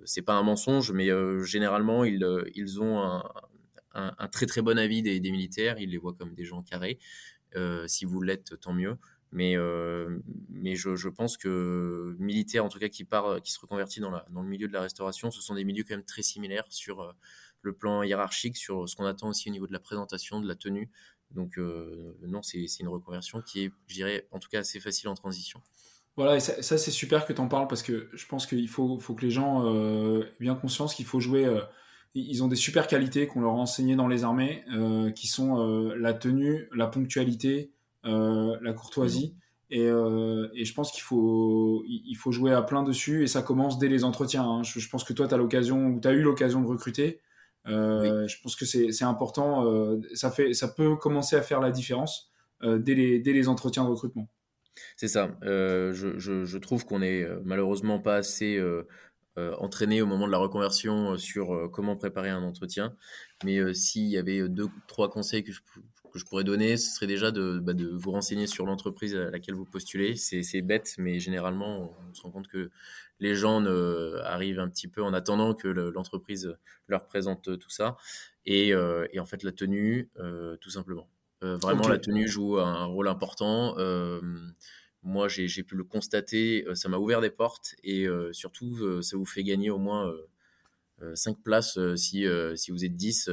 c'est 0.05 0.23
pas 0.23 0.35
un 0.35 0.43
mensonge, 0.43 0.93
mais 0.93 1.09
généralement, 1.45 2.05
ils, 2.05 2.81
ont 2.81 3.23
un, 3.95 4.29
très 4.29 4.47
très 4.47 4.63
bon 4.63 4.79
avis 4.79 5.03
des, 5.03 5.31
militaires. 5.31 5.79
Ils 5.79 5.91
les 5.91 5.99
voient 5.99 6.15
comme 6.15 6.35
des 6.35 6.45
gens 6.45 6.63
carrés. 6.63 6.99
si 7.87 8.05
vous 8.05 8.21
l'êtes, 8.21 8.59
tant 8.61 8.73
mieux. 8.73 8.97
Mais, 9.31 9.55
je, 9.55 11.09
pense 11.09 11.37
que 11.37 12.17
militaires, 12.19 12.65
en 12.65 12.69
tout 12.69 12.79
cas, 12.79 12.89
qui, 12.89 13.05
se 13.05 13.61
reconvertit 13.61 14.01
dans, 14.01 14.11
dans 14.31 14.43
le 14.43 14.49
milieu 14.49 14.69
de 14.69 14.73
la 14.73 14.83
restauration, 14.83 15.31
ce 15.31 15.41
sont 15.43 15.55
des 15.55 15.65
milieux 15.65 15.85
quand 15.87 15.95
même 15.95 16.05
très 16.05 16.23
similaires 16.23 16.67
sur 16.71 17.15
le 17.63 17.73
plan 17.73 18.03
hiérarchique, 18.03 18.57
sur 18.57 18.89
ce 18.89 18.97
qu'on 18.97 19.05
attend 19.05 19.29
aussi 19.29 19.49
au 19.49 19.53
niveau 19.53 19.67
de 19.67 19.73
la 19.73 19.81
présentation, 19.81 20.41
de 20.41 20.49
la 20.49 20.55
tenue. 20.55 20.91
Donc 21.31 21.59
euh, 21.59 22.17
non, 22.27 22.43
c'est 22.43 22.67
une 22.81 22.89
reconversion 22.89 23.43
qui 23.43 23.65
est, 23.65 23.71
je 23.87 23.95
dirais, 23.95 24.27
en 24.31 24.39
tout 24.39 24.49
cas 24.49 24.61
assez 24.61 24.81
facile 24.81 25.09
en 25.09 25.15
transition. 25.15 25.61
Voilà, 26.17 26.37
et 26.37 26.41
ça, 26.41 26.63
c'est 26.63 26.91
super 26.91 27.27
que 27.27 27.33
tu 27.33 27.41
en 27.41 27.47
parles 27.47 27.69
parce 27.69 27.83
que 27.83 28.09
je 28.13 28.27
pense 28.27 28.47
qu'il 28.47 28.69
faut, 28.69 28.99
faut, 28.99 29.15
que 29.15 29.25
les 29.25 29.31
gens 29.31 29.65
euh, 29.67 30.25
aient 30.25 30.41
bien 30.41 30.57
conscience 30.57 30.95
qu'il 30.95 31.05
faut 31.05 31.21
jouer. 31.21 31.45
Euh, 31.45 31.61
ils 32.15 32.43
ont 32.43 32.49
des 32.49 32.57
super 32.57 32.89
qualités 32.89 33.29
qu'on 33.29 33.41
leur 33.41 33.53
a 33.53 33.57
enseignées 33.57 33.95
dans 33.95 34.09
les 34.09 34.25
armées, 34.25 34.65
qui 35.15 35.29
sont 35.29 35.59
la 35.95 36.15
tenue, 36.15 36.67
la 36.75 36.89
ponctualité, 36.89 37.71
la 38.03 38.73
courtoisie. 38.73 39.37
Et, 39.71 39.85
et, 39.85 40.65
je 40.65 40.75
pense 40.75 40.91
qu'il 40.91 41.03
faut, 41.03 41.85
il 41.87 42.15
faut 42.15 42.33
jouer 42.33 42.53
à 42.53 42.63
plein 42.63 42.83
dessus 42.83 43.23
et 43.23 43.27
ça 43.27 43.43
commence 43.43 43.79
dès 43.79 43.89
les 43.89 44.03
entretiens. 44.05 44.43
Hein. 44.43 44.63
Je, 44.65 44.81
je, 44.81 44.89
pense 44.89 45.05
que 45.05 45.13
toi, 45.13 45.29
tu 45.29 45.35
as 45.35 45.37
l'occasion 45.37 45.89
ou 45.89 46.01
tu 46.01 46.09
as 46.09 46.13
eu 46.13 46.23
l'occasion 46.23 46.63
de 46.63 46.67
recruter. 46.67 47.21
Euh, 47.69 48.27
je 48.27 48.37
pense 48.43 48.57
que 48.57 48.65
c'est 48.65 49.05
important. 49.05 49.67
Euh, 49.67 50.01
ça, 50.15 50.31
fait, 50.31 50.55
ça 50.55 50.69
peut 50.69 50.97
commencer 50.97 51.37
à 51.37 51.43
faire 51.43 51.61
la 51.61 51.71
différence 51.71 52.31
euh, 52.63 52.79
dès 52.79 52.95
les, 52.95 53.19
dès, 53.19 53.33
les, 53.33 53.49
entretiens 53.49 53.85
de 53.85 53.91
recrutement. 53.91 54.29
C'est 54.97 55.09
ça. 55.09 55.37
Je, 55.43 56.15
je, 56.19 56.45
je, 56.45 56.59
trouve 56.59 56.85
qu'on 56.85 57.03
est 57.03 57.27
malheureusement 57.45 57.99
pas 57.99 58.17
assez 58.17 58.63
entraîné 59.37 60.03
au 60.03 60.07
moment 60.07 60.27
de 60.27 60.33
la 60.33 60.39
reconversion 60.39 61.17
sur 61.17 61.71
comment 61.73 61.97
préparer 61.97 62.31
un 62.31 62.43
entretien. 62.43 62.95
Mais 63.45 63.75
s'il 63.75 64.07
y 64.07 64.19
avait 64.19 64.49
deux, 64.49 64.69
trois 64.87 65.11
conseils 65.11 65.43
que 65.43 65.53
je, 65.53 65.61
que 66.19 66.25
je 66.25 66.29
pourrais 66.29 66.45
donner, 66.45 66.77
ce 66.77 66.95
serait 66.95 67.07
déjà 67.07 67.31
de, 67.31 67.59
bah, 67.59 67.73
de 67.73 67.89
vous 67.89 68.11
renseigner 68.11 68.47
sur 68.47 68.67
l'entreprise 68.67 69.15
à 69.17 69.31
laquelle 69.31 69.55
vous 69.55 69.65
postulez. 69.65 70.17
C'est 70.17 70.63
bête, 70.63 70.95
mais 70.99 71.21
généralement, 71.21 71.97
on 72.11 72.15
se 72.15 72.23
rend 72.23 72.31
compte 72.31 72.49
que 72.49 72.71
les 73.21 73.35
gens 73.35 73.65
arrivent 74.25 74.61
un 74.61 74.69
petit 74.69 74.89
peu 74.89 75.03
en 75.03 75.13
attendant 75.13 75.55
que 75.55 75.69
l'entreprise 75.69 76.57
leur 76.89 77.07
présente 77.07 77.59
tout 77.59 77.71
ça. 77.71 77.97
Et, 78.49 78.73
euh, 78.73 79.07
en 79.19 79.27
fait, 79.27 79.43
la 79.43 79.53
tenue, 79.53 80.09
euh, 80.19 80.57
tout 80.57 80.71
simplement. 80.71 81.09
Euh, 81.45 81.57
vraiment, 81.57 81.87
la 81.87 81.99
tenue 81.99 82.27
joue 82.27 82.59
un 82.59 82.87
rôle 82.87 83.09
important. 83.09 83.77
moi, 85.03 85.29
j'ai 85.29 85.63
pu 85.63 85.77
le 85.77 85.85
constater, 85.85 86.67
ça 86.75 86.89
m'a 86.89 86.99
ouvert 86.99 87.21
des 87.21 87.31
portes 87.31 87.77
et 87.85 88.07
surtout, 88.33 89.03
ça 89.03 89.17
vous 89.17 89.25
fait 89.25 89.45
gagner 89.45 89.71
au 89.71 89.79
moins 89.79 90.13
5 91.15 91.43
places 91.43 91.79
si, 91.97 92.27
si 92.57 92.71
vous 92.71 92.85
êtes 92.85 92.95
10 92.95 93.31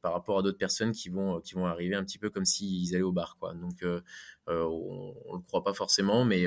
par 0.00 0.12
rapport 0.12 0.38
à 0.38 0.42
d'autres 0.42 0.58
personnes 0.58 0.92
qui 0.92 1.08
vont, 1.08 1.40
qui 1.40 1.54
vont 1.54 1.66
arriver 1.66 1.94
un 1.94 2.04
petit 2.04 2.18
peu 2.18 2.30
comme 2.30 2.44
s'ils 2.44 2.94
allaient 2.94 3.02
au 3.02 3.12
bar. 3.12 3.36
Quoi. 3.38 3.54
Donc, 3.54 3.84
on 4.46 4.52
ne 4.52 5.36
le 5.36 5.42
croit 5.46 5.62
pas 5.64 5.74
forcément, 5.74 6.24
mais, 6.24 6.46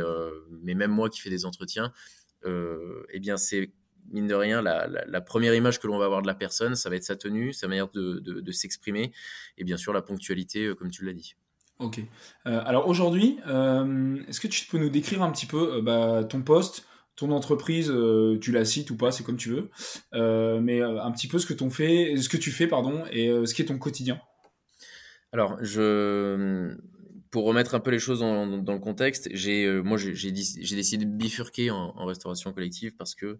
mais 0.63 0.73
même 0.73 0.91
moi 0.91 1.09
qui 1.09 1.21
fais 1.21 1.29
des 1.29 1.45
entretiens, 1.45 1.93
euh, 2.45 3.03
eh 3.11 3.19
bien 3.19 3.37
c'est 3.37 3.71
mine 4.09 4.27
de 4.27 4.33
rien, 4.33 4.61
la, 4.61 5.21
première 5.21 5.53
image 5.53 5.79
que 5.79 5.87
l'on 5.87 5.97
va 5.97 6.05
avoir 6.05 6.21
de 6.21 6.27
la 6.27 6.33
personne, 6.33 6.75
ça 6.75 6.89
va 6.89 6.95
être 6.95 7.03
sa 7.03 7.15
tenue, 7.15 7.53
sa 7.53 7.67
manière 7.67 7.87
de, 7.89 8.51
s'exprimer, 8.51 9.13
et 9.57 9.63
bien 9.63 9.77
sûr 9.77 9.93
la 9.93 10.01
ponctualité, 10.01 10.65
euh, 10.65 10.75
comme 10.75 10.89
tu 10.89 11.05
l'as 11.05 11.13
dit. 11.13 11.35
Ok. 11.79 11.99
Euh, 12.45 12.61
alors 12.65 12.87
aujourd'hui, 12.87 13.37
est-ce 14.27 14.39
que 14.39 14.47
tu 14.47 14.65
peux 14.65 14.79
nous 14.79 14.89
décrire 14.89 15.23
un 15.23 15.31
petit 15.31 15.45
peu 15.45 15.81
bah, 15.81 16.23
ton 16.23 16.41
poste, 16.41 16.85
ton 17.21 17.31
entreprise, 17.31 17.91
tu 18.41 18.51
la 18.51 18.65
cites 18.65 18.91
ou 18.91 18.97
pas, 18.97 19.11
c'est 19.11 19.23
comme 19.23 19.37
tu 19.37 19.49
veux, 19.49 19.69
mais 20.61 20.81
un 20.81 21.11
petit 21.11 21.27
peu 21.27 21.39
ce 21.39 21.45
que, 21.45 21.69
fait, 21.69 22.17
ce 22.17 22.29
que 22.29 22.37
tu 22.37 22.51
fais 22.51 22.67
pardon, 22.67 23.03
et 23.11 23.29
ce 23.45 23.53
qui 23.53 23.61
est 23.61 23.65
ton 23.65 23.77
quotidien. 23.77 24.19
Alors, 25.31 25.57
je, 25.63 26.75
pour 27.31 27.45
remettre 27.45 27.73
un 27.75 27.79
peu 27.79 27.91
les 27.91 27.99
choses 27.99 28.19
dans, 28.19 28.45
le 28.45 28.79
contexte, 28.79 29.29
j'ai, 29.31 29.65
euh, 29.65 29.81
moi, 29.81 29.97
j'ai, 29.97 30.31
décidé 30.31 31.05
de 31.05 31.09
bifurquer 31.09 31.71
en, 31.71 32.05
restauration 32.05 32.51
collective 32.51 32.95
parce 32.97 33.15
que 33.15 33.39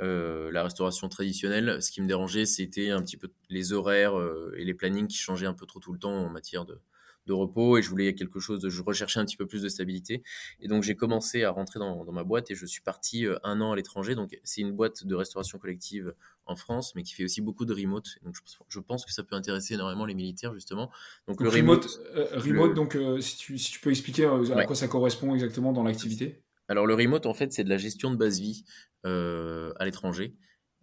euh, 0.00 0.52
la 0.52 0.62
restauration 0.62 1.08
traditionnelle, 1.08 1.82
ce 1.82 1.90
qui 1.90 2.02
me 2.02 2.06
dérangeait, 2.06 2.44
c'était 2.44 2.90
un 2.90 3.02
petit 3.02 3.16
peu 3.16 3.28
les 3.48 3.72
horaires 3.72 4.18
euh, 4.18 4.54
et 4.56 4.64
les 4.64 4.74
plannings 4.74 5.08
qui 5.08 5.16
changeaient 5.16 5.46
un 5.46 5.54
peu 5.54 5.66
trop 5.66 5.80
tout 5.80 5.92
le 5.92 5.98
temps 5.98 6.12
en 6.12 6.28
matière 6.28 6.66
de, 6.66 6.78
de 7.26 7.32
repos 7.32 7.78
et 7.78 7.82
je 7.82 7.90
voulais 7.90 8.14
quelque 8.14 8.40
chose 8.40 8.60
de, 8.60 8.68
je 8.68 8.82
recherchais 8.82 9.20
un 9.20 9.24
petit 9.24 9.36
peu 9.36 9.46
plus 9.46 9.62
de 9.62 9.68
stabilité. 9.68 10.22
Et 10.60 10.68
donc 10.68 10.82
j'ai 10.82 10.94
commencé 10.94 11.44
à 11.44 11.50
rentrer 11.50 11.78
dans, 11.78 12.04
ma 12.12 12.24
boîte 12.24 12.50
et 12.50 12.54
je 12.54 12.66
suis 12.66 12.80
parti 12.80 13.26
euh, 13.26 13.38
un 13.44 13.60
an 13.60 13.72
à 13.72 13.76
l'étranger. 13.76 14.14
Donc 14.14 14.38
c'est 14.42 14.60
une 14.60 14.72
boîte 14.72 15.06
de 15.06 15.14
restauration 15.14 15.58
collective 15.58 16.14
en 16.46 16.56
France 16.56 16.94
mais 16.94 17.02
qui 17.02 17.14
fait 17.14 17.24
aussi 17.24 17.40
beaucoup 17.40 17.64
de 17.64 17.74
remote. 17.74 18.08
Donc 18.22 18.36
je, 18.68 18.80
pense 18.80 19.04
que 19.04 19.12
ça 19.12 19.22
peut 19.22 19.36
intéresser 19.36 19.74
énormément 19.74 20.06
les 20.06 20.14
militaires 20.14 20.54
justement. 20.54 20.90
Donc, 21.28 21.40
le 21.40 21.48
remote 21.48 21.86
remote, 22.34 22.70
euh, 22.70 22.74
donc 22.74 22.96
euh, 22.96 23.20
si, 23.20 23.36
tu, 23.36 23.58
si 23.58 23.72
tu 23.72 23.80
peux 23.80 23.90
expliquer 23.90 24.24
à 24.24 24.64
quoi 24.64 24.76
ça 24.76 24.88
correspond 24.88 25.34
exactement 25.34 25.72
dans 25.72 25.84
l'activité? 25.84 26.42
Alors 26.68 26.86
le 26.86 26.94
remote 26.94 27.26
en 27.26 27.34
fait 27.34 27.52
c'est 27.52 27.64
de 27.64 27.70
la 27.70 27.78
gestion 27.78 28.10
de 28.10 28.16
base 28.16 28.40
vie 28.40 28.64
à 29.04 29.84
l'étranger. 29.84 30.34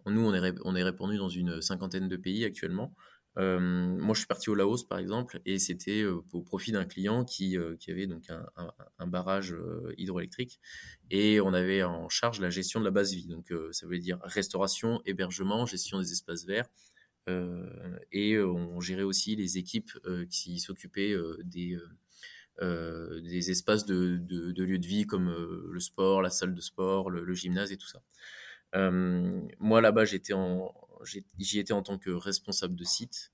Nous 0.06 0.22
on 0.22 0.32
est, 0.32 0.54
on 0.64 0.74
est 0.74 0.82
répandu 0.82 1.18
dans 1.18 1.28
une 1.28 1.60
cinquantaine 1.60 2.08
de 2.08 2.16
pays 2.16 2.44
actuellement 2.44 2.94
euh, 3.36 3.60
moi, 3.60 4.14
je 4.14 4.20
suis 4.20 4.26
parti 4.26 4.50
au 4.50 4.54
Laos, 4.54 4.84
par 4.84 4.98
exemple, 4.98 5.40
et 5.44 5.58
c'était 5.58 6.02
euh, 6.02 6.22
au 6.32 6.42
profit 6.42 6.72
d'un 6.72 6.84
client 6.84 7.24
qui, 7.24 7.56
euh, 7.56 7.76
avait 7.88 8.06
donc 8.06 8.28
un, 8.98 9.06
barrage 9.06 9.54
hydroélectrique, 9.96 10.60
et 11.10 11.40
on 11.40 11.54
avait 11.54 11.82
en 11.82 12.08
charge 12.08 12.40
la 12.40 12.50
gestion 12.50 12.80
de 12.80 12.84
la 12.84 12.90
base 12.90 13.14
vie. 13.14 13.26
Donc, 13.26 13.52
ça 13.72 13.86
veut 13.86 13.98
dire 13.98 14.18
restauration, 14.22 15.00
hébergement, 15.06 15.66
gestion 15.66 16.00
des 16.00 16.12
espaces 16.12 16.44
verts, 16.44 16.68
et 18.12 18.38
on 18.38 18.80
gérait 18.80 19.02
aussi 19.02 19.36
les 19.36 19.58
équipes 19.58 19.92
qui 20.30 20.58
s'occupaient 20.60 21.14
des 21.44 21.78
espaces 23.50 23.86
de, 23.86 24.16
de, 24.18 24.64
lieux 24.64 24.78
de 24.78 24.86
vie 24.86 25.06
comme 25.06 25.30
le 25.70 25.80
sport, 25.80 26.22
la 26.22 26.30
salle 26.30 26.54
de 26.54 26.60
sport, 26.60 27.10
le 27.10 27.34
gymnase 27.34 27.72
et 27.72 27.78
tout 27.78 27.88
ça. 27.88 28.02
moi 29.58 29.80
là-bas, 29.80 30.04
j'étais 30.04 30.34
en, 30.34 30.74
j'y 31.04 31.58
étais 31.58 31.72
en 31.72 31.82
tant 31.82 31.98
que 31.98 32.10
responsable 32.10 32.74
de 32.74 32.84
site 32.84 33.32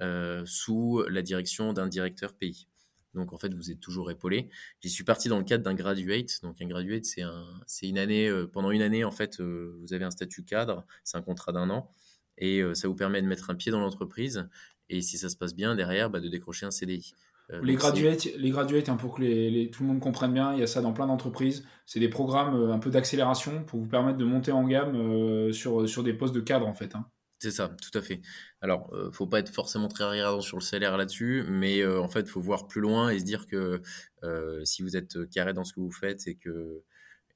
euh, 0.00 0.42
sous 0.46 1.04
la 1.08 1.22
direction 1.22 1.72
d'un 1.72 1.86
directeur 1.86 2.34
pays. 2.34 2.66
Donc 3.14 3.32
en 3.34 3.38
fait, 3.38 3.52
vous 3.52 3.70
êtes 3.70 3.80
toujours 3.80 4.10
épaulé. 4.10 4.48
J'y 4.80 4.88
suis 4.88 5.04
parti 5.04 5.28
dans 5.28 5.38
le 5.38 5.44
cadre 5.44 5.62
d'un 5.62 5.74
graduate. 5.74 6.40
Donc 6.42 6.62
un 6.62 6.66
graduate, 6.66 7.04
c'est 7.04 7.22
un, 7.22 7.46
c'est 7.66 7.86
une 7.86 7.98
année. 7.98 8.28
Euh, 8.28 8.46
pendant 8.46 8.70
une 8.70 8.80
année, 8.80 9.04
en 9.04 9.10
fait, 9.10 9.40
euh, 9.40 9.76
vous 9.80 9.92
avez 9.92 10.04
un 10.04 10.10
statut 10.10 10.44
cadre. 10.44 10.86
C'est 11.04 11.18
un 11.18 11.22
contrat 11.22 11.52
d'un 11.52 11.68
an 11.70 11.92
et 12.38 12.62
ça 12.74 12.88
vous 12.88 12.94
permet 12.94 13.20
de 13.20 13.26
mettre 13.26 13.50
un 13.50 13.54
pied 13.54 13.70
dans 13.70 13.78
l'entreprise. 13.78 14.48
Et 14.88 15.02
si 15.02 15.18
ça 15.18 15.28
se 15.28 15.36
passe 15.36 15.54
bien 15.54 15.76
derrière, 15.76 16.08
bah, 16.08 16.18
de 16.18 16.28
décrocher 16.28 16.64
un 16.64 16.70
CDI. 16.70 17.14
Les 17.62 17.74
graduates, 17.74 18.28
les 18.36 18.50
graduates, 18.50 18.88
hein, 18.88 18.96
pour 18.96 19.14
que 19.14 19.22
les, 19.22 19.70
tout 19.70 19.82
le 19.82 19.88
monde 19.88 20.00
comprenne 20.00 20.32
bien, 20.32 20.52
il 20.54 20.60
y 20.60 20.62
a 20.62 20.66
ça 20.66 20.80
dans 20.80 20.92
plein 20.92 21.06
d'entreprises. 21.06 21.66
C'est 21.86 22.00
des 22.00 22.08
programmes 22.08 22.70
un 22.70 22.78
peu 22.78 22.90
d'accélération 22.90 23.64
pour 23.64 23.80
vous 23.80 23.88
permettre 23.88 24.18
de 24.18 24.24
monter 24.24 24.52
en 24.52 24.64
gamme 24.64 25.52
sur, 25.52 25.88
sur 25.88 26.02
des 26.02 26.14
postes 26.14 26.34
de 26.34 26.40
cadre 26.40 26.66
en 26.66 26.74
fait. 26.74 26.94
Hein. 26.94 27.06
C'est 27.42 27.50
ça, 27.50 27.68
tout 27.68 27.98
à 27.98 28.02
fait. 28.02 28.20
Alors, 28.60 28.88
euh, 28.94 29.10
faut 29.10 29.26
pas 29.26 29.40
être 29.40 29.48
forcément 29.52 29.88
très 29.88 30.08
regardant 30.08 30.40
sur 30.40 30.58
le 30.58 30.62
salaire 30.62 30.96
là-dessus, 30.96 31.44
mais 31.48 31.80
euh, 31.80 32.00
en 32.00 32.06
fait, 32.06 32.28
faut 32.28 32.40
voir 32.40 32.68
plus 32.68 32.80
loin 32.80 33.10
et 33.10 33.18
se 33.18 33.24
dire 33.24 33.48
que 33.48 33.82
euh, 34.22 34.64
si 34.64 34.82
vous 34.82 34.96
êtes 34.96 35.28
carré 35.28 35.52
dans 35.52 35.64
ce 35.64 35.72
que 35.72 35.80
vous 35.80 35.90
faites 35.90 36.28
et 36.28 36.36
que 36.36 36.84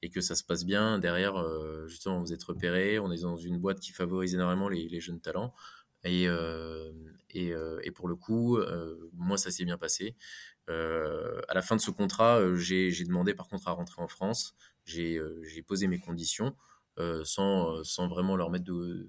et 0.01 0.09
que 0.09 0.21
ça 0.21 0.35
se 0.35 0.45
passe 0.45 0.63
bien, 0.63 0.97
derrière, 0.97 1.43
justement, 1.87 2.21
vous 2.21 2.31
êtes 2.31 2.43
repéré. 2.43 2.99
On 2.99 3.11
est 3.11 3.23
dans 3.23 3.35
une 3.35 3.57
boîte 3.57 3.79
qui 3.79 3.91
favorise 3.91 4.35
énormément 4.35 4.69
les, 4.69 4.99
jeunes 5.01 5.19
talents. 5.19 5.55
Et, 6.07 6.27
et, 7.31 7.53
et, 7.83 7.91
pour 7.91 8.07
le 8.07 8.15
coup, 8.15 8.59
moi, 9.13 9.37
ça 9.37 9.51
s'est 9.51 9.65
bien 9.65 9.77
passé. 9.77 10.15
à 10.67 11.53
la 11.53 11.61
fin 11.61 11.75
de 11.75 11.81
ce 11.81 11.91
contrat, 11.91 12.41
j'ai 12.55 13.03
demandé 13.03 13.33
par 13.33 13.47
contre 13.47 13.67
à 13.67 13.71
rentrer 13.71 14.01
en 14.01 14.07
France. 14.07 14.55
J'ai 14.85 15.21
posé 15.65 15.87
mes 15.87 15.99
conditions 15.99 16.55
sans, 17.23 18.07
vraiment 18.07 18.35
leur 18.35 18.49
mettre 18.49 18.65
de, 18.65 19.07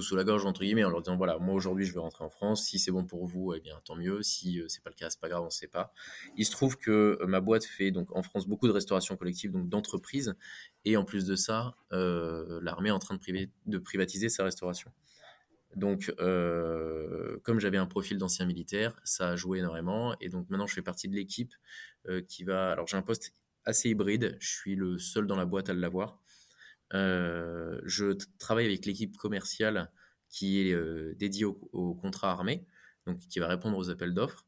sous 0.00 0.16
la 0.16 0.24
gorge 0.24 0.44
entre 0.46 0.62
guillemets 0.62 0.84
en 0.84 0.90
leur 0.90 1.00
disant 1.00 1.16
voilà 1.16 1.38
moi 1.38 1.54
aujourd'hui 1.54 1.84
je 1.84 1.92
veux 1.92 2.00
rentrer 2.00 2.24
en 2.24 2.30
France. 2.30 2.64
Si 2.64 2.78
c'est 2.78 2.90
bon 2.90 3.04
pour 3.04 3.26
vous 3.26 3.54
eh 3.54 3.60
bien 3.60 3.78
tant 3.84 3.96
mieux. 3.96 4.22
Si 4.22 4.60
euh, 4.60 4.66
c'est 4.68 4.82
pas 4.82 4.90
le 4.90 4.94
cas 4.94 5.10
c'est 5.10 5.20
pas 5.20 5.28
grave 5.28 5.42
on 5.44 5.50
sait 5.50 5.68
pas. 5.68 5.92
Il 6.36 6.44
se 6.44 6.50
trouve 6.50 6.76
que 6.76 7.18
euh, 7.20 7.26
ma 7.26 7.40
boîte 7.40 7.64
fait 7.64 7.90
donc 7.90 8.14
en 8.16 8.22
France 8.22 8.46
beaucoup 8.46 8.66
de 8.66 8.72
restauration 8.72 9.16
collective 9.16 9.52
donc 9.52 9.68
d'entreprises. 9.68 10.34
Et 10.84 10.96
en 10.96 11.04
plus 11.04 11.24
de 11.26 11.36
ça 11.36 11.74
euh, 11.92 12.60
l'armée 12.62 12.88
est 12.88 12.92
en 12.92 12.98
train 12.98 13.18
de 13.66 13.78
privatiser 13.78 14.28
sa 14.28 14.44
restauration 14.44 14.90
donc 15.76 16.14
comme 16.16 17.60
j'avais 17.60 17.78
un 17.78 17.86
profil 17.86 18.18
d'ancien 18.18 18.46
militaire 18.46 18.94
ça 19.04 19.30
a 19.30 19.36
joué 19.36 19.58
énormément. 19.58 20.16
Et 20.20 20.28
donc 20.28 20.48
maintenant 20.50 20.66
je 20.66 20.74
fais 20.74 20.82
partie 20.82 21.08
de 21.08 21.14
l'équipe 21.14 21.52
qui 22.28 22.44
va 22.44 22.70
alors 22.70 22.86
j'ai 22.86 22.96
un 22.96 23.02
poste 23.02 23.32
assez 23.64 23.90
hybride. 23.90 24.36
Je 24.40 24.48
suis 24.48 24.76
le 24.76 24.98
seul 24.98 25.26
dans 25.26 25.36
la 25.36 25.46
boîte 25.46 25.70
à 25.70 25.74
l'avoir. 25.74 26.20
Euh, 26.92 27.80
je 27.84 28.16
travaille 28.38 28.66
avec 28.66 28.86
l'équipe 28.86 29.16
commerciale 29.16 29.90
qui 30.28 30.60
est 30.60 30.72
euh, 30.72 31.14
dédiée 31.16 31.44
au, 31.44 31.94
contrat 31.94 32.30
armé, 32.30 32.66
donc 33.06 33.18
qui 33.28 33.38
va 33.38 33.48
répondre 33.48 33.76
aux 33.78 33.90
appels 33.90 34.14
d'offres. 34.14 34.46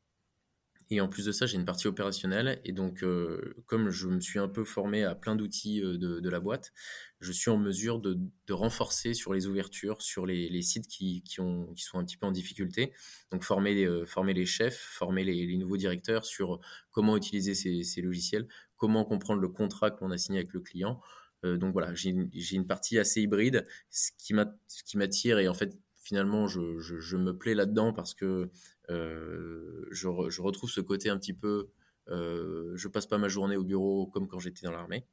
Et 0.90 1.00
en 1.00 1.08
plus 1.08 1.24
de 1.24 1.32
ça, 1.32 1.46
j'ai 1.46 1.56
une 1.56 1.64
partie 1.64 1.88
opérationnelle. 1.88 2.60
Et 2.64 2.72
donc, 2.72 3.02
euh, 3.02 3.56
comme 3.66 3.90
je 3.90 4.06
me 4.06 4.20
suis 4.20 4.38
un 4.38 4.48
peu 4.48 4.62
formé 4.62 5.02
à 5.04 5.14
plein 5.14 5.34
d'outils 5.34 5.80
de, 5.80 6.28
la 6.28 6.38
boîte, 6.40 6.72
je 7.20 7.32
suis 7.32 7.50
en 7.50 7.58
mesure 7.58 7.98
de, 7.98 8.18
renforcer 8.50 9.12
sur 9.12 9.34
les 9.34 9.46
ouvertures, 9.46 10.00
sur 10.00 10.26
les, 10.26 10.62
sites 10.62 10.86
qui, 10.86 11.22
ont, 11.38 11.72
qui, 11.74 11.82
sont 11.82 11.98
un 11.98 12.04
petit 12.04 12.16
peu 12.16 12.26
en 12.26 12.32
difficulté. 12.32 12.92
Donc, 13.32 13.42
former 13.42 13.74
les, 13.74 14.34
les 14.34 14.46
chefs, 14.46 14.78
former 14.78 15.24
les, 15.24 15.56
nouveaux 15.56 15.76
directeurs 15.76 16.24
sur 16.24 16.60
comment 16.90 17.16
utiliser 17.16 17.54
ces, 17.54 18.00
logiciels, 18.00 18.46
comment 18.76 19.04
comprendre 19.04 19.40
le 19.40 19.48
contrat 19.48 19.90
que 19.90 20.04
l'on 20.04 20.12
a 20.12 20.18
signé 20.18 20.38
avec 20.38 20.52
le 20.52 20.60
client, 20.60 21.00
euh, 21.44 21.56
donc 21.56 21.72
voilà, 21.72 21.94
j'ai 21.94 22.10
une, 22.10 22.66
partie 22.66 22.98
assez 22.98 23.20
hybride, 23.20 23.66
ce 23.90 24.10
qui 24.16 24.96
m'attire 24.96 25.38
et 25.38 25.48
en 25.48 25.54
fait 25.54 25.78
finalement 26.06 26.46
je, 26.46 27.16
me 27.16 27.32
plais 27.32 27.54
là-dedans 27.54 27.92
parce 27.92 28.14
que 28.14 28.48
euh, 28.90 29.86
je, 29.90 30.08
retrouve 30.40 30.70
ce 30.70 30.80
côté 30.80 31.10
un 31.10 31.18
petit 31.18 31.34
peu, 31.34 31.68
euh, 32.08 32.72
je 32.76 32.86
passe 32.86 33.06
pas 33.06 33.18
ma 33.18 33.26
journée 33.26 33.56
au 33.56 33.64
bureau 33.64 34.06
comme 34.06 34.28
quand 34.28 34.38
j'étais 34.38 34.66
dans 34.66 34.72
l'armée. 34.72 35.04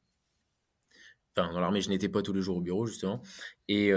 Enfin, 1.36 1.52
dans 1.52 1.58
l'armée, 1.58 1.80
je 1.80 1.88
n'étais 1.88 2.08
pas 2.08 2.22
tous 2.22 2.32
les 2.32 2.42
jours 2.42 2.58
au 2.58 2.60
bureau, 2.60 2.86
justement. 2.86 3.20
Et, 3.66 3.90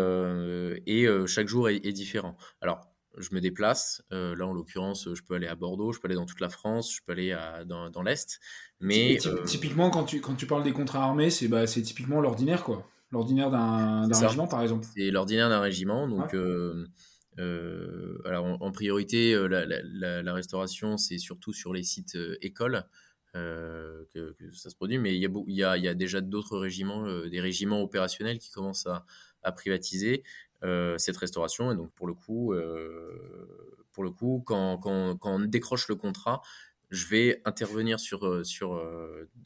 chaque 1.28 1.48
jour 1.48 1.70
est, 1.70 1.86
est, 1.86 1.94
différent. 1.94 2.36
Alors, 2.62 2.90
je 3.18 3.30
me 3.34 3.42
déplace. 3.42 4.04
Euh, 4.12 4.36
là, 4.36 4.48
en 4.48 4.54
l'occurrence, 4.54 5.14
je 5.14 5.22
peux 5.22 5.36
aller 5.36 5.48
à 5.48 5.54
Bordeaux, 5.54 5.92
je 5.92 6.00
peux 6.00 6.08
aller 6.08 6.16
dans 6.16 6.26
toute 6.26 6.42
la 6.42 6.50
France, 6.50 6.96
je 6.96 7.02
peux 7.04 7.12
aller 7.12 7.38
dans, 7.66 7.92
dans 7.92 8.02
l'Est. 8.02 8.40
Mais 8.80 9.20
euh, 9.28 9.44
typiquement, 9.44 9.92
quand 9.92 10.06
tu, 10.06 10.22
quand 10.22 10.36
tu 10.36 10.48
parles 10.48 10.64
des 10.64 10.74
contrats 10.74 11.04
armés, 11.04 11.30
c'est 11.30 11.48
bah, 11.48 11.66
typiquement 11.68 12.22
l'ordinaire, 12.22 12.64
quoi. 12.64 12.90
L'ordinaire 13.12 13.50
d'un 13.50 14.08
régiment, 14.08 14.48
par 14.48 14.62
exemple. 14.62 14.86
C'est 14.96 15.12
l'ordinaire 15.12 15.50
d'un 15.50 15.60
régiment. 15.60 16.08
Donc, 16.08 16.34
euh, 16.34 16.86
alors, 18.26 18.46
en, 18.62 18.72
priorité, 18.72 19.34
la, 19.48 19.65
la, 20.22 20.34
restauration, 20.34 20.98
c'est 20.98 21.17
surtout 21.17 21.54
sur 21.54 21.74
les 21.74 21.84
sites 21.84 22.17
écoles. 22.41 22.84
que, 23.34 24.34
ça 24.54 24.70
se 24.70 24.76
produit, 24.76 24.98
mais 24.98 25.15
il 25.15 25.22
y 25.22 25.26
a, 25.26 25.30
il 25.48 25.56
y 25.56 25.63
a, 25.63 25.78
il 25.78 25.84
y 25.84 25.88
a 25.88 25.93
déjà 25.93 26.22
d'autres 26.22 26.58
régiments, 26.58 27.06
des 27.28 27.39
régiments 27.39 27.82
opérationnels 27.82 28.39
qui 28.39 28.52
commencent 28.52 28.88
à, 28.88 29.06
à 29.43 29.52
privatiser. 29.52 30.24
Euh, 30.63 30.98
cette 30.98 31.17
restauration. 31.17 31.72
Et 31.72 31.76
donc, 31.76 31.91
pour 31.93 32.08
le 32.08 32.15
coup, 32.15 32.52
euh, 32.52 33.86
pour 33.91 34.04
le 34.04 34.10
coup 34.10 34.41
quand, 34.43 34.80
quand, 34.80 35.15
quand, 35.17 35.36
on 35.36 35.39
décroche 35.39 35.88
le 35.88 35.96
contrat, 35.96 36.41
je 36.89 37.08
vais 37.08 37.41
intervenir 37.45 38.00
sur, 38.00 38.26
euh, 38.26 38.43
sur, 38.43 38.82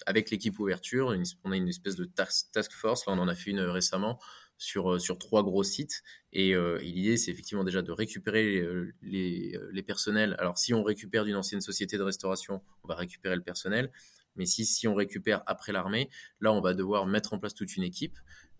avec 0.05 0.29
l'équipe 0.31 0.57
ouverture. 0.59 1.15
on 1.43 1.51
a 1.51 1.57
une 1.57 1.67
espèce 1.67 1.95
de 1.95 2.05
task, 2.05 2.71
force. 2.71 3.05
Là, 3.05 3.13
on 3.13 3.19
en 3.19 3.27
a 3.27 3.35
fait 3.35 3.51
une 3.51 3.61
récemment 3.61 4.19
sur, 4.57 5.01
sur 5.01 5.17
trois 5.17 5.43
gros 5.43 5.63
sites. 5.63 6.03
Et, 6.33 6.53
l'idée, 6.81 7.17
c'est 7.17 7.31
effectivement 7.31 7.63
déjà 7.63 7.81
de 7.81 7.91
récupérer 7.91 8.63
les, 9.01 9.57
les, 9.71 9.83
personnels. 9.83 10.35
Alors, 10.39 10.57
si 10.57 10.73
on 10.73 10.83
récupère 10.83 11.25
d'une 11.25 11.35
ancienne 11.35 11.61
société 11.61 11.97
de 11.97 12.03
restauration, 12.03 12.61
on 12.83 12.87
va 12.87 12.95
récupérer 12.95 13.35
le 13.35 13.43
personnel. 13.43 13.91
Mais 14.35 14.45
si, 14.45 14.65
si 14.65 14.87
on 14.87 14.95
récupère 14.95 15.41
après 15.45 15.71
l'armée, 15.71 16.09
là, 16.39 16.53
on 16.53 16.61
va 16.61 16.73
devoir 16.73 17.05
mettre 17.05 17.33
en 17.33 17.39
place 17.39 17.53
toute 17.53 17.75
une 17.75 17.83
équipe. 17.83 18.17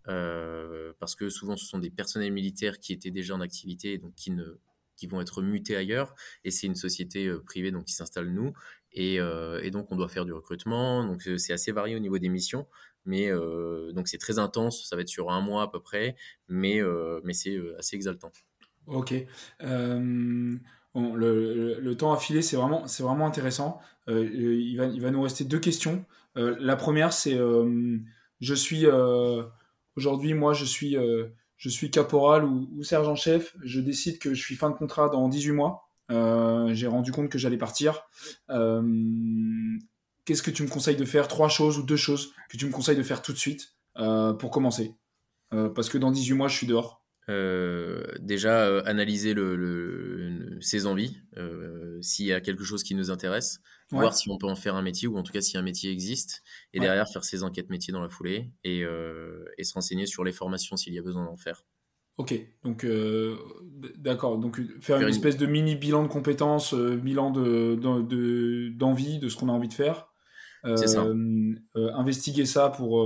Euh, 0.07 0.93
parce 0.99 1.15
que 1.15 1.29
souvent 1.29 1.55
ce 1.55 1.65
sont 1.65 1.77
des 1.77 1.91
personnels 1.91 2.33
militaires 2.33 2.79
qui 2.79 2.93
étaient 2.93 3.11
déjà 3.11 3.35
en 3.35 3.41
activité, 3.41 3.97
donc 3.97 4.15
qui 4.15 4.31
ne 4.31 4.59
qui 5.01 5.07
vont 5.07 5.19
être 5.19 5.41
mutés 5.41 5.75
ailleurs, 5.75 6.13
et 6.43 6.51
c'est 6.51 6.67
une 6.67 6.75
société 6.75 7.25
euh, 7.25 7.41
privée 7.43 7.71
donc 7.71 7.85
qui 7.85 7.93
s'installe 7.93 8.29
nous, 8.29 8.53
et, 8.91 9.19
euh, 9.19 9.59
et, 9.63 9.71
donc 9.71 9.91
on 9.91 9.95
doit 9.95 10.09
faire 10.09 10.25
du 10.25 10.33
recrutement, 10.33 11.03
donc 11.03 11.23
c'est 11.23 11.53
assez 11.53 11.71
varié 11.71 11.95
au 11.95 11.99
niveau 11.99 12.19
des 12.19 12.29
missions. 12.29 12.67
Mais 13.03 13.31
donc 13.95 14.07
c'est 14.07 14.19
très 14.19 14.37
intense, 14.37 14.87
ça 14.87 14.95
va 14.95 15.01
être 15.01 15.07
sur 15.07 15.31
un 15.31 15.41
mois 15.41 15.63
à 15.63 15.67
peu 15.67 15.79
près, 15.79 16.15
mais, 16.47 16.81
mais 17.23 17.33
c'est 17.33 17.59
assez 17.79 17.95
exaltant. 17.95 18.31
Ok. 18.85 19.15
le, 19.59 20.59
le, 20.93 21.97
temps 21.97 22.13
à 22.13 22.17
filer, 22.17 22.43
c'est 22.43 22.57
vraiment, 22.57 22.87
c'est 22.87 23.01
vraiment 23.01 23.25
intéressant. 23.25 23.79
il, 24.07 24.77
va, 24.77 24.85
il 24.85 25.01
va 25.01 25.09
nous 25.09 25.23
rester 25.23 25.45
deux 25.45 25.57
questions. 25.57 26.05
la 26.35 26.75
première, 26.75 27.11
c'est 27.11 27.39
je 28.39 28.53
suis 28.53 28.85
aujourd'hui, 29.95 30.35
moi, 30.35 30.53
je 30.53 30.65
suis, 30.65 30.95
je 31.61 31.69
suis 31.69 31.91
caporal 31.91 32.43
ou, 32.43 32.67
ou 32.75 32.83
sergent-chef. 32.83 33.55
Je 33.61 33.81
décide 33.81 34.17
que 34.17 34.33
je 34.33 34.41
suis 34.41 34.55
fin 34.55 34.71
de 34.71 34.75
contrat 34.75 35.09
dans 35.09 35.29
18 35.29 35.51
mois. 35.51 35.87
Euh, 36.09 36.73
j'ai 36.73 36.87
rendu 36.87 37.11
compte 37.11 37.29
que 37.29 37.37
j'allais 37.37 37.59
partir. 37.59 38.01
Euh, 38.49 38.81
qu'est-ce 40.25 40.41
que 40.41 40.49
tu 40.49 40.63
me 40.63 40.67
conseilles 40.67 40.95
de 40.95 41.05
faire? 41.05 41.27
Trois 41.27 41.49
choses 41.49 41.77
ou 41.77 41.83
deux 41.83 41.97
choses 41.97 42.33
que 42.49 42.57
tu 42.57 42.65
me 42.65 42.71
conseilles 42.71 42.97
de 42.97 43.03
faire 43.03 43.21
tout 43.21 43.31
de 43.31 43.37
suite 43.37 43.75
euh, 43.99 44.33
pour 44.33 44.49
commencer 44.49 44.95
Parce 45.51 45.87
que 45.87 45.99
dans 45.99 46.09
18 46.09 46.33
mois, 46.33 46.47
je 46.47 46.57
suis 46.57 46.67
dehors. 46.67 47.00
Déjà, 47.27 48.79
analyser 48.81 49.33
le, 49.33 50.57
ses 50.61 50.85
envies, 50.85 51.17
s'il 52.01 52.25
y 52.25 52.33
a 52.33 52.41
quelque 52.41 52.63
chose 52.63 52.83
qui 52.83 52.95
nous 52.95 53.11
intéresse, 53.11 53.61
voir 53.89 54.15
si 54.15 54.29
on 54.29 54.37
peut 54.37 54.47
en 54.47 54.55
faire 54.55 54.75
un 54.75 54.81
métier 54.81 55.07
ou 55.07 55.17
en 55.17 55.23
tout 55.23 55.33
cas 55.33 55.41
si 55.41 55.57
un 55.57 55.61
métier 55.61 55.91
existe, 55.91 56.43
et 56.73 56.79
derrière 56.79 57.07
faire 57.09 57.23
ses 57.23 57.43
enquêtes 57.43 57.69
métiers 57.69 57.93
dans 57.93 58.01
la 58.01 58.09
foulée 58.09 58.51
et, 58.63 58.81
et 59.57 59.63
se 59.63 59.73
renseigner 59.73 60.05
sur 60.05 60.23
les 60.23 60.31
formations 60.31 60.75
s'il 60.77 60.93
y 60.93 60.99
a 60.99 61.03
besoin 61.03 61.25
d'en 61.25 61.37
faire. 61.37 61.63
Ok, 62.17 62.39
donc 62.63 62.83
euh, 62.83 63.35
d'accord. 63.97 64.37
Donc 64.37 64.61
faire, 64.79 65.01
une, 65.01 65.07
espèce 65.07 65.37
de 65.37 65.45
mini 65.45 65.75
bilan 65.75 66.03
de 66.03 66.07
compétences, 66.07 66.73
euh, 66.73 66.95
bilan 66.95 67.31
de, 67.31 67.75
d'envie, 68.75 69.17
de, 69.17 69.29
ce 69.29 69.37
qu'on 69.37 69.49
a 69.49 69.51
envie 69.51 69.69
de 69.69 69.73
faire. 69.73 70.07
C'est 70.75 70.87
ça. 70.87 71.03
Euh, 71.03 71.55
investiguer 71.95 72.45
ça 72.45 72.69
pour, 72.69 73.03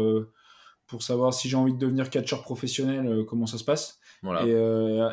pour 0.87 1.03
savoir 1.03 1.33
si 1.33 1.49
j'ai 1.49 1.57
envie 1.57 1.73
de 1.73 1.79
devenir 1.79 2.09
catcheur 2.09 2.41
professionnel, 2.41 3.25
comment 3.27 3.47
ça 3.47 3.57
se 3.57 3.63
passe. 3.63 3.99
Voilà. 4.21 4.45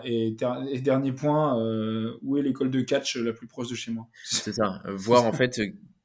Et, 0.05 0.37
et, 0.71 0.81
dernier 0.81 1.13
point, 1.13 1.57
où 2.23 2.37
est 2.37 2.43
l'école 2.43 2.71
de 2.71 2.81
catch 2.81 3.17
la 3.17 3.33
plus 3.33 3.47
proche 3.47 3.69
de 3.69 3.75
chez 3.75 3.91
moi? 3.91 4.09
C'est 4.25 4.53
ça. 4.53 4.83
Voir 4.87 5.25
en 5.25 5.33
fait 5.33 5.61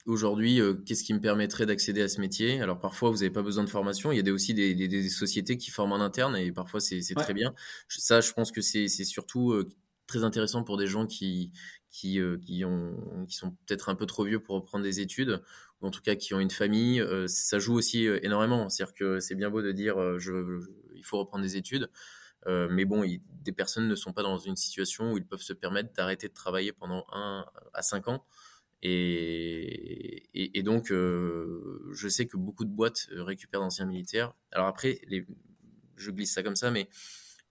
aujourd'hui, 0.08 0.62
euh, 0.62 0.73
qu'est-ce 0.73 1.03
qui 1.03 1.13
me 1.13 1.19
permettrait 1.19 1.65
d'accéder 1.65 2.01
à 2.01 2.08
ce 2.08 2.19
métier? 2.19 2.62
Alors 2.62 2.80
parfois, 2.80 3.10
vous 3.10 3.17
n'avez 3.17 3.30
pas 3.30 3.43
besoin 3.43 3.63
de 3.63 3.69
formation. 3.69 4.12
Il 4.12 4.15
y 4.15 4.19
a 4.19 4.23
des, 4.23 4.32
aussi 4.32 4.53
des, 4.53 5.10
sociétés 5.10 5.58
qui 5.58 5.69
forment 5.69 5.93
en 5.93 6.01
interne 6.01 6.36
et 6.36 6.51
parfois 6.51 6.80
c'est 6.80 7.01
très 7.15 7.34
bien. 7.34 7.53
Ça, 7.89 8.21
je 8.21 8.32
pense 8.32 8.51
que 8.51 8.62
c'est 8.62 8.88
surtout 8.88 9.51
euh, 9.51 9.69
très 10.08 10.23
intéressant 10.23 10.63
pour 10.63 10.77
des 10.77 10.88
gens 10.88 11.06
qui, 11.06 11.51
qui, 11.91 12.19
euh, 12.19 12.38
qui, 12.38 12.63
ont, 12.65 13.25
qui 13.27 13.36
sont 13.36 13.51
peut-être 13.65 13.89
un 13.89 13.95
peu 13.95 14.06
trop 14.06 14.23
vieux 14.23 14.39
pour 14.39 14.56
reprendre 14.56 14.84
des 14.84 15.01
études 15.01 15.41
en 15.81 15.91
tout 15.91 16.01
cas 16.01 16.15
qui 16.15 16.33
ont 16.33 16.39
une 16.39 16.51
famille. 16.51 17.03
ça 17.27 17.59
joue 17.59 17.75
aussi 17.75 18.05
énormément. 18.23 18.69
C'est-à-dire 18.69 18.93
que 18.93 19.19
c'est 19.19 19.35
bien 19.35 19.49
beau 19.49 19.61
de 19.61 19.71
dire 19.71 20.19
je, 20.19 20.61
il 20.95 21.05
faut 21.05 21.19
reprendre 21.19 21.43
des 21.43 21.55
études. 21.57 21.89
mais 22.47 22.85
bon, 22.85 23.03
des 23.43 23.51
personnes 23.51 23.87
ne 23.87 23.95
sont 23.95 24.13
pas 24.13 24.23
dans 24.23 24.37
une 24.37 24.55
situation 24.55 25.13
où 25.13 25.17
ils 25.17 25.25
peuvent 25.25 25.41
se 25.41 25.53
permettre 25.53 25.93
d'arrêter 25.93 26.27
de 26.27 26.33
travailler 26.33 26.73
pendant 26.73 27.05
1 27.11 27.45
à 27.73 27.81
5 27.81 28.07
ans. 28.07 28.25
Et, 28.83 30.61
donc, 30.63 30.91
euh, 30.91 31.89
je 31.93 32.07
sais 32.07 32.25
que 32.25 32.37
beaucoup 32.37 32.65
de 32.65 32.69
boîtes 32.69 33.07
euh, 33.11 33.23
récupèrent 33.23 33.61
d'anciens 33.61 33.85
militaires. 33.85 34.33
Alors 34.51 34.67
après, 34.67 34.99
je 35.95 36.11
glisse 36.11 36.33
ça 36.33 36.43
comme 36.43 36.55
ça, 36.55 36.71
mais 36.71 36.89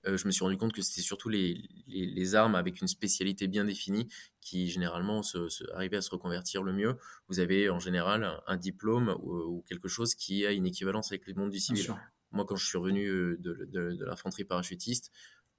euh, 0.06 0.16
je 0.16 0.26
me 0.26 0.30
suis 0.30 0.44
rendu 0.44 0.56
compte 0.56 0.72
que 0.72 0.82
c'était 0.82 1.02
surtout 1.02 1.28
les, 1.28 1.68
les, 1.86 2.34
armes 2.34 2.54
avec 2.54 2.80
une 2.80 2.88
spécialité 2.88 3.46
bien 3.46 3.64
définie 3.64 4.08
qui 4.40 4.68
généralement 4.68 5.22
se, 5.22 5.48
arrivaient 5.72 5.96
à 5.96 6.02
se 6.02 6.10
reconvertir 6.10 6.62
le 6.62 6.72
mieux. 6.72 6.96
Vous 7.28 7.40
avez 7.40 7.70
en 7.70 7.78
général 7.78 8.40
un, 8.46 8.56
diplôme 8.56 9.16
ou, 9.22 9.64
quelque 9.68 9.88
chose 9.88 10.14
qui 10.14 10.46
a 10.46 10.52
une 10.52 10.66
équivalence 10.66 11.12
avec 11.12 11.26
le 11.26 11.34
monde 11.34 11.50
du 11.50 11.60
civil. 11.60 11.94
Moi, 12.32 12.44
quand 12.44 12.56
je 12.56 12.66
suis 12.66 12.78
revenu 12.78 13.06
de, 13.06 13.36
de, 13.38 13.92
de 13.94 14.04
l'infanterie 14.04 14.44
parachutiste, 14.44 15.10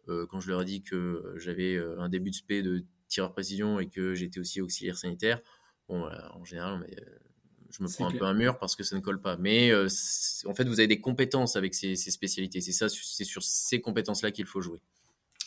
quand 0.05 0.39
je 0.39 0.49
leur 0.49 0.61
ai 0.61 0.65
dit 0.65 0.81
que 0.81 1.33
j'avais 1.35 1.77
un 1.97 2.07
début 2.07 2.29
de 2.29 2.35
spé 2.35 2.61
de 2.61 2.85
tireur 3.09 3.33
précision 3.33 3.79
et 3.79 3.89
que 3.89 4.15
j'étais 4.15 4.39
aussi 4.39 4.61
auxiliaire 4.61 4.97
sanitaire, 4.97 5.41
Bon, 5.87 6.05
en 6.33 6.43
général, 6.43 6.79
mais, 6.79 6.99
euh, 6.99 7.17
je 7.71 7.83
me 7.83 7.89
prends 7.89 8.07
un 8.07 8.11
peu 8.11 8.25
un 8.25 8.33
mur 8.33 8.57
parce 8.57 8.75
que 8.75 8.83
ça 8.83 8.95
ne 8.95 9.01
colle 9.01 9.19
pas. 9.19 9.37
Mais 9.37 9.71
euh, 9.71 9.87
en 10.45 10.53
fait, 10.53 10.65
vous 10.65 10.79
avez 10.79 10.87
des 10.87 10.99
compétences 10.99 11.55
avec 11.55 11.73
ces, 11.73 11.95
spécialités. 11.95 12.61
C'est 12.61 12.71
ça, 12.71 12.87
c'est 12.89 13.23
sur 13.23 13.43
ces 13.43 13.81
compétences-là 13.81 14.31
qu'il 14.31 14.45
faut 14.45 14.61
jouer. 14.61 14.79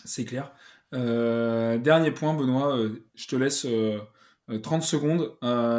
C'est 0.04 0.24
clair. 0.24 0.52
Euh, 0.94 1.78
dernier 1.78 2.11
point, 2.11 2.35
Benoît, 2.35 2.78
je 3.14 3.26
te 3.26 3.37
laisse 3.37 3.66
30 4.62 4.83
secondes. 4.83 5.37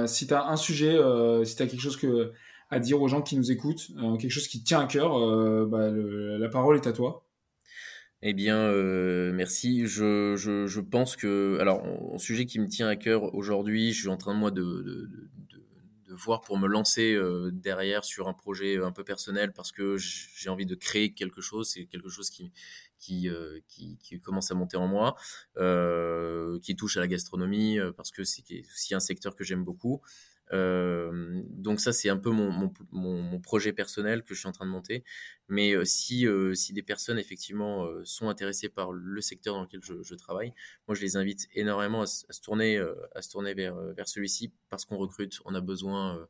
si 0.07 0.27
tu 0.27 0.33
as 0.33 0.47
un 0.47 0.57
sujet, 0.57 0.97
si 1.45 1.55
tu 1.55 1.63
as 1.63 1.67
quelque 1.67 1.81
chose 1.81 1.97
que, 1.97 2.31
à 2.69 2.79
dire 2.79 3.01
aux 3.01 3.07
gens 3.07 3.21
qui 3.21 3.35
nous 3.35 3.51
écoutent, 3.51 3.87
quelque 4.19 4.31
chose 4.31 4.47
qui 4.47 4.63
tient 4.63 4.81
à 4.81 4.85
cœur, 4.85 5.67
bah, 5.67 5.89
la 5.91 6.49
parole 6.49 6.75
est 6.75 6.87
à 6.87 6.93
toi. 6.93 7.25
Eh 8.23 8.33
bien, 8.33 8.57
euh, 8.57 9.31
merci. 9.33 9.87
Je, 9.87 10.35
je, 10.35 10.67
je, 10.67 10.79
pense 10.79 11.15
que, 11.15 11.57
alors, 11.59 11.83
un 12.13 12.17
sujet 12.19 12.45
qui 12.45 12.59
me 12.59 12.67
tient 12.67 12.87
à 12.87 12.95
cœur 12.95 13.33
aujourd'hui, 13.33 13.93
je 13.93 14.01
suis 14.01 14.09
en 14.09 14.17
train 14.17 14.33
moi 14.33 14.51
de, 14.51 14.61
de, 14.61 15.09
de, 15.09 15.60
voir 16.13 16.41
pour 16.41 16.57
me 16.57 16.67
lancer 16.67 17.13
euh, 17.13 17.51
derrière 17.51 18.03
sur 18.03 18.27
un 18.27 18.33
projet 18.33 18.77
un 18.77 18.91
peu 18.91 19.03
personnel 19.03 19.53
parce 19.53 19.71
que 19.71 19.97
j'ai 19.97 20.49
envie 20.49 20.65
de 20.65 20.75
créer 20.75 21.13
quelque 21.13 21.41
chose. 21.41 21.69
C'est 21.71 21.85
quelque 21.85 22.09
chose 22.09 22.29
qui, 22.29 22.51
qui, 22.99 23.29
euh, 23.29 23.59
qui, 23.67 23.97
commence 24.23 24.51
à 24.51 24.55
monter 24.55 24.77
en 24.77 24.87
moi, 24.87 25.15
euh, 25.57 26.59
qui 26.59 26.75
touche 26.75 26.97
à 26.97 26.99
la 26.99 27.07
gastronomie 27.07 27.79
parce 27.95 28.11
que 28.11 28.23
c'est 28.23 28.43
aussi 28.73 28.93
un 28.93 28.99
secteur 28.99 29.35
que 29.35 29.43
j'aime 29.43 29.63
beaucoup. 29.63 30.01
Euh, 30.53 31.41
donc 31.47 31.79
ça, 31.79 31.93
c'est 31.93 32.09
un 32.09 32.17
peu 32.17 32.31
mon, 32.31 33.39
projet 33.41 33.73
personnel 33.73 34.23
que 34.23 34.33
je 34.33 34.39
suis 34.39 34.49
en 34.49 34.51
train 34.51 34.65
de 34.65 34.71
monter. 34.71 35.03
Mais 35.47 35.73
euh, 35.73 35.85
si, 35.85 36.27
euh, 36.27 36.53
si 36.53 36.73
des 36.73 36.83
personnes 36.83 37.19
effectivement 37.19 37.87
sont 38.03 38.29
intéressées 38.29 38.69
par 38.69 38.91
le 38.91 39.21
secteur 39.21 39.55
dans 39.55 39.63
lequel 39.63 39.81
je, 39.81 40.15
travaille, 40.15 40.53
moi 40.87 40.95
je 40.95 41.01
les 41.01 41.17
invite 41.17 41.47
énormément 41.53 42.01
à, 42.01 42.05
se 42.05 42.41
tourner, 42.41 42.77
vers, 43.55 44.07
celui-ci 44.07 44.51
parce 44.69 44.85
qu'on 44.85 44.97
recrute, 44.97 45.39
on 45.45 45.55
a 45.55 45.61
besoin 45.61 46.27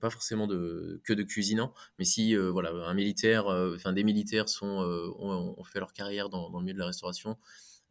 pas 0.00 0.10
forcément 0.10 0.46
que 0.46 1.12
de 1.12 1.22
cuisinants, 1.22 1.72
mais 1.98 2.04
si 2.04 2.34
un 2.34 2.94
militaire, 2.94 3.46
des 3.92 4.04
militaires 4.04 4.46
ont, 4.62 5.64
fait 5.64 5.78
leur 5.78 5.92
carrière 5.92 6.28
dans, 6.28 6.50
le 6.50 6.60
milieu 6.60 6.74
de 6.74 6.78
la 6.78 6.86
restauration, 6.86 7.38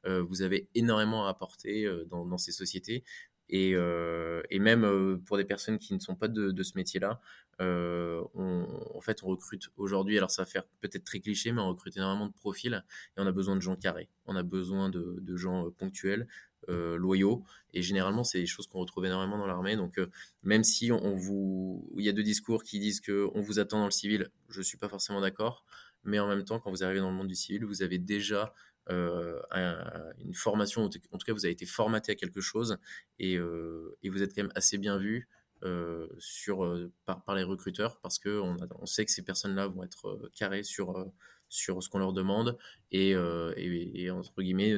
vous 0.05 0.41
avez 0.41 0.69
énormément 0.75 1.25
à 1.25 1.29
apporter 1.29 1.87
dans 2.09 2.37
ces 2.37 2.51
sociétés. 2.51 3.03
Et, 3.49 3.71
euh, 3.75 4.41
et, 4.49 4.59
même 4.59 4.83
euh, 4.83 5.17
pour 5.25 5.37
des 5.37 5.45
personnes 5.45 5.77
qui 5.77 5.93
ne 5.93 5.99
sont 5.99 6.15
pas 6.15 6.27
de, 6.27 6.63
ce 6.63 6.73
métier-là, 6.75 7.21
euh, 7.61 8.21
en 8.35 9.01
fait, 9.01 9.23
on 9.23 9.27
recrute 9.27 9.69
aujourd'hui, 9.77 10.17
alors 10.17 10.31
ça 10.31 10.43
va 10.43 10.45
faire 10.45 10.63
peut-être 10.81 11.05
très 11.05 11.19
cliché, 11.19 11.51
mais 11.51 11.61
on 11.61 11.69
recrute 11.69 11.95
énormément 11.95 12.27
de 12.27 12.33
profils 12.33 12.83
et 13.15 13.21
on 13.21 13.25
a 13.25 13.31
besoin 13.31 13.55
de 13.55 13.61
gens 13.61 13.75
carrés. 13.75 14.09
On 14.25 14.35
a 14.35 14.43
besoin 14.43 14.89
de, 14.89 15.35
gens 15.37 15.71
ponctuels, 15.71 16.27
loyaux. 16.67 17.43
Et 17.73 17.81
généralement, 17.81 18.23
c'est 18.23 18.39
des 18.39 18.45
choses 18.45 18.67
qu'on 18.67 18.79
retrouve 18.79 19.05
énormément 19.05 19.37
dans 19.37 19.47
l'armée. 19.47 19.77
Donc, 19.77 19.99
même 20.43 20.63
si 20.63 20.91
on, 20.91 21.15
vous, 21.15 21.89
il 21.97 22.03
y 22.03 22.09
a 22.09 22.13
deux 22.13 22.23
discours 22.23 22.63
qui 22.63 22.79
disent 22.79 22.99
que 22.99 23.29
on 23.33 23.41
vous 23.41 23.59
attend 23.59 23.79
dans 23.79 23.85
le 23.85 23.91
civil, 23.91 24.29
je 24.49 24.61
suis 24.61 24.77
pas 24.77 24.89
forcément 24.89 25.21
d'accord. 25.21 25.63
Mais 26.03 26.19
en 26.19 26.27
même 26.27 26.43
temps, 26.43 26.59
quand 26.59 26.69
vous 26.69 26.83
arrivez 26.83 26.99
dans 26.99 27.09
le 27.09 27.15
monde 27.15 27.27
du 27.27 27.35
civil, 27.35 27.65
vous 27.65 27.81
avez 27.81 27.97
déjà 27.97 28.53
euh, 28.89 29.39
une 30.23 30.33
formation, 30.33 30.83
en 30.83 30.89
tout 30.89 31.25
cas 31.25 31.33
vous 31.33 31.45
avez 31.45 31.51
été 31.51 31.65
formaté 31.65 32.13
à 32.13 32.15
quelque 32.15 32.41
chose 32.41 32.77
et, 33.19 33.37
euh, 33.37 33.97
et 34.01 34.09
vous 34.09 34.23
êtes 34.23 34.33
quand 34.33 34.43
même 34.43 34.51
assez 34.55 34.77
bien 34.77 34.97
vu 34.97 35.27
euh, 35.63 36.07
sur, 36.19 36.89
par, 37.05 37.35
les 37.35 37.43
recruteurs 37.43 37.99
parce 37.99 38.19
qu'on 38.19 38.55
on 38.79 38.85
sait 38.85 39.05
que 39.05 39.11
ces 39.11 39.23
personnes-là 39.23 39.67
vont 39.67 39.83
être 39.83 40.29
carrées 40.35 40.63
sur, 40.63 41.05
sur 41.49 41.83
ce 41.83 41.89
qu'on 41.89 41.99
leur 41.99 42.13
demande 42.13 42.57
et, 42.91 43.15
entre 44.09 44.41
guillemets 44.41 44.77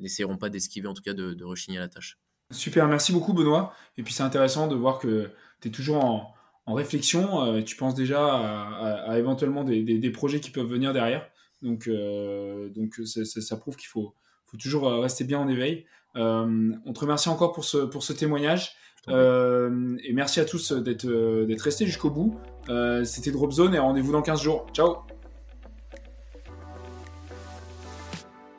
n'essaieront 0.00 0.38
pas 0.38 0.50
d'esquiver 0.50 0.86
en 0.86 0.94
tout 0.94 1.02
cas 1.02 1.14
de, 1.14 1.44
rechigner 1.44 1.78
à 1.78 1.82
la 1.82 1.88
tâche. 1.88 2.18
Super, 2.50 2.86
merci 2.86 3.12
beaucoup 3.12 3.32
Benoît. 3.32 3.74
Et 3.96 4.02
puis 4.02 4.12
c'est 4.12 4.22
intéressant 4.22 4.68
de 4.68 4.76
voir 4.76 4.98
que 4.98 5.30
tu 5.60 5.68
es 5.68 5.70
toujours 5.72 6.04
en, 6.04 6.34
en 6.66 6.74
réflexion, 6.74 7.62
tu 7.62 7.74
penses 7.74 7.94
déjà 7.94 8.24
à, 8.24 9.10
à, 9.10 9.18
éventuellement 9.18 9.64
des, 9.64 9.82
des, 9.82 10.10
projets 10.10 10.40
qui 10.40 10.50
peuvent 10.50 10.68
venir 10.68 10.92
derrière. 10.92 11.28
Donc, 11.62 11.88
euh, 11.88 12.68
donc 12.68 13.00
ça 13.04 13.56
prouve 13.56 13.76
qu'il 13.76 13.88
faut, 13.88 14.14
faut 14.46 14.56
toujours 14.56 14.88
euh, 14.88 15.00
rester 15.00 15.24
bien 15.24 15.38
en 15.38 15.48
éveil. 15.48 15.86
Euh, 16.16 16.72
on 16.84 16.92
te 16.92 17.00
remercie 17.00 17.28
encore 17.28 17.52
pour 17.52 17.64
ce, 17.64 17.78
pour 17.78 18.02
ce 18.02 18.12
témoignage. 18.12 18.76
et 19.08 20.12
merci 20.12 20.40
à 20.40 20.44
tous 20.44 20.72
d'être 20.72 21.06
d'être 21.44 21.62
restés 21.62 21.86
jusqu'au 21.86 22.10
bout. 22.10 22.38
C'était 23.04 23.32
Dropzone 23.32 23.74
et 23.74 23.78
rendez-vous 23.78 24.12
dans 24.12 24.22
15 24.22 24.40
jours. 24.42 24.66
Ciao 24.72 24.98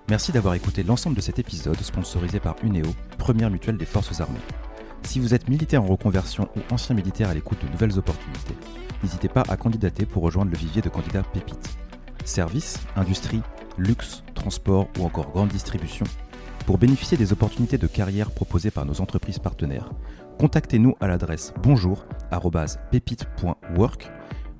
Merci 0.07 0.31
d'avoir 0.31 0.53
écouté 0.53 0.83
l'ensemble 0.83 1.15
de 1.15 1.21
cet 1.21 1.39
épisode 1.39 1.81
sponsorisé 1.81 2.39
par 2.39 2.55
Uneo, 2.61 2.93
première 3.17 3.49
mutuelle 3.49 3.77
des 3.77 3.87
forces 3.87 4.21
armées. 4.21 4.37
Si 5.01 5.19
vous 5.19 5.33
êtes 5.33 5.49
militaire 5.49 5.81
en 5.81 5.87
reconversion 5.87 6.47
ou 6.55 6.73
ancien 6.73 6.93
militaire 6.93 7.29
à 7.29 7.33
l'écoute 7.33 7.57
de 7.63 7.71
nouvelles 7.71 7.97
opportunités, 7.97 8.55
n'hésitez 9.01 9.29
pas 9.29 9.43
à 9.49 9.57
candidater 9.57 10.05
pour 10.05 10.21
rejoindre 10.21 10.51
le 10.51 10.57
vivier 10.57 10.83
de 10.83 10.89
candidats 10.89 11.23
pépites. 11.23 11.77
Services, 12.25 12.79
industrie, 12.95 13.41
luxe, 13.77 14.23
transport 14.33 14.87
ou 14.99 15.05
encore 15.05 15.29
grande 15.31 15.49
distribution. 15.49 16.05
Pour 16.65 16.79
bénéficier 16.79 17.17
des 17.17 17.31
opportunités 17.31 17.77
de 17.77 17.87
carrière 17.87 18.31
proposées 18.31 18.71
par 18.71 18.85
nos 18.85 18.99
entreprises 18.99 19.39
partenaires, 19.39 19.91
contactez-nous 20.39 20.95
à 20.99 21.07
l'adresse 21.07 21.53
bonjour@pepite.work 21.61 24.11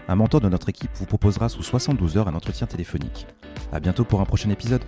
Un 0.08 0.16
mentor 0.16 0.40
de 0.42 0.50
notre 0.50 0.70
équipe 0.70 0.92
vous 0.96 1.08
proposera 1.08 1.50
sous 1.50 1.64
72 1.64 2.18
heures 2.18 2.28
un 2.28 2.36
entretien 2.36 2.68
téléphonique. 2.68 3.26
A 3.72 3.80
bientôt 3.80 4.06
pour 4.06 4.22
un 4.22 4.26
prochain 4.26 4.52
épisode. 4.52 4.84